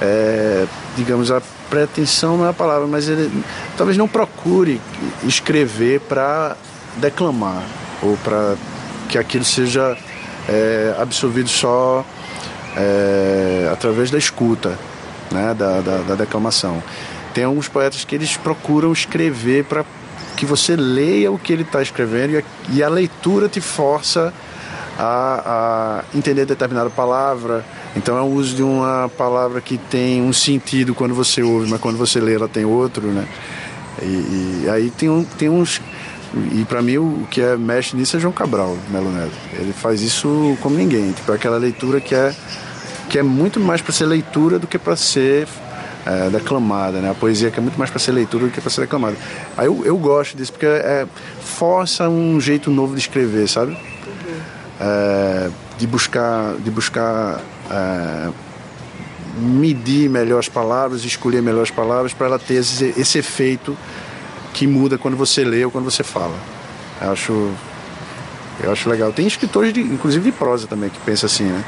é, 0.00 0.66
digamos, 0.96 1.30
a 1.30 1.40
pretensão 1.70 2.36
não 2.36 2.46
é 2.46 2.50
a 2.50 2.52
palavra, 2.52 2.86
mas 2.86 3.09
ele 3.09 3.30
talvez 3.76 3.96
não 3.96 4.09
procure 4.09 4.80
escrever 5.24 6.00
para 6.00 6.56
declamar 6.96 7.62
ou 8.02 8.16
para 8.18 8.56
que 9.09 9.16
aquilo 9.16 9.44
seja 9.44 9.96
é, 10.48 10.94
absorvido 10.98 11.48
só 11.48 12.04
é, 12.76 13.68
através 13.72 14.11
da 14.11 14.18
escuta, 14.18 14.78
né, 15.30 15.54
da, 15.54 15.80
da, 15.80 15.98
da 15.98 16.14
declamação. 16.14 16.82
Tem 17.32 17.44
alguns 17.44 17.68
poetas 17.68 18.04
que 18.04 18.14
eles 18.14 18.36
procuram 18.36 18.92
escrever 18.92 19.64
para 19.64 19.84
que 20.36 20.46
você 20.46 20.76
leia 20.76 21.30
o 21.30 21.38
que 21.38 21.52
ele 21.52 21.62
está 21.62 21.82
escrevendo 21.82 22.32
e 22.32 22.36
a, 22.38 22.42
e 22.70 22.82
a 22.82 22.88
leitura 22.88 23.48
te 23.48 23.61
força 23.61 24.32
a, 24.32 24.47
a 24.99 26.05
entender 26.14 26.44
determinada 26.44 26.90
palavra. 26.90 27.64
Então 27.94 28.18
é 28.18 28.20
o 28.20 28.26
uso 28.26 28.57
de 28.57 28.62
uma 28.62 29.11
palavra 29.16 29.61
que 29.61 29.78
tem 29.78 30.20
um 30.20 30.32
sentido 30.32 30.94
quando 30.94 31.14
você 31.14 31.42
ouve, 31.42 31.70
mas 31.70 31.80
quando 31.80 31.96
você 31.96 32.20
lê 32.20 32.34
ela 32.34 32.49
tem 32.49 32.64
outro, 32.64 33.07
né? 33.07 33.26
E, 34.03 34.64
e 34.64 34.70
aí 34.70 34.90
tem, 34.90 35.09
um, 35.09 35.24
tem 35.24 35.49
uns 35.49 35.80
e 36.53 36.64
para 36.64 36.82
mim 36.82 36.99
o 36.99 37.26
que 37.30 37.40
é 37.40 37.57
mexe 37.57 37.96
nisso 37.96 38.16
é 38.16 38.20
João 38.20 38.32
Cabral, 38.32 38.76
Melo 38.90 39.11
Neto. 39.11 39.32
Ele 39.55 39.72
faz 39.72 40.03
isso 40.03 40.57
como 40.61 40.76
ninguém, 40.76 41.12
tipo 41.12 41.30
aquela 41.32 41.57
leitura 41.57 42.01
que 42.01 42.14
é 42.14 42.34
que 43.09 43.18
é 43.18 43.22
muito 43.22 43.59
mais 43.59 43.80
para 43.80 43.92
ser 43.92 44.05
leitura 44.05 44.59
do 44.59 44.66
que 44.66 44.78
para 44.78 44.94
ser 44.94 45.49
é, 46.05 46.28
declamada, 46.28 47.01
né? 47.01 47.11
A 47.11 47.14
poesia 47.14 47.51
que 47.51 47.59
é 47.59 47.62
muito 47.62 47.78
mais 47.78 47.90
para 47.90 47.99
ser 47.99 48.12
leitura 48.12 48.46
do 48.46 48.51
que 48.51 48.61
para 48.61 48.70
ser 48.70 48.82
declamada. 48.82 49.16
Aí 49.57 49.66
eu, 49.66 49.82
eu 49.84 49.96
gosto 49.96 50.36
disso 50.36 50.53
porque 50.53 50.66
é, 50.66 51.07
força 51.40 52.09
um 52.09 52.38
jeito 52.40 52.70
novo 52.70 52.94
de 52.94 53.01
escrever, 53.01 53.49
sabe? 53.49 53.76
É, 54.81 55.51
de 55.76 55.87
buscar, 55.87 56.55
de 56.57 56.70
buscar 56.70 57.41
é, 57.70 58.31
medir 59.39 60.09
melhor 60.09 60.39
as 60.39 60.49
palavras, 60.49 61.05
escolher 61.05 61.43
melhor 61.43 61.62
as 61.62 61.70
palavras 61.70 62.12
para 62.12 62.26
ela 62.26 62.39
ter 62.39 62.55
esse, 62.55 62.95
esse 62.97 63.18
efeito 63.18 63.76
que 64.53 64.66
muda 64.66 64.99
quando 64.99 65.16
você 65.16 65.45
lê 65.45 65.64
ou 65.64 65.70
quando 65.70 65.85
você 65.85 66.03
fala. 66.03 66.35
Eu 67.01 67.12
acho, 67.12 67.53
eu 68.62 68.72
acho 68.72 68.89
legal. 68.89 69.12
Tem 69.12 69.26
escritores, 69.26 69.72
de, 69.72 69.81
inclusive 69.81 70.31
de 70.31 70.37
prosa 70.37 70.66
também, 70.66 70.91
que 70.91 70.99
pensam 71.01 71.26
assim, 71.26 71.45
né? 71.45 71.64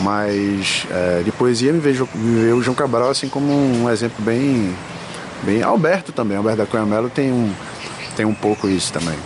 Mas 0.00 0.86
é, 0.90 1.22
de 1.24 1.30
poesia 1.30 1.72
me 1.72 1.80
vejo, 1.80 2.08
me 2.14 2.42
vejo 2.42 2.56
o 2.56 2.62
João 2.62 2.74
Cabral 2.74 3.10
assim 3.10 3.28
como 3.28 3.52
um 3.52 3.88
exemplo 3.88 4.24
bem, 4.24 4.74
bem. 5.42 5.62
Alberto 5.62 6.12
também, 6.12 6.36
Alberto 6.36 6.58
da 6.58 6.66
Cunha 6.66 6.84
Mello 6.86 7.08
tem 7.08 7.30
um, 7.30 7.52
tem 8.16 8.26
um 8.26 8.34
pouco 8.34 8.68
isso 8.68 8.92
também. 8.92 9.16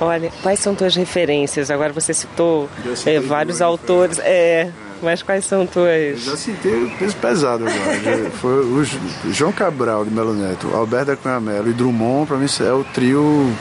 Olha, 0.00 0.30
quais 0.42 0.58
são 0.58 0.74
tuas 0.74 0.94
referências? 0.96 1.70
Agora 1.70 1.92
você 1.92 2.12
citou 2.12 2.68
é, 3.06 3.20
vários 3.20 3.62
autores. 3.62 4.18
É, 4.18 4.70
mas 5.02 5.22
quais 5.22 5.44
são 5.44 5.66
tuas. 5.66 5.86
Eu 5.86 6.18
já 6.18 6.36
citei 6.36 6.84
o 6.84 6.90
peso 6.98 7.16
pesado 7.16 7.64
agora. 7.66 8.30
Foi 8.40 8.64
o 8.64 8.84
João 9.30 9.52
Cabral 9.52 10.04
de 10.04 10.10
Melo 10.10 10.34
Neto, 10.34 10.74
Alberto 10.74 11.06
da 11.06 11.16
Cunha 11.16 11.38
Melo 11.38 11.68
e 11.68 11.72
Drummond, 11.72 12.26
para 12.26 12.36
mim 12.38 12.46
é 12.60 12.72
o 12.72 12.84
trio. 12.84 13.52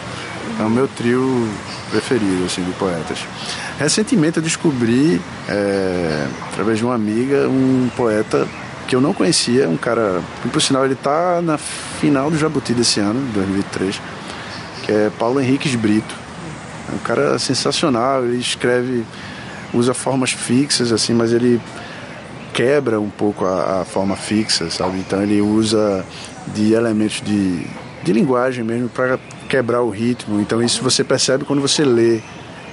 É 0.59 0.63
o 0.63 0.69
meu 0.69 0.87
trio 0.87 1.49
preferido, 1.89 2.45
assim, 2.45 2.63
de 2.63 2.71
poetas. 2.73 3.19
Recentemente 3.79 4.37
eu 4.37 4.43
descobri, 4.43 5.21
é, 5.47 6.27
através 6.51 6.77
de 6.77 6.85
uma 6.85 6.93
amiga, 6.95 7.47
um 7.47 7.89
poeta 7.95 8.47
que 8.87 8.95
eu 8.95 9.01
não 9.01 9.13
conhecia, 9.13 9.67
um 9.67 9.77
cara, 9.77 10.21
por 10.51 10.61
sinal 10.61 10.85
ele 10.85 10.93
está 10.93 11.41
na 11.41 11.57
final 11.57 12.29
do 12.29 12.37
Jabuti 12.37 12.73
desse 12.73 12.99
ano, 12.99 13.19
2023, 13.33 14.01
que 14.83 14.91
é 14.91 15.11
Paulo 15.17 15.39
Henriques 15.39 15.73
Brito. 15.75 16.22
É 16.89 16.95
um 16.95 16.99
cara 16.99 17.39
sensacional, 17.39 18.25
ele 18.25 18.37
escreve, 18.37 19.05
usa 19.73 19.93
formas 19.93 20.31
fixas, 20.31 20.91
assim, 20.91 21.13
mas 21.13 21.31
ele 21.31 21.61
quebra 22.53 22.99
um 22.99 23.09
pouco 23.09 23.45
a, 23.45 23.81
a 23.81 23.85
forma 23.85 24.15
fixa, 24.15 24.69
sabe? 24.69 24.99
Então 24.99 25.21
ele 25.21 25.41
usa 25.41 26.05
de 26.47 26.73
elementos 26.73 27.21
de, 27.21 27.65
de 28.03 28.13
linguagem 28.13 28.63
mesmo 28.63 28.89
para 28.89 29.19
quebrar 29.49 29.81
o 29.81 29.89
ritmo. 29.89 30.39
Então 30.39 30.61
isso 30.61 30.83
você 30.83 31.03
percebe 31.03 31.45
quando 31.45 31.61
você 31.61 31.83
lê. 31.83 32.21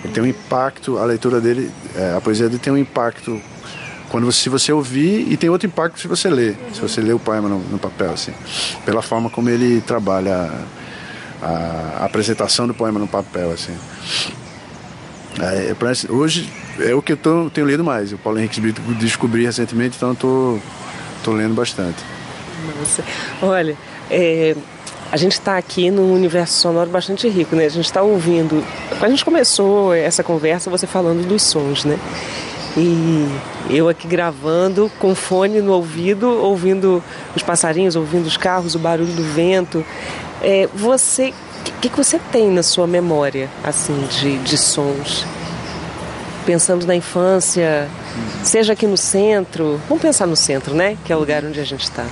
Ele 0.03 0.13
tem 0.13 0.23
um 0.23 0.27
impacto, 0.27 0.99
a 0.99 1.05
leitura 1.05 1.41
dele, 1.41 1.71
é, 1.95 2.15
a 2.17 2.21
poesia 2.21 2.49
dele 2.49 2.59
tem 2.59 2.73
um 2.73 2.79
impacto 2.79 3.41
quando 4.11 4.25
você, 4.25 4.43
se 4.43 4.49
você 4.49 4.73
ouvir 4.73 5.31
e 5.31 5.37
tem 5.37 5.49
outro 5.49 5.69
impacto 5.69 6.01
se 6.01 6.09
você 6.09 6.29
ler, 6.29 6.59
se 6.73 6.81
você 6.81 7.01
lê 7.01 7.13
o 7.13 7.19
poema 7.19 7.49
no, 7.49 7.61
no 7.61 7.79
papel, 7.79 8.13
assim, 8.13 8.33
pela 8.85 9.03
forma 9.03 9.31
como 9.31 9.49
ele 9.49 9.81
trabalha 9.83 10.51
a, 11.43 12.05
apresentação 12.05 12.67
do 12.67 12.75
poema 12.75 12.99
no 12.99 13.07
papel, 13.07 13.51
assim. 13.51 13.77
É, 15.41 15.71
é 15.71 16.13
hoje 16.13 16.51
é 16.79 16.95
o 16.95 17.03
que 17.03 17.13
eu 17.13 17.17
tô, 17.17 17.51
tenho 17.51 17.67
lido 17.67 17.85
mais. 17.85 18.13
O 18.13 18.19
Paulo 18.19 18.39
Henrique 18.39 18.61
Brito 18.61 18.81
descobri 18.95 19.45
recentemente, 19.45 19.97
então 19.97 20.13
estou 20.13 20.61
tô, 21.25 21.31
tô 21.31 21.37
lendo 21.37 21.55
bastante. 21.55 21.99
Nossa, 22.79 23.05
olha, 23.43 23.77
é, 24.11 24.55
a 25.11 25.17
gente 25.17 25.33
está 25.33 25.57
aqui 25.57 25.91
num 25.91 26.13
universo 26.13 26.55
sonoro 26.55 26.89
bastante 26.89 27.29
rico, 27.29 27.57
né? 27.57 27.65
A 27.65 27.71
gente 27.71 27.87
está 27.87 28.03
ouvindo. 28.03 28.65
A 29.01 29.09
gente 29.09 29.25
começou 29.25 29.93
essa 29.95 30.23
conversa 30.23 30.71
você 30.71 30.87
falando 30.87 31.27
dos 31.27 31.43
sons, 31.43 31.85
né? 31.85 31.99
E 32.77 33.29
eu 33.69 33.89
aqui 33.89 34.07
gravando 34.07 34.91
com 34.99 35.15
fone 35.15 35.61
no 35.61 35.73
ouvido, 35.73 36.29
ouvindo 36.29 37.03
os 37.35 37.43
passarinhos, 37.43 37.97
ouvindo 37.97 38.27
os 38.27 38.37
carros, 38.37 38.75
o 38.75 38.79
barulho 38.79 39.13
do 39.13 39.25
vento. 39.25 39.85
É, 40.41 40.69
você, 40.75 41.31
o 41.67 41.81
que, 41.81 41.89
que 41.89 41.97
você 41.97 42.19
tem 42.31 42.51
na 42.51 42.63
sua 42.63 42.87
memória, 42.87 43.51
assim, 43.65 44.07
de, 44.21 44.39
de 44.39 44.57
sons? 44.57 45.27
Pensando 46.47 46.87
na 46.87 46.95
infância, 46.95 47.89
seja 48.43 48.73
aqui 48.73 48.87
no 48.87 48.97
centro, 48.97 49.81
vamos 49.89 50.03
pensar 50.03 50.27
no 50.27 50.37
centro, 50.37 50.75
né? 50.75 50.97
Que 51.05 51.13
é 51.13 51.17
o 51.17 51.19
lugar 51.19 51.45
onde 51.45 51.61
a 51.61 51.65
gente 51.65 51.83
está. 51.83 52.07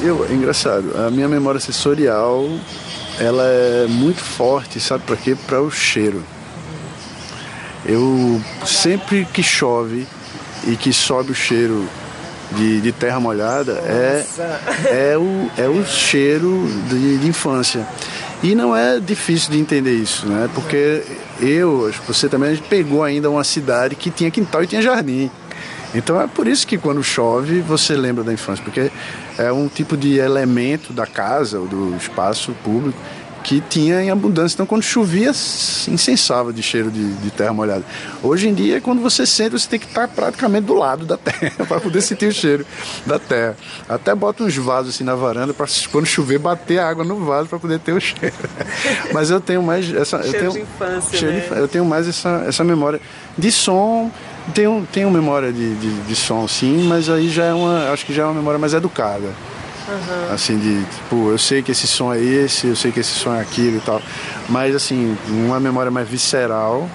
Eu, 0.00 0.26
é 0.28 0.32
engraçado, 0.32 0.96
a 0.96 1.10
minha 1.10 1.28
memória 1.28 1.60
sensorial, 1.60 2.48
ela 3.20 3.44
é 3.44 3.86
muito 3.86 4.20
forte, 4.20 4.80
sabe 4.80 5.04
para 5.04 5.16
quê? 5.16 5.36
Para 5.46 5.60
o 5.60 5.70
cheiro. 5.70 6.22
Eu 7.86 8.40
sempre 8.66 9.26
que 9.32 9.42
chove 9.42 10.06
e 10.66 10.76
que 10.76 10.92
sobe 10.92 11.32
o 11.32 11.34
cheiro 11.34 11.88
de, 12.52 12.80
de 12.80 12.92
terra 12.92 13.20
molhada 13.20 13.72
é, 13.84 14.24
é, 15.12 15.18
o, 15.18 15.50
é 15.56 15.68
o 15.68 15.84
cheiro 15.84 16.66
de, 16.88 17.18
de, 17.18 17.28
infância. 17.28 17.86
E 18.42 18.54
não 18.54 18.74
é 18.74 19.00
difícil 19.00 19.50
de 19.50 19.58
entender 19.58 19.94
isso, 19.94 20.26
né? 20.26 20.48
Porque 20.54 21.02
eu, 21.40 21.92
você 22.06 22.28
também, 22.28 22.50
a 22.50 22.54
gente 22.54 22.68
pegou 22.68 23.02
ainda 23.02 23.28
uma 23.28 23.44
cidade 23.44 23.94
que 23.96 24.10
tinha 24.10 24.30
quintal 24.30 24.62
e 24.62 24.66
tinha 24.66 24.80
jardim. 24.80 25.30
Então 25.94 26.20
é 26.20 26.26
por 26.26 26.46
isso 26.46 26.66
que 26.66 26.76
quando 26.76 27.02
chove 27.02 27.60
você 27.60 27.96
lembra 27.96 28.22
da 28.22 28.32
infância, 28.32 28.62
porque 28.62 28.90
é 29.38 29.50
um 29.50 29.68
tipo 29.68 29.96
de 29.96 30.18
elemento 30.18 30.92
da 30.92 31.06
casa 31.06 31.58
ou 31.58 31.66
do 31.66 31.96
espaço 31.96 32.52
público 32.62 32.98
que 33.48 33.62
tinha 33.62 34.02
em 34.02 34.10
abundância. 34.10 34.56
Então, 34.56 34.66
quando 34.66 34.82
chovia, 34.82 35.30
incensava 35.30 36.52
de 36.52 36.62
cheiro 36.62 36.90
de, 36.90 37.14
de, 37.14 37.30
terra 37.30 37.50
molhada. 37.50 37.82
Hoje 38.22 38.46
em 38.46 38.52
dia, 38.52 38.78
quando 38.78 39.00
você 39.00 39.24
sente, 39.24 39.52
você 39.52 39.66
tem 39.66 39.80
que 39.80 39.86
estar 39.86 40.06
praticamente 40.06 40.66
do 40.66 40.74
lado 40.74 41.06
da 41.06 41.16
terra 41.16 41.64
para 41.66 41.80
poder 41.80 42.02
sentir 42.02 42.26
o 42.26 42.32
cheiro 42.32 42.66
da 43.06 43.18
terra. 43.18 43.56
Até 43.88 44.14
bota 44.14 44.44
uns 44.44 44.54
vasos 44.54 44.94
assim 44.94 45.02
na 45.02 45.14
varanda 45.14 45.54
para 45.54 45.66
quando 45.90 46.04
chover 46.04 46.38
bater 46.38 46.78
a 46.78 46.90
água 46.90 47.02
no 47.02 47.24
vaso 47.24 47.48
para 47.48 47.58
poder 47.58 47.78
ter 47.78 47.92
o 47.92 48.00
cheiro. 48.00 48.34
Mas 49.14 49.30
eu 49.30 49.40
tenho 49.40 49.62
mais 49.62 49.90
essa 49.94 50.22
cheiro 50.22 50.36
eu 50.36 50.40
tenho, 50.40 50.52
de 50.52 50.60
infância, 50.60 51.18
cheiro 51.18 51.34
né? 51.34 51.40
de, 51.40 51.58
eu 51.58 51.68
tenho 51.68 51.84
mais 51.86 52.06
essa, 52.06 52.44
essa 52.46 52.62
memória 52.62 53.00
de 53.38 53.50
som 53.50 54.10
tenho, 54.52 54.86
tenho 54.92 55.10
memória 55.10 55.50
de, 55.50 55.74
de, 55.76 56.00
de, 56.02 56.16
som, 56.16 56.46
sim, 56.46 56.86
mas 56.88 57.08
aí 57.10 57.28
já 57.28 57.44
é 57.44 57.52
uma. 57.52 57.92
Acho 57.92 58.06
que 58.06 58.14
já 58.14 58.22
é 58.22 58.24
uma 58.24 58.34
memória 58.34 58.58
mais 58.58 58.72
educada. 58.72 59.28
Uhum. 59.88 60.34
Assim, 60.34 60.58
de 60.58 60.84
tipo, 60.84 61.30
eu 61.30 61.38
sei 61.38 61.62
que 61.62 61.72
esse 61.72 61.86
som 61.86 62.12
é 62.12 62.20
esse, 62.20 62.66
eu 62.66 62.76
sei 62.76 62.92
que 62.92 63.00
esse 63.00 63.12
som 63.12 63.34
é 63.34 63.40
aquilo 63.40 63.78
e 63.78 63.80
tal. 63.80 64.02
Mas 64.48 64.74
assim, 64.74 65.16
uma 65.28 65.58
memória 65.58 65.90
mais 65.90 66.06
visceral, 66.06 66.88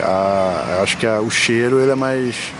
a, 0.00 0.80
acho 0.82 0.96
que 0.96 1.06
a, 1.06 1.20
o 1.20 1.30
cheiro 1.30 1.78
ele 1.80 1.92
é 1.92 1.94
mais. 1.94 2.52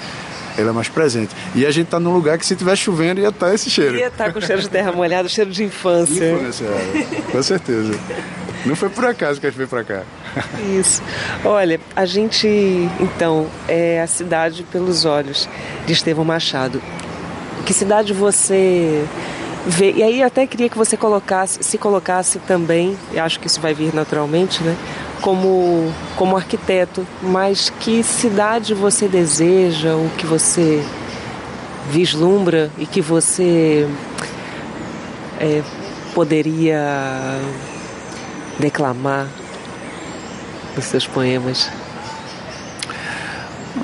Ele 0.56 0.68
é 0.68 0.72
mais 0.72 0.88
presente. 0.88 1.32
E 1.54 1.64
a 1.64 1.70
gente 1.70 1.86
tá 1.86 2.00
num 2.00 2.12
lugar 2.12 2.36
que 2.36 2.44
se 2.44 2.52
estiver 2.52 2.74
chovendo 2.74 3.20
ia 3.20 3.28
estar 3.28 3.46
tá 3.46 3.54
esse 3.54 3.70
cheiro. 3.70 3.96
Ia 3.96 4.08
estar 4.08 4.24
tá 4.24 4.32
com 4.32 4.40
cheiro 4.40 4.60
de 4.60 4.68
terra 4.68 4.90
molhada, 4.90 5.28
cheiro 5.28 5.52
de 5.52 5.62
infância. 5.62 6.32
Infância, 6.32 6.64
é, 6.64 7.30
com 7.30 7.40
certeza. 7.40 7.96
Não 8.66 8.74
foi 8.74 8.88
por 8.88 9.04
acaso 9.04 9.40
que 9.40 9.46
a 9.46 9.50
gente 9.50 9.56
veio 9.56 9.68
para 9.68 9.84
cá. 9.84 10.02
Isso. 10.76 11.00
Olha, 11.44 11.80
a 11.94 12.04
gente, 12.04 12.48
então, 12.98 13.46
é 13.68 14.02
a 14.02 14.06
cidade 14.08 14.64
pelos 14.64 15.04
olhos 15.04 15.48
de 15.86 15.92
Estevão 15.92 16.24
Machado. 16.24 16.82
Que 17.64 17.72
cidade 17.72 18.12
você 18.12 19.06
vê? 19.68 19.92
E 19.92 20.02
aí 20.02 20.22
até 20.22 20.46
queria 20.46 20.68
que 20.68 20.78
você 20.78 20.96
colocasse, 20.96 21.62
se 21.62 21.76
colocasse 21.76 22.38
também, 22.40 22.96
e 23.12 23.18
acho 23.18 23.38
que 23.38 23.46
isso 23.46 23.60
vai 23.60 23.74
vir 23.74 23.94
naturalmente, 23.94 24.62
né? 24.62 24.74
Como, 25.20 25.92
como 26.16 26.36
arquiteto, 26.36 27.06
mas 27.20 27.70
que 27.70 28.02
cidade 28.02 28.72
você 28.72 29.06
deseja, 29.06 29.94
o 29.94 30.10
que 30.16 30.26
você 30.26 30.82
vislumbra 31.90 32.70
e 32.78 32.86
que 32.86 33.00
você 33.00 33.86
é, 35.38 35.62
poderia 36.14 36.80
declamar 38.58 39.26
nos 40.74 40.84
seus 40.84 41.06
poemas? 41.06 41.70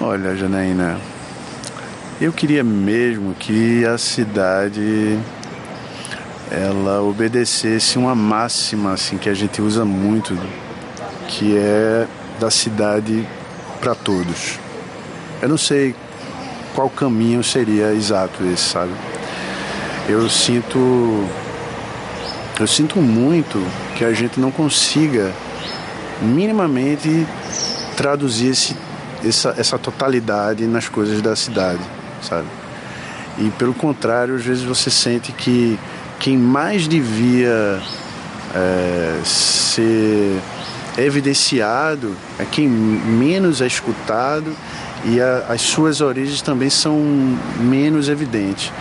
Olha, 0.00 0.34
Janaína, 0.34 0.98
eu 2.20 2.32
queria 2.32 2.64
mesmo 2.64 3.34
que 3.34 3.84
a 3.84 3.98
cidade 3.98 5.18
ela 6.50 7.02
obedecesse 7.02 7.98
uma 7.98 8.14
máxima 8.14 8.92
assim 8.92 9.16
que 9.16 9.28
a 9.28 9.34
gente 9.34 9.60
usa 9.62 9.84
muito, 9.84 10.38
que 11.28 11.56
é 11.56 12.06
da 12.38 12.50
cidade 12.50 13.26
para 13.80 13.94
todos. 13.94 14.58
Eu 15.40 15.48
não 15.48 15.58
sei 15.58 15.94
qual 16.74 16.90
caminho 16.90 17.42
seria 17.42 17.92
exato 17.92 18.44
esse, 18.44 18.64
sabe? 18.64 18.92
Eu 20.08 20.28
sinto 20.28 20.78
eu 22.60 22.66
sinto 22.68 23.00
muito 23.00 23.60
que 23.96 24.04
a 24.04 24.12
gente 24.12 24.38
não 24.38 24.50
consiga 24.50 25.32
minimamente 26.22 27.26
traduzir 27.96 28.50
esse, 28.50 28.76
essa, 29.24 29.54
essa 29.58 29.78
totalidade 29.78 30.64
nas 30.66 30.88
coisas 30.88 31.20
da 31.20 31.34
cidade, 31.34 31.82
sabe? 32.22 32.46
E 33.38 33.50
pelo 33.58 33.74
contrário, 33.74 34.36
às 34.36 34.44
vezes 34.44 34.62
você 34.62 34.88
sente 34.88 35.32
que 35.32 35.78
quem 36.24 36.38
mais 36.38 36.88
devia 36.88 37.78
é, 38.54 39.20
ser 39.22 40.40
evidenciado 40.96 42.16
é 42.38 42.46
quem 42.46 42.66
menos 42.66 43.60
é 43.60 43.66
escutado 43.66 44.56
e 45.04 45.20
a, 45.20 45.44
as 45.50 45.60
suas 45.60 46.00
origens 46.00 46.40
também 46.40 46.70
são 46.70 46.98
menos 47.60 48.08
evidentes. 48.08 48.72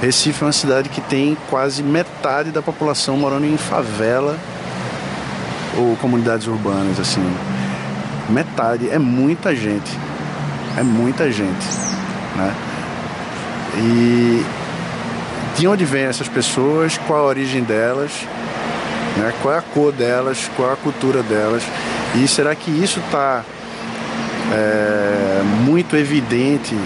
Recife 0.00 0.44
é 0.44 0.46
uma 0.46 0.52
cidade 0.52 0.88
que 0.88 1.00
tem 1.00 1.36
quase 1.50 1.82
metade 1.82 2.52
da 2.52 2.62
população 2.62 3.16
morando 3.16 3.46
em 3.46 3.56
favela 3.56 4.38
ou 5.76 5.96
comunidades 5.96 6.46
urbanas, 6.46 7.00
assim. 7.00 7.28
Metade, 8.30 8.88
é 8.88 9.00
muita 9.00 9.52
gente. 9.52 9.90
É 10.78 10.82
muita 10.84 11.28
gente, 11.32 11.66
né? 12.36 12.54
E 13.78 14.63
de 15.56 15.68
onde 15.68 15.84
vêm 15.84 16.04
essas 16.04 16.28
pessoas, 16.28 16.98
qual 16.98 17.20
a 17.20 17.28
origem 17.28 17.62
delas, 17.62 18.10
né? 19.16 19.32
qual 19.40 19.54
é 19.54 19.58
a 19.58 19.62
cor 19.62 19.92
delas, 19.92 20.50
qual 20.56 20.70
é 20.70 20.72
a 20.72 20.76
cultura 20.76 21.22
delas. 21.22 21.62
E 22.16 22.26
será 22.26 22.54
que 22.54 22.70
isso 22.70 23.00
está 23.00 23.44
é, 24.52 25.42
muito 25.64 25.96
evidente 25.96 26.76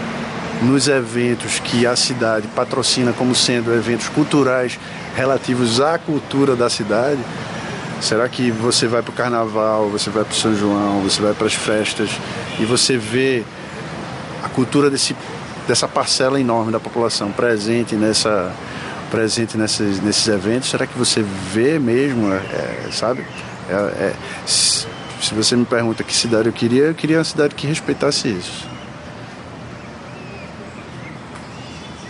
nos 0.63 0.89
eventos 0.89 1.61
que 1.61 1.87
a 1.87 1.95
cidade 1.97 2.47
patrocina 2.49 3.13
como 3.13 3.35
sendo 3.35 3.73
eventos 3.73 4.09
culturais 4.09 4.79
relativos 5.15 5.81
à 5.81 5.99
cultura 5.99 6.55
da 6.55 6.69
cidade? 6.69 7.21
Será 8.01 8.29
que 8.29 8.51
você 8.51 8.87
vai 8.87 9.03
para 9.03 9.11
o 9.11 9.15
carnaval, 9.15 9.89
você 9.89 10.09
vai 10.09 10.25
para 10.25 10.33
o 10.33 10.37
São 10.37 10.55
João, 10.55 11.01
você 11.01 11.21
vai 11.21 11.35
para 11.35 11.47
as 11.47 11.55
festas 11.55 12.11
e 12.61 12.65
você 12.65 12.97
vê 12.97 13.43
a 14.43 14.49
cultura 14.49 14.89
desse, 14.89 15.17
dessa 15.69 15.87
parcela 15.87 16.41
enorme 16.41 16.73
da 16.73 16.81
população 16.81 17.31
presente 17.31 17.95
nessa 17.95 18.53
presente 19.11 19.57
nesses, 19.57 20.01
nesses 20.01 20.27
eventos? 20.27 20.71
Será 20.71 20.87
que 20.87 20.99
você 20.99 21.23
vê 21.23 21.79
mesmo, 21.79 22.33
é, 22.33 22.89
sabe? 22.91 23.25
É, 23.69 23.75
é, 23.75 24.15
se 24.47 25.35
você 25.35 25.55
me 25.55 25.65
pergunta 25.65 26.03
que 26.03 26.15
cidade 26.15 26.49
eu 26.49 26.53
queria, 26.53 26.85
eu 26.85 26.95
queria 26.95 27.19
uma 27.19 27.25
cidade 27.25 27.55
que 27.55 27.67
respeitasse 27.67 28.29
isso. 28.29 28.67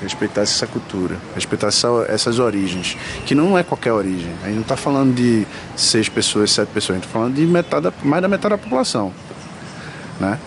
respeitasse 0.01 0.55
essa 0.55 0.67
cultura, 0.67 1.17
respeitasse 1.35 1.79
essa, 1.79 2.07
essas 2.09 2.39
origens, 2.39 2.97
que 3.27 3.35
não 3.35 3.59
é 3.59 3.65
qualquer 3.65 3.93
origem. 3.93 4.33
A 4.43 4.47
gente 4.47 4.55
não 4.55 4.63
está 4.63 4.77
falando 4.77 5.13
de 5.13 5.45
seis 5.77 6.09
pessoas, 6.09 6.53
sete 6.53 6.69
pessoas, 6.69 6.91
a 6.91 6.95
gente 7.01 7.07
está 7.09 7.19
falando 7.19 7.35
de 7.35 7.45
metade, 7.45 7.93
mais 8.05 8.23
da 8.23 8.29
metade 8.29 8.55
da 8.55 8.59
população, 8.59 9.13
né? 10.21 10.39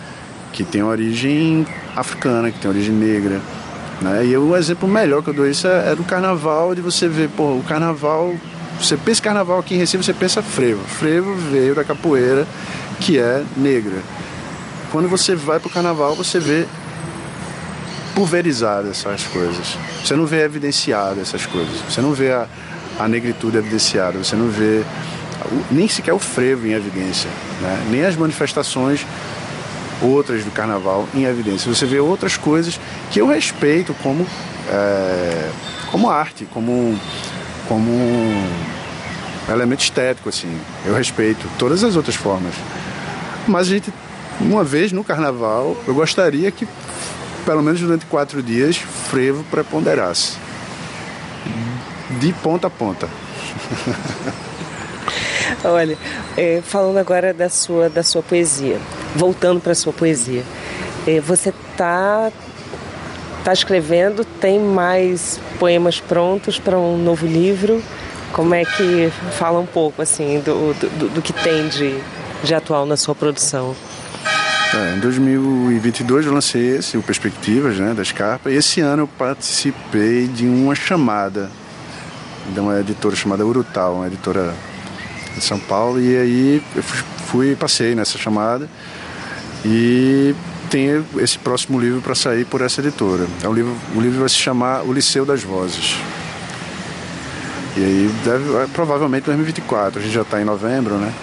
que 0.54 0.64
tem 0.64 0.82
origem 0.82 1.68
africana, 1.96 2.52
que 2.52 2.60
tem 2.60 2.70
origem 2.70 2.94
negra. 2.94 3.42
Né? 4.02 4.26
E 4.26 4.38
o 4.38 4.56
exemplo 4.56 4.88
melhor 4.88 5.22
que 5.22 5.30
eu 5.30 5.34
dou 5.34 5.48
isso 5.48 5.68
é, 5.68 5.92
é 5.92 5.96
do 5.96 6.04
carnaval, 6.04 6.74
de 6.74 6.82
você 6.82 7.08
ver, 7.08 7.30
pô, 7.30 7.56
o 7.56 7.64
carnaval, 7.68 8.34
você 8.80 8.98
pensa 8.98 9.22
carnaval 9.22 9.60
aqui 9.60 9.76
em 9.76 9.78
Recife, 9.78 10.04
você 10.04 10.14
pensa 10.14 10.42
frevo. 10.42 10.84
Frevo 10.84 11.36
veio 11.36 11.76
da 11.76 11.84
capoeira, 11.84 12.48
que 13.00 13.20
é 13.20 13.44
negra. 13.56 14.02
Quando 14.92 15.08
você 15.08 15.36
vai 15.36 15.60
para 15.60 15.68
o 15.68 15.72
carnaval, 15.72 16.16
você 16.16 16.40
vê 16.40 16.66
pulverizadas 18.16 19.06
essas 19.06 19.24
coisas. 19.28 19.78
Você 20.04 20.16
não 20.16 20.26
vê 20.26 20.44
evidenciado 20.44 21.22
essas 21.22 21.46
coisas. 21.46 21.80
Você 21.88 22.02
não 22.02 22.14
vê 22.14 22.32
a, 22.32 22.48
a 23.00 23.08
negritude 23.08 23.58
evidenciada. 23.58 24.18
Você 24.18 24.36
não 24.36 24.50
vê 24.50 24.84
nem 25.72 25.88
sequer 25.88 26.14
o 26.14 26.20
frevo 26.20 26.68
em 26.68 26.72
evidência, 26.72 27.30
né? 27.62 27.88
nem 27.90 28.06
as 28.06 28.16
manifestações 28.16 29.06
outras 30.02 30.44
do 30.44 30.52
carnaval 30.52 31.08
em 31.14 31.26
evidência. 31.26 31.74
Você 31.74 31.86
vê 31.86 32.00
outras 32.00 32.38
coisas 32.38 32.80
que 33.12 33.20
eu 33.20 33.28
respeito 33.28 33.94
como, 34.02 34.26
é, 34.70 35.50
como 35.92 36.10
arte, 36.10 36.46
como, 36.52 36.98
como 37.68 37.92
elemento 39.50 39.82
estético, 39.84 40.30
assim. 40.30 40.60
Eu 40.86 40.94
respeito 40.96 41.48
todas 41.58 41.84
as 41.84 41.96
outras 41.96 42.16
formas. 42.16 42.54
Mas 43.48 43.68
a 43.68 43.72
gente, 43.72 43.94
uma 44.40 44.64
vez 44.64 44.92
no 44.92 45.04
carnaval, 45.04 45.76
eu 45.88 45.94
gostaria 45.94 46.50
que, 46.52 46.68
pelo 47.46 47.62
menos 47.62 47.80
durante 47.80 48.06
quatro 48.06 48.42
dias, 48.42 48.78
frevo 48.78 49.44
preponderasse. 49.46 50.38
De 52.20 52.34
ponta 52.34 52.68
a 52.68 52.70
ponta. 52.70 53.08
Olha, 55.64 55.98
é, 56.36 56.62
falando 56.64 56.98
agora 56.98 57.34
da 57.34 57.50
sua, 57.50 57.90
da 57.90 58.04
sua 58.04 58.24
poesia, 58.24 58.80
voltando 59.16 59.60
para 59.60 59.76
sua 59.76 59.94
poesia, 59.94 60.44
é, 61.08 61.20
você 61.20 61.50
está 61.50 62.32
tá 63.44 63.54
escrevendo, 63.54 64.24
tem 64.24 64.60
mais 64.60 65.40
poemas 65.60 66.00
prontos 66.00 66.60
para 66.60 66.78
um 66.78 66.98
novo 66.98 67.26
livro? 67.26 67.82
Como 68.34 68.54
é 68.54 68.64
que 68.64 69.12
fala 69.38 69.60
um 69.60 69.66
pouco 69.66 70.02
assim 70.02 70.40
do, 70.40 70.74
do, 70.74 71.10
do 71.16 71.22
que 71.22 71.34
tem 71.34 71.68
de, 71.68 72.00
de 72.44 72.54
atual 72.54 72.86
na 72.86 72.96
sua 72.96 73.14
produção? 73.14 73.76
É, 74.74 74.96
em 74.96 75.00
2022 75.00 76.26
eu 76.28 76.34
lancei 76.34 76.78
esse, 76.78 76.98
o 76.98 77.04
Perspectivas, 77.04 77.78
né, 77.78 77.94
da 77.94 78.06
Scarpa, 78.06 78.50
e 78.50 78.56
esse 78.56 78.80
ano 78.80 79.04
eu 79.04 79.08
participei 79.08 80.28
de 80.28 80.46
uma 80.46 80.74
chamada 80.74 81.50
de 82.54 82.60
uma 82.60 82.80
editora 82.80 83.16
chamada 83.16 83.46
Urutau, 83.46 83.96
uma 83.96 84.08
editora 84.08 84.54
de 85.36 85.44
São 85.44 85.60
Paulo, 85.60 86.00
e 86.00 86.18
aí 86.18 86.64
eu 86.76 86.84
fui, 86.84 87.56
passei 87.56 87.96
nessa 87.96 88.18
chamada 88.18 88.68
e 89.66 90.36
tem 90.70 91.04
esse 91.18 91.38
próximo 91.38 91.80
livro 91.80 92.02
para 92.02 92.16
sair 92.16 92.46
por 92.46 92.62
essa 92.62 92.82
editora. 92.82 93.28
É 93.44 93.48
um 93.48 93.54
livro, 93.54 93.76
o 93.96 94.02
livro 94.02 94.20
vai 94.20 94.30
se 94.30 94.36
chamar 94.36 94.84
O 94.84 94.94
Liceu 94.94 95.26
das 95.26 95.44
Vozes. 95.44 95.98
E 97.78 97.84
aí 97.84 98.12
deve, 98.24 98.56
é, 98.56 98.68
provavelmente 98.74 99.26
2024, 99.26 100.00
a 100.00 100.04
gente 100.04 100.14
já 100.14 100.22
está 100.22 100.42
em 100.42 100.46
novembro, 100.46 100.96
né? 100.96 101.14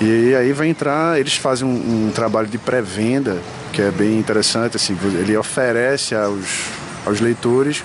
E 0.00 0.34
aí 0.34 0.52
vai 0.52 0.68
entrar, 0.68 1.18
eles 1.18 1.36
fazem 1.36 1.66
um, 1.66 2.06
um 2.06 2.10
trabalho 2.10 2.46
de 2.46 2.58
pré-venda, 2.58 3.38
que 3.72 3.80
é 3.80 3.90
bem 3.90 4.18
interessante, 4.18 4.76
assim, 4.76 4.96
ele 5.18 5.36
oferece 5.36 6.14
aos, 6.14 6.64
aos 7.06 7.20
leitores 7.20 7.82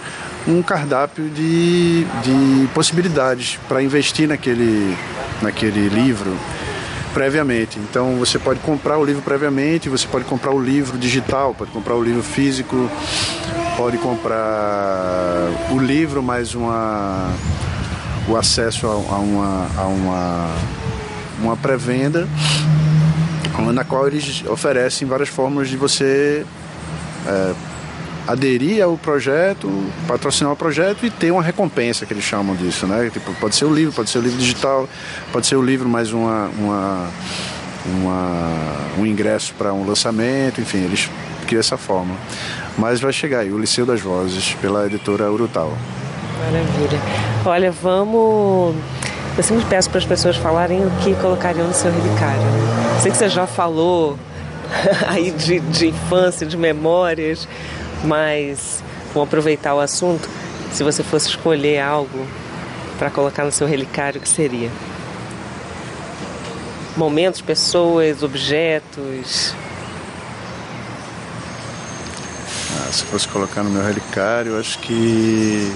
um 0.48 0.62
cardápio 0.62 1.30
de, 1.30 2.04
de 2.04 2.68
possibilidades 2.74 3.60
para 3.68 3.82
investir 3.82 4.28
naquele, 4.28 4.98
naquele 5.42 5.88
livro 5.88 6.36
previamente. 7.14 7.80
Então 7.80 8.16
você 8.16 8.40
pode 8.40 8.60
comprar 8.60 8.98
o 8.98 9.06
livro 9.06 9.22
previamente, 9.22 9.90
você 9.90 10.08
pode 10.08 10.26
comprar 10.26 10.52
o 10.52 10.62
livro 10.62 10.98
digital, 10.98 11.54
pode 11.54 11.72
comprar 11.72 11.96
o 11.96 12.04
livro 12.04 12.24
físico, 12.24 12.90
pode 13.78 13.98
comprar 13.98 15.50
o 15.72 15.80
livro 15.80 16.22
mais 16.22 16.56
uma 16.56 17.30
o 18.28 18.38
acesso 18.38 18.88
a, 18.88 18.92
a 18.92 19.20
uma, 19.20 19.68
a 19.78 19.88
uma, 19.88 20.56
uma 21.42 21.58
pré-venda 21.58 22.28
na 23.74 23.84
qual 23.84 24.08
eles 24.08 24.44
oferecem 24.48 25.08
várias 25.08 25.30
formas 25.30 25.70
de 25.70 25.78
você 25.78 26.46
é, 27.28 27.54
aderir 28.28 28.84
ao 28.84 28.98
projeto, 28.98 29.70
patrocinar 30.08 30.54
o 30.54 30.56
projeto 30.56 31.06
e 31.06 31.10
ter 31.10 31.32
uma 31.32 31.42
recompensa 31.42 32.06
que 32.06 32.14
eles 32.14 32.24
chamam 32.24 32.56
disso, 32.56 32.86
né? 32.86 33.10
Tipo, 33.12 33.34
pode 33.36 33.56
ser 33.56 33.66
o 33.66 33.74
livro, 33.74 33.94
pode 33.94 34.10
ser 34.10 34.20
o 34.20 34.22
livro 34.22 34.38
digital, 34.38 34.88
pode 35.32 35.48
ser 35.48 35.56
o 35.56 35.62
livro 35.62 35.90
mais 35.90 36.14
uma, 36.14 36.50
uma, 36.58 37.10
uma 37.86 38.82
um 38.98 39.06
ingresso 39.06 39.54
para 39.58 39.74
um 39.74 39.86
lançamento, 39.86 40.62
enfim, 40.62 40.84
eles 40.84 41.10
criam 41.48 41.60
essa 41.60 41.78
forma. 41.78 42.16
Mas 42.78 43.02
vai 43.02 43.12
chegar 43.12 43.40
aí, 43.40 43.52
o 43.52 43.58
Liceu 43.58 43.86
das 43.86 44.00
Vozes, 44.02 44.54
pela 44.62 44.86
editora 44.86 45.30
Urutau. 45.30 45.76
Maravilha. 46.40 47.00
Olha, 47.46 47.72
vamos. 47.72 48.76
Eu 49.38 49.44
sempre 49.44 49.66
peço 49.66 49.90
para 49.90 50.00
as 50.00 50.06
pessoas 50.06 50.36
falarem 50.36 50.86
o 50.86 50.92
que 51.04 51.14
colocariam 51.16 51.68
no 51.68 51.74
seu 51.74 51.92
relicário. 51.92 52.42
Sei 53.02 53.12
que 53.12 53.18
você 53.18 53.30
já 53.30 53.48
falou 53.48 54.18
aí 55.08 55.32
de, 55.32 55.60
de 55.60 55.88
infância, 55.88 56.46
de 56.46 56.58
memórias, 56.58 57.48
mas 58.04 58.84
vamos 59.14 59.28
aproveitar 59.28 59.76
o 59.76 59.80
assunto. 59.80 60.30
Se 60.72 60.84
você 60.84 61.04
fosse 61.04 61.30
escolher 61.30 61.80
algo 61.80 62.26
para 62.98 63.10
colocar 63.10 63.44
no 63.44 63.52
seu 63.52 63.68
relicário, 63.68 64.20
o 64.20 64.22
que 64.22 64.30
seria? 64.30 64.70
Momentos, 66.96 67.42
pessoas, 67.42 68.24
objetos? 68.24 69.54
Ah, 72.78 72.92
se 72.92 73.04
fosse 73.06 73.28
colocar 73.28 73.64
no 73.64 73.70
meu 73.70 73.84
relicário, 73.84 74.60
acho 74.60 74.80
que 74.80 75.72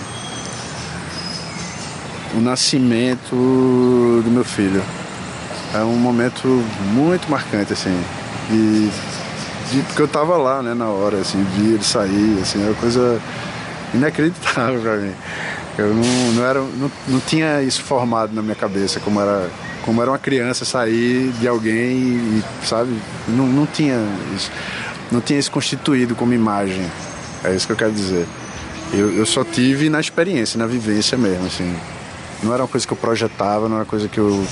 o 2.36 2.42
nascimento 2.42 3.32
do 3.32 4.30
meu 4.30 4.44
filho. 4.44 4.84
É 5.74 5.80
um 5.80 5.98
momento 5.98 6.48
muito 6.94 7.30
marcante, 7.30 7.74
assim. 7.74 7.98
De, 9.72 9.82
porque 9.84 10.02
eu 10.02 10.08
tava 10.08 10.38
lá, 10.38 10.62
né, 10.62 10.74
na 10.74 10.88
hora, 10.88 11.18
assim, 11.18 11.44
vi 11.56 11.74
ele 11.74 11.84
sair, 11.84 12.40
assim, 12.42 12.62
era 12.62 12.72
uma 12.72 12.80
coisa 12.80 13.22
inacreditável 13.94 14.82
para 14.82 14.98
mim. 14.98 15.14
Eu 15.78 15.94
não, 15.94 16.34
não, 16.34 16.46
era, 16.46 16.60
não, 16.60 16.92
não 17.08 17.20
tinha 17.20 17.62
isso 17.62 17.84
formado 17.84 18.34
na 18.34 18.42
minha 18.42 18.56
cabeça, 18.56 19.00
como 19.00 19.20
era, 19.20 19.50
como 19.84 20.02
era 20.02 20.12
uma 20.12 20.18
criança 20.18 20.64
sair 20.64 21.32
de 21.34 21.48
alguém 21.48 21.98
e, 21.98 22.44
sabe, 22.64 22.98
não, 23.28 23.46
não 23.46 23.66
tinha 23.66 23.98
isso. 24.36 24.52
Não 25.12 25.22
tinha 25.22 25.38
isso 25.38 25.52
constituído 25.52 26.16
como 26.16 26.34
imagem. 26.34 26.90
É 27.44 27.54
isso 27.54 27.68
que 27.68 27.74
eu 27.74 27.78
quero 27.78 27.92
dizer. 27.92 28.26
Eu, 28.94 29.14
eu 29.14 29.26
só 29.26 29.44
tive 29.44 29.90
na 29.90 30.00
experiência, 30.00 30.58
na 30.58 30.66
vivência 30.66 31.18
mesmo, 31.18 31.46
assim. 31.46 31.76
Não 32.42 32.54
era 32.54 32.64
uma 32.64 32.68
coisa 32.68 32.88
que 32.88 32.94
eu 32.94 32.98
projetava, 32.98 33.68
não 33.68 33.76
era 33.76 33.84
uma 33.84 33.90
coisa 33.90 34.08
que 34.08 34.18
eu, 34.18 34.46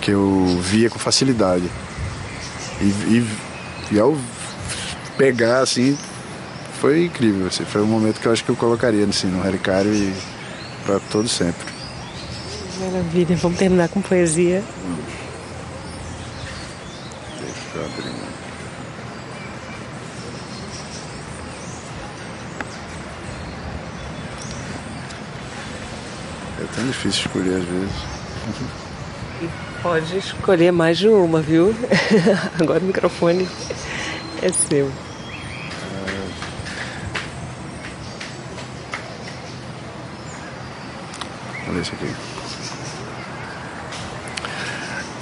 que 0.00 0.10
eu 0.10 0.58
via 0.60 0.90
com 0.90 0.98
facilidade. 0.98 1.68
E, 2.80 2.84
e 2.84 3.26
e 3.90 3.98
ao 3.98 4.16
pegar, 5.16 5.60
assim, 5.60 5.96
foi 6.80 7.06
incrível. 7.06 7.46
Assim, 7.46 7.64
foi 7.64 7.80
um 7.82 7.86
momento 7.86 8.20
que 8.20 8.26
eu 8.26 8.32
acho 8.32 8.44
que 8.44 8.50
eu 8.50 8.56
colocaria 8.56 9.04
assim, 9.04 9.28
no 9.28 9.42
relicário 9.42 9.92
e 9.92 10.14
para 10.84 11.00
todo 11.10 11.28
sempre. 11.28 11.66
Maravilha, 12.78 13.36
vamos 13.36 13.58
terminar 13.58 13.88
com 13.88 14.00
poesia. 14.00 14.62
Deixa 17.40 17.56
eu 17.74 17.84
abrir. 17.84 18.12
É 26.60 26.64
tão 26.74 26.86
difícil 26.86 27.26
escolher 27.26 27.56
às 27.56 27.64
vezes. 27.64 27.92
Pode 29.88 30.18
escolher 30.18 30.70
mais 30.70 30.98
de 30.98 31.08
uma, 31.08 31.40
viu? 31.40 31.74
Agora 32.60 32.78
o 32.78 32.86
microfone 32.86 33.48
é 34.42 34.52
seu. 34.52 34.92
Olha 41.66 41.80
esse 41.80 41.90
aqui. 41.94 42.14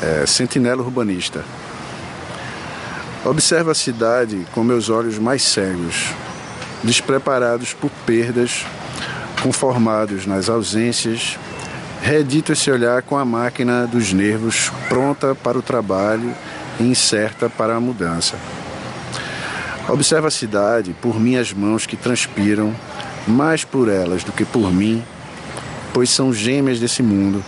É, 0.02 0.26
sentinela 0.26 0.82
urbanista. 0.82 1.44
Observa 3.24 3.70
a 3.70 3.74
cidade 3.74 4.44
com 4.50 4.64
meus 4.64 4.90
olhos 4.90 5.16
mais 5.16 5.42
cegos, 5.42 6.06
despreparados 6.82 7.72
por 7.72 7.88
perdas, 8.04 8.66
conformados 9.40 10.26
nas 10.26 10.48
ausências 10.48 11.38
Redito 12.07 12.52
esse 12.52 12.70
olhar 12.70 13.02
com 13.02 13.16
a 13.16 13.24
máquina 13.24 13.84
dos 13.84 14.12
nervos 14.12 14.70
pronta 14.88 15.34
para 15.34 15.59
o 15.59 15.62
trabalho 15.62 16.32
e 16.78 16.84
incerta 16.84 17.50
para 17.50 17.74
a 17.74 17.80
mudança. 17.80 18.36
Observa 19.88 20.28
a 20.28 20.30
cidade 20.30 20.94
por 21.02 21.18
minhas 21.18 21.52
mãos 21.52 21.84
que 21.84 21.96
transpiram, 21.96 22.72
mais 23.26 23.64
por 23.64 23.88
elas 23.88 24.22
do 24.22 24.30
que 24.30 24.44
por 24.44 24.72
mim, 24.72 25.02
pois 25.92 26.09
são 26.09 26.32
gêmeas 26.32 26.78
desse 26.78 27.02
mundo, 27.02 27.44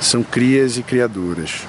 são 0.00 0.20
crias 0.24 0.76
e 0.76 0.82
criadoras, 0.82 1.60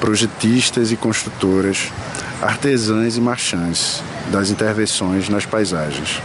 projetistas 0.00 0.90
e 0.90 0.96
construtoras, 0.96 1.92
artesãs 2.40 3.18
e 3.18 3.20
marchantes 3.20 4.02
das 4.32 4.48
intervenções 4.48 5.28
nas 5.28 5.44
paisagens. 5.44 6.22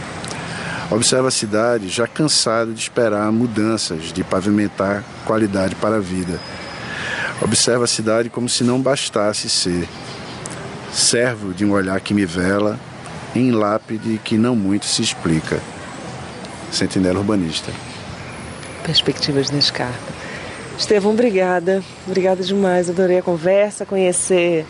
Observa 0.90 1.28
a 1.28 1.32
cidade 1.32 1.88
já 1.88 2.06
cansada 2.06 2.72
de 2.72 2.80
esperar 2.80 3.30
mudanças, 3.32 4.12
de 4.12 4.22
pavimentar 4.22 5.02
qualidade 5.24 5.74
para 5.74 5.96
a 5.96 6.00
vida. 6.00 6.38
Observa 7.42 7.84
a 7.84 7.88
cidade 7.88 8.30
como 8.30 8.48
se 8.48 8.62
não 8.62 8.80
bastasse 8.80 9.50
ser 9.50 9.88
servo 10.92 11.52
de 11.52 11.64
um 11.64 11.72
olhar 11.72 12.00
que 12.00 12.14
me 12.14 12.24
vela, 12.24 12.78
em 13.34 13.50
lápide 13.50 14.20
que 14.24 14.38
não 14.38 14.54
muito 14.54 14.86
se 14.86 15.02
explica. 15.02 15.60
Sentinela 16.70 17.18
Urbanista. 17.18 17.72
Perspectivas 18.84 19.50
na 19.50 19.58
escarpa. 19.58 20.12
Estevão, 20.78 21.12
obrigada. 21.12 21.82
Obrigada 22.06 22.42
demais. 22.42 22.88
Adorei 22.88 23.18
a 23.18 23.22
conversa, 23.22 23.84
conhecer, 23.84 24.64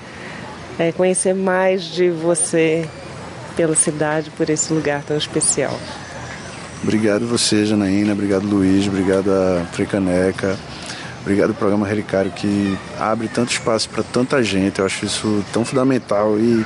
é, 0.79 0.93
conhecer 0.93 1.35
mais 1.35 1.83
de 1.83 2.11
você 2.11 2.89
pela 3.57 3.75
cidade, 3.75 4.31
por 4.31 4.49
esse 4.49 4.73
lugar 4.73 5.03
tão 5.03 5.17
especial. 5.17 5.79
Obrigado 6.83 7.27
você, 7.27 7.65
Janaína. 7.65 8.13
Obrigado, 8.13 8.47
Luiz. 8.47 8.87
Obrigado 8.87 9.31
a 9.31 9.65
Frecaneca. 9.73 10.57
Obrigado 11.23 11.51
ao 11.51 11.57
programa 11.57 11.87
Relicário 11.87 12.31
que 12.31 12.79
abre 13.01 13.29
tanto 13.29 13.51
espaço 13.51 13.89
para 13.89 14.03
tanta 14.03 14.43
gente. 14.45 14.79
Eu 14.79 14.87
acho 14.87 15.05
isso 15.05 15.45
tão 15.53 15.65
fundamental 15.65 16.39
e, 16.39 16.65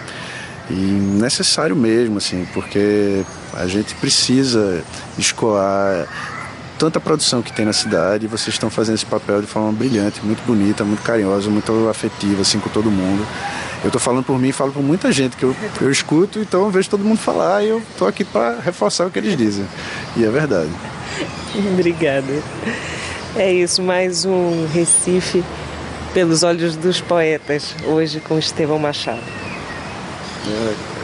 e 0.70 0.74
necessário 0.74 1.74
mesmo, 1.74 2.18
assim, 2.18 2.46
porque 2.52 3.24
a 3.54 3.66
gente 3.66 3.94
precisa 3.94 4.84
escoar 5.18 6.06
tanta 6.80 6.98
produção 6.98 7.42
que 7.42 7.52
tem 7.52 7.66
na 7.66 7.74
cidade 7.74 8.26
vocês 8.26 8.54
estão 8.54 8.70
fazendo 8.70 8.94
esse 8.94 9.04
papel 9.04 9.42
de 9.42 9.46
forma 9.46 9.70
brilhante, 9.70 10.24
muito 10.24 10.42
bonita, 10.46 10.82
muito 10.82 11.02
carinhosa, 11.02 11.50
muito 11.50 11.88
afetiva, 11.90 12.40
assim, 12.40 12.58
com 12.58 12.70
todo 12.70 12.90
mundo. 12.90 13.26
Eu 13.83 13.89
estou 13.89 14.01
falando 14.01 14.24
por 14.24 14.39
mim 14.39 14.49
e 14.49 14.53
falo 14.53 14.72
por 14.72 14.83
muita 14.83 15.11
gente 15.11 15.37
que 15.37 15.45
eu, 15.45 15.57
eu 15.81 15.91
escuto, 15.91 16.39
então 16.39 16.64
eu 16.64 16.70
vejo 16.70 16.91
todo 16.91 17.03
mundo 17.03 17.18
falar 17.18 17.64
e 17.64 17.70
eu 17.70 17.78
estou 17.78 18.07
aqui 18.07 18.24
para 18.24 18.61
reforçar 18.61 19.07
o 19.07 19.11
que 19.11 19.18
eles 19.18 19.37
dizem. 19.37 19.66
E 20.16 20.24
é 20.24 20.28
verdade. 20.28 20.70
Obrigada. 21.72 22.43
É 23.37 23.53
isso, 23.53 23.83
mais 23.83 24.24
um 24.24 24.66
Recife 24.66 25.43
pelos 26.12 26.43
olhos 26.43 26.76
dos 26.76 27.01
poetas, 27.01 27.74
hoje 27.87 28.20
com 28.20 28.39
Estevão 28.39 28.78
Machado. 28.78 29.22
É. 30.47 31.01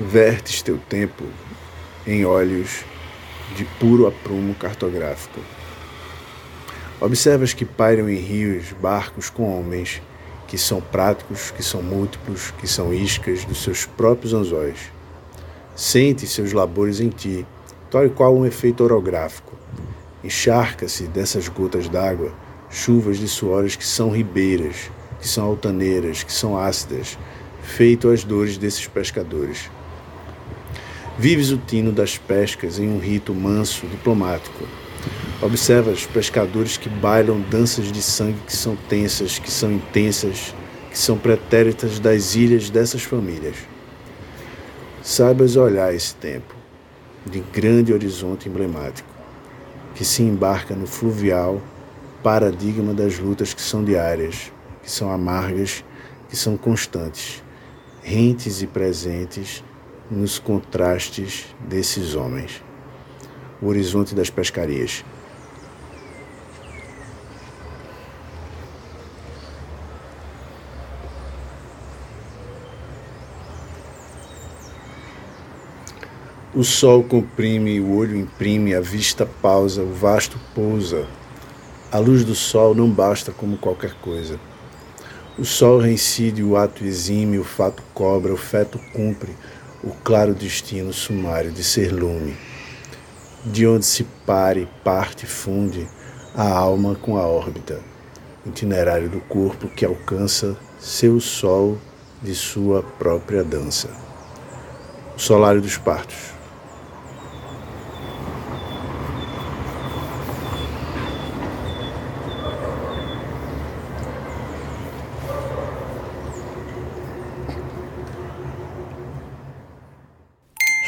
vertes 0.00 0.62
teu 0.62 0.78
tempo 0.78 1.24
em 2.06 2.24
olhos 2.24 2.84
de 3.56 3.64
puro 3.78 4.06
aprumo 4.06 4.54
cartográfico. 4.54 5.40
Observas 7.00 7.52
que 7.52 7.64
pairam 7.64 8.08
em 8.08 8.16
rios 8.16 8.72
barcos 8.80 9.30
com 9.30 9.58
homens 9.58 10.02
que 10.46 10.58
são 10.58 10.80
práticos, 10.80 11.52
que 11.52 11.62
são 11.62 11.80
múltiplos, 11.80 12.50
que 12.58 12.66
são 12.66 12.92
iscas 12.92 13.44
dos 13.44 13.62
seus 13.62 13.86
próprios 13.86 14.34
anzóis. 14.34 14.78
Sente 15.76 16.26
seus 16.26 16.52
labores 16.52 17.00
em 17.00 17.08
ti, 17.08 17.46
tal 17.88 18.04
e 18.04 18.10
qual 18.10 18.36
um 18.36 18.44
efeito 18.44 18.82
orográfico. 18.82 19.56
Encharca-se 20.24 21.04
dessas 21.04 21.48
gotas 21.48 21.88
d'água 21.88 22.32
chuvas 22.68 23.18
de 23.18 23.28
suores 23.28 23.76
que 23.76 23.86
são 23.86 24.10
ribeiras, 24.10 24.90
que 25.20 25.28
são 25.28 25.44
altaneiras, 25.44 26.22
que 26.22 26.32
são 26.32 26.58
ácidas, 26.58 27.18
feito 27.62 28.08
as 28.08 28.24
dores 28.24 28.56
desses 28.56 28.86
pescadores. 28.86 29.70
Vives 31.20 31.50
o 31.50 31.58
tino 31.58 31.92
das 31.92 32.16
pescas 32.16 32.78
em 32.78 32.88
um 32.88 32.98
rito 32.98 33.34
manso, 33.34 33.86
diplomático. 33.86 34.66
Observas 35.42 36.06
pescadores 36.06 36.78
que 36.78 36.88
bailam 36.88 37.42
danças 37.42 37.92
de 37.92 38.00
sangue 38.00 38.40
que 38.46 38.56
são 38.56 38.74
tensas, 38.74 39.38
que 39.38 39.50
são 39.50 39.70
intensas, 39.70 40.54
que 40.90 40.96
são 40.96 41.18
pretéritas 41.18 41.98
das 42.00 42.36
ilhas 42.36 42.70
dessas 42.70 43.02
famílias. 43.02 43.54
Saibas 45.02 45.56
olhar 45.56 45.94
esse 45.94 46.14
tempo 46.14 46.54
de 47.26 47.40
grande 47.52 47.92
horizonte 47.92 48.48
emblemático, 48.48 49.10
que 49.94 50.06
se 50.06 50.22
embarca 50.22 50.74
no 50.74 50.86
fluvial 50.86 51.60
paradigma 52.22 52.94
das 52.94 53.18
lutas 53.18 53.52
que 53.52 53.60
são 53.60 53.84
diárias, 53.84 54.50
que 54.82 54.90
são 54.90 55.10
amargas, 55.10 55.84
que 56.30 56.36
são 56.36 56.56
constantes, 56.56 57.44
rentes 58.02 58.62
e 58.62 58.66
presentes 58.66 59.62
nos 60.10 60.38
contrastes 60.38 61.46
desses 61.60 62.14
homens. 62.14 62.62
O 63.62 63.66
horizonte 63.66 64.14
das 64.14 64.28
pescarias. 64.28 65.04
O 76.52 76.64
sol 76.64 77.04
comprime, 77.04 77.80
o 77.80 77.94
olho 77.94 78.16
imprime, 78.16 78.74
a 78.74 78.80
vista 78.80 79.24
pausa, 79.24 79.82
o 79.82 79.92
vasto 79.94 80.36
pousa. 80.52 81.06
A 81.92 81.98
luz 81.98 82.24
do 82.24 82.34
sol 82.34 82.74
não 82.74 82.90
basta 82.90 83.30
como 83.30 83.56
qualquer 83.56 83.94
coisa. 84.00 84.38
O 85.38 85.44
sol 85.44 85.78
reincide, 85.78 86.42
o 86.42 86.56
ato 86.56 86.84
exime, 86.84 87.38
o 87.38 87.44
fato 87.44 87.82
cobra, 87.94 88.32
o 88.32 88.36
feto 88.36 88.80
cumpre, 88.92 89.34
o 89.82 89.90
claro 90.04 90.34
destino 90.34 90.92
sumário 90.92 91.50
de 91.50 91.64
ser 91.64 91.90
lume, 91.92 92.36
de 93.44 93.66
onde 93.66 93.86
se 93.86 94.04
pare, 94.26 94.68
parte, 94.84 95.26
funde 95.26 95.88
a 96.34 96.46
alma 96.46 96.94
com 96.94 97.16
a 97.16 97.26
órbita, 97.26 97.80
itinerário 98.44 99.08
do 99.08 99.20
corpo 99.20 99.68
que 99.68 99.84
alcança 99.84 100.56
seu 100.78 101.18
sol 101.18 101.78
de 102.22 102.34
sua 102.34 102.82
própria 102.82 103.42
dança. 103.42 103.88
O 105.16 105.18
solário 105.18 105.62
dos 105.62 105.78
partos. 105.78 106.39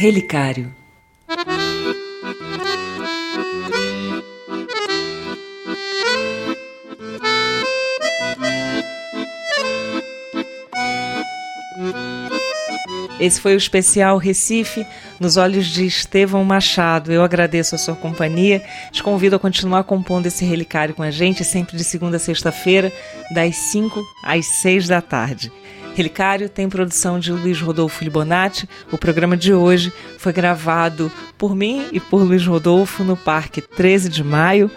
Relicário. 0.03 0.69
Esse 13.21 13.41
foi 13.41 13.55
o 13.55 13.57
especial 13.57 14.19
Recife 14.19 14.85
nos 15.21 15.37
olhos 15.37 15.67
de 15.67 15.87
Estevão 15.87 16.45
Machado. 16.45 17.13
Eu 17.13 17.23
agradeço 17.23 17.77
a 17.77 17.79
sua 17.79 17.95
companhia. 17.95 18.61
Te 18.91 19.05
convido 19.05 19.37
a 19.37 19.39
continuar 19.39 19.85
compondo 19.85 20.27
esse 20.27 20.45
relicário 20.45 20.97
com 20.97 21.05
a 21.05 21.13
gente, 21.13 21.45
sempre 21.45 21.77
de 21.77 21.85
segunda 21.85 22.17
a 22.17 22.19
sexta-feira, 22.19 22.93
das 23.33 23.55
5 23.55 24.03
às 24.25 24.47
6 24.47 24.89
da 24.89 25.01
tarde. 25.01 25.53
Relicário 25.95 26.49
tem 26.49 26.69
produção 26.69 27.19
de 27.19 27.31
Luiz 27.31 27.61
Rodolfo 27.61 28.03
Libonati. 28.03 28.67
O 28.91 28.97
programa 28.97 29.37
de 29.37 29.53
hoje 29.53 29.93
foi 30.19 30.33
gravado 30.33 31.13
por 31.37 31.55
mim 31.55 31.87
e 31.93 32.01
por 32.01 32.23
Luiz 32.23 32.47
Rodolfo 32.47 33.05
no 33.05 33.17
Parque 33.17 33.61
13 33.61 34.09
de 34.09 34.25
Maio 34.25 34.71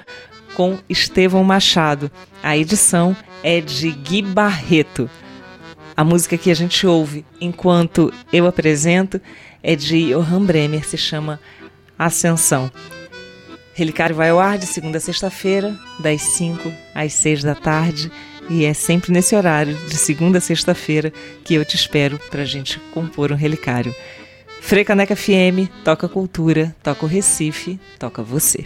com 0.56 0.78
Estevão 0.90 1.44
Machado. 1.44 2.12
A 2.44 2.58
edição 2.58 3.16
é 3.42 3.62
de 3.62 3.92
Gui 3.92 4.22
Barreto. 4.22 5.10
A 5.96 6.04
música 6.04 6.38
que 6.38 6.52
a 6.52 6.56
gente 6.56 6.86
ouve 6.86 7.26
enquanto 7.40 8.14
eu 8.32 8.46
apresento 8.46 9.22
é 9.64 9.74
de 9.76 10.14
Johann 10.14 10.46
Bremer, 10.46 10.86
se 10.86 10.98
chama 10.98 11.40
Ascensão. 11.98 12.70
Relicário 13.74 14.16
vai 14.16 14.30
ao 14.30 14.40
ar 14.40 14.58
de 14.58 14.66
segunda 14.66 14.98
a 14.98 15.02
sexta-feira, 15.02 15.78
das 16.00 16.22
5 16.22 16.72
às 16.94 17.14
6 17.14 17.44
da 17.44 17.56
tarde. 17.56 18.12
E 18.50 18.64
é 18.66 18.74
sempre 18.74 19.12
nesse 19.12 19.36
horário, 19.36 19.76
de 19.88 19.98
segunda 19.98 20.38
a 20.38 20.42
sexta-feira, 20.42 21.12
que 21.44 21.54
eu 21.54 21.66
te 21.66 21.76
espero 21.76 22.20
para 22.30 22.44
a 22.44 22.46
gente 22.46 22.80
compor 22.94 23.32
um 23.32 23.36
relicário. 23.36 23.94
Frecaneca 24.62 25.16
FM, 25.16 25.70
toca 25.84 26.08
cultura, 26.08 26.76
toca 26.82 27.06
o 27.06 27.08
Recife, 27.08 27.80
toca 28.00 28.24
você. 28.24 28.66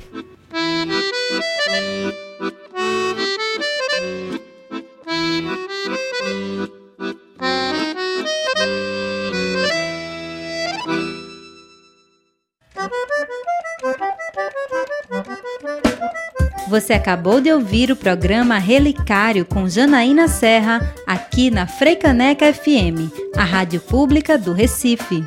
Você 16.70 16.94
acabou 16.94 17.42
de 17.42 17.52
ouvir 17.52 17.92
o 17.92 17.96
programa 17.96 18.60
Relicário 18.60 19.44
com 19.44 19.68
Janaína 19.68 20.28
Serra, 20.28 20.94
aqui 21.08 21.50
na 21.50 21.66
Freicaneca 21.66 22.54
FM, 22.54 23.10
a 23.36 23.44
rádio 23.44 23.82
pública 23.82 24.38
do 24.38 24.54
Recife. 24.54 25.26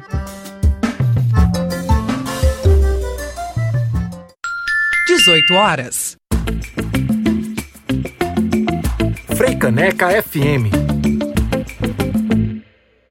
Dezoito 5.09 5.55
horas. 5.55 6.17
Freicaneca 9.37 10.23
FM 10.23 10.92